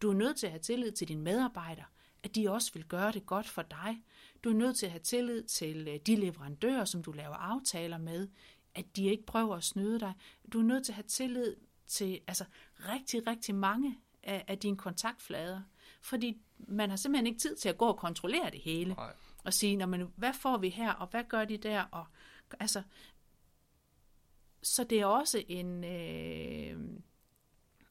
Du 0.01 0.09
er 0.09 0.13
nødt 0.13 0.37
til 0.37 0.45
at 0.45 0.51
have 0.51 0.61
tillid 0.61 0.91
til 0.91 1.07
dine 1.07 1.21
medarbejdere, 1.21 1.85
at 2.23 2.35
de 2.35 2.51
også 2.51 2.73
vil 2.73 2.85
gøre 2.85 3.11
det 3.11 3.25
godt 3.25 3.47
for 3.47 3.61
dig. 3.61 4.03
Du 4.43 4.49
er 4.49 4.53
nødt 4.53 4.77
til 4.77 4.85
at 4.85 4.91
have 4.91 5.03
tillid 5.03 5.43
til 5.43 5.87
øh, 5.87 5.99
de 6.05 6.15
leverandører, 6.15 6.85
som 6.85 7.03
du 7.03 7.11
laver 7.11 7.35
aftaler 7.35 7.97
med, 7.97 8.27
at 8.75 8.95
de 8.95 9.05
ikke 9.05 9.25
prøver 9.25 9.55
at 9.55 9.63
snyde 9.63 9.99
dig. 9.99 10.13
Du 10.53 10.59
er 10.59 10.63
nødt 10.63 10.85
til 10.85 10.91
at 10.91 10.95
have 10.95 11.07
tillid 11.07 11.55
til 11.87 12.19
altså, 12.27 12.45
rigtig, 12.79 13.27
rigtig 13.27 13.55
mange 13.55 13.97
af, 14.23 14.45
af 14.47 14.57
dine 14.57 14.77
kontaktflader. 14.77 15.61
Fordi 16.01 16.37
man 16.57 16.89
har 16.89 16.97
simpelthen 16.97 17.27
ikke 17.27 17.39
tid 17.39 17.55
til 17.55 17.69
at 17.69 17.77
gå 17.77 17.85
og 17.85 17.97
kontrollere 17.97 18.49
det 18.51 18.59
hele. 18.59 18.93
Nej. 18.93 19.13
Og 19.43 19.53
sige, 19.53 19.75
Nå, 19.75 19.85
men, 19.85 20.13
hvad 20.15 20.33
får 20.33 20.57
vi 20.57 20.69
her, 20.69 20.91
og 20.91 21.07
hvad 21.07 21.23
gør 21.23 21.45
de 21.45 21.57
der? 21.57 21.81
Og, 21.81 22.05
altså, 22.59 22.83
så 24.63 24.83
det 24.83 24.99
er 24.99 25.05
også 25.05 25.43
en... 25.47 25.83
Øh, 25.83 26.79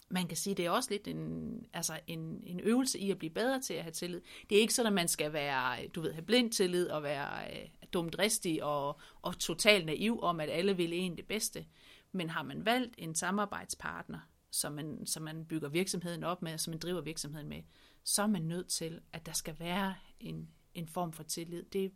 man 0.08 0.28
kan 0.28 0.36
sige, 0.36 0.54
det 0.54 0.66
er 0.66 0.70
også 0.70 0.90
lidt 0.90 1.08
en, 1.08 1.66
altså 1.72 2.00
en, 2.06 2.42
en 2.46 2.60
øvelse 2.60 2.98
i 2.98 3.10
at 3.10 3.18
blive 3.18 3.30
bedre 3.30 3.60
til 3.60 3.74
at 3.74 3.82
have 3.82 3.92
tillid. 3.92 4.20
Det 4.50 4.56
er 4.56 4.60
ikke 4.60 4.74
sådan, 4.74 4.86
at 4.86 4.92
man 4.92 5.08
skal 5.08 5.32
være, 5.32 5.88
du 5.88 6.00
ved, 6.00 6.12
have 6.12 6.24
blind 6.24 6.52
tillid 6.52 6.88
og 6.88 7.02
være 7.02 7.52
øh, 7.52 7.68
dumt 7.92 8.12
dristig 8.12 8.64
og, 8.64 9.00
og 9.22 9.38
totalt 9.38 9.86
naiv 9.86 10.22
om, 10.22 10.40
at 10.40 10.50
alle 10.50 10.76
vil 10.76 10.92
en 10.92 11.16
det 11.16 11.26
bedste. 11.26 11.66
Men 12.14 12.30
har 12.30 12.42
man 12.42 12.64
valgt 12.64 12.94
en 12.98 13.14
samarbejdspartner, 13.14 14.18
som 14.50 14.72
man, 14.72 15.06
som 15.06 15.22
man 15.22 15.44
bygger 15.44 15.68
virksomheden 15.68 16.24
op 16.24 16.42
med, 16.42 16.58
som 16.58 16.70
man 16.70 16.78
driver 16.78 17.00
virksomheden 17.00 17.48
med, 17.48 17.62
så 18.04 18.22
er 18.22 18.26
man 18.26 18.42
nødt 18.42 18.68
til, 18.68 19.00
at 19.12 19.26
der 19.26 19.32
skal 19.32 19.58
være 19.58 19.94
en, 20.20 20.48
en 20.74 20.88
form 20.88 21.12
for 21.12 21.22
tillid. 21.22 21.62
Det, 21.62 21.92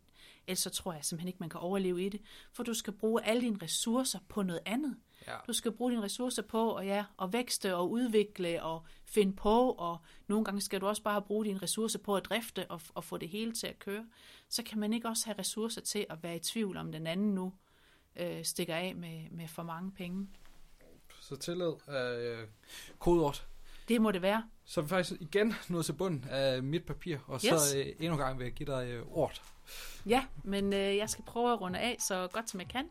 ellers 0.46 0.59
så 0.59 0.70
tror 0.70 0.92
jeg 0.92 1.04
simpelthen 1.04 1.28
ikke, 1.28 1.40
man 1.40 1.48
kan 1.48 1.61
overleve 1.61 2.07
i 2.07 2.09
det, 2.09 2.20
for 2.52 2.62
du 2.62 2.74
skal 2.74 2.92
bruge 2.92 3.24
alle 3.24 3.42
dine 3.42 3.59
ressourcer 3.62 4.18
på 4.28 4.42
noget 4.42 4.61
andet. 4.66 4.96
Ja. 5.26 5.37
Du 5.46 5.52
skal 5.52 5.72
bruge 5.72 5.90
dine 5.90 6.02
ressourcer 6.02 6.42
på 6.42 6.70
og 6.70 6.87
ja, 6.87 7.04
at 7.22 7.33
vækste 7.33 7.76
og 7.76 7.90
udvikle 7.90 8.62
og 8.62 8.87
finde 9.04 9.37
på, 9.37 9.70
og 9.70 9.98
nogle 10.26 10.44
gange 10.44 10.61
skal 10.61 10.81
du 10.81 10.87
også 10.87 11.02
bare 11.02 11.22
bruge 11.22 11.44
dine 11.44 11.59
ressourcer 11.59 11.98
på 11.98 12.16
at 12.16 12.24
drifte 12.24 12.70
og, 12.70 12.81
og 12.94 13.04
få 13.04 13.16
det 13.16 13.28
hele 13.28 13.52
til 13.52 13.66
at 13.66 13.78
køre. 13.78 14.07
Så 14.48 14.62
kan 14.62 14.78
man 14.78 14.92
ikke 14.92 15.09
også 15.09 15.26
have 15.26 15.38
ressourcer 15.38 15.81
til 15.81 16.07
at 16.11 16.22
være 16.22 16.37
i 16.37 16.40
tvivl 16.40 16.76
om 16.76 16.92
den 16.92 17.07
anden 17.07 17.35
nu 17.35 17.52
øh, 18.16 18.44
stikker 18.44 18.75
af 18.77 18.94
med, 18.97 19.31
med 19.31 19.49
for 19.49 19.62
mange 19.62 19.90
penge. 19.92 20.29
Så 21.21 21.37
tillid 21.37 21.73
er 21.87 22.18
øh, 22.18 22.47
kodeord. 22.99 23.47
Det 23.88 24.01
må 24.03 24.11
det 24.11 24.23
være. 24.23 24.44
Så 24.64 24.81
er 24.81 24.83
vi 24.83 24.88
faktisk 24.88 25.21
igen 25.21 25.55
nået 25.68 25.85
til 25.85 25.92
bunden 25.92 26.25
af 26.31 26.62
mit 26.62 26.85
papir, 26.85 27.18
og 27.27 27.40
så 27.40 27.55
Yes. 27.55 27.75
øh, 27.75 27.87
endnu 27.99 28.12
en 28.12 28.18
gang 28.18 28.38
vil 28.38 28.44
jeg 28.44 28.53
give 28.53 28.66
dig 28.73 28.88
øh, 28.88 29.07
ordet. 29.11 29.42
Ja, 30.07 30.25
men 30.44 30.73
øh, 30.73 30.97
jeg 30.97 31.11
skal 31.11 31.25
prøve 31.25 31.53
at 31.53 31.61
runde 31.61 31.79
af 31.79 31.97
så 32.01 32.29
godt 32.33 32.51
som 32.51 32.61
jeg 32.61 32.68
kan. 32.68 32.88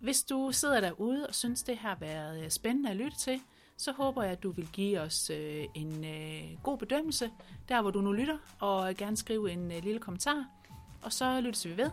Hvis 0.00 0.22
du 0.22 0.52
sidder 0.52 0.80
derude 0.80 1.26
og 1.26 1.34
synes, 1.34 1.62
det 1.62 1.76
har 1.78 1.96
været 2.00 2.44
øh, 2.44 2.50
spændende 2.50 2.90
at 2.90 2.96
lytte 2.96 3.18
til, 3.18 3.40
så 3.76 3.92
håber 3.92 4.22
jeg, 4.22 4.32
at 4.32 4.42
du 4.42 4.50
vil 4.50 4.68
give 4.72 5.00
os 5.00 5.30
øh, 5.30 5.64
en 5.74 6.04
øh, 6.04 6.62
god 6.62 6.78
bedømmelse, 6.78 7.30
der 7.68 7.82
hvor 7.82 7.90
du 7.90 8.00
nu 8.00 8.12
lytter, 8.12 8.38
og 8.60 8.94
gerne 8.94 9.16
skrive 9.16 9.50
en 9.52 9.72
øh, 9.72 9.82
lille 9.82 10.00
kommentar. 10.00 10.44
Og 11.02 11.12
så 11.12 11.40
lyttes 11.40 11.66
vi 11.66 11.76
ved. 11.76 11.90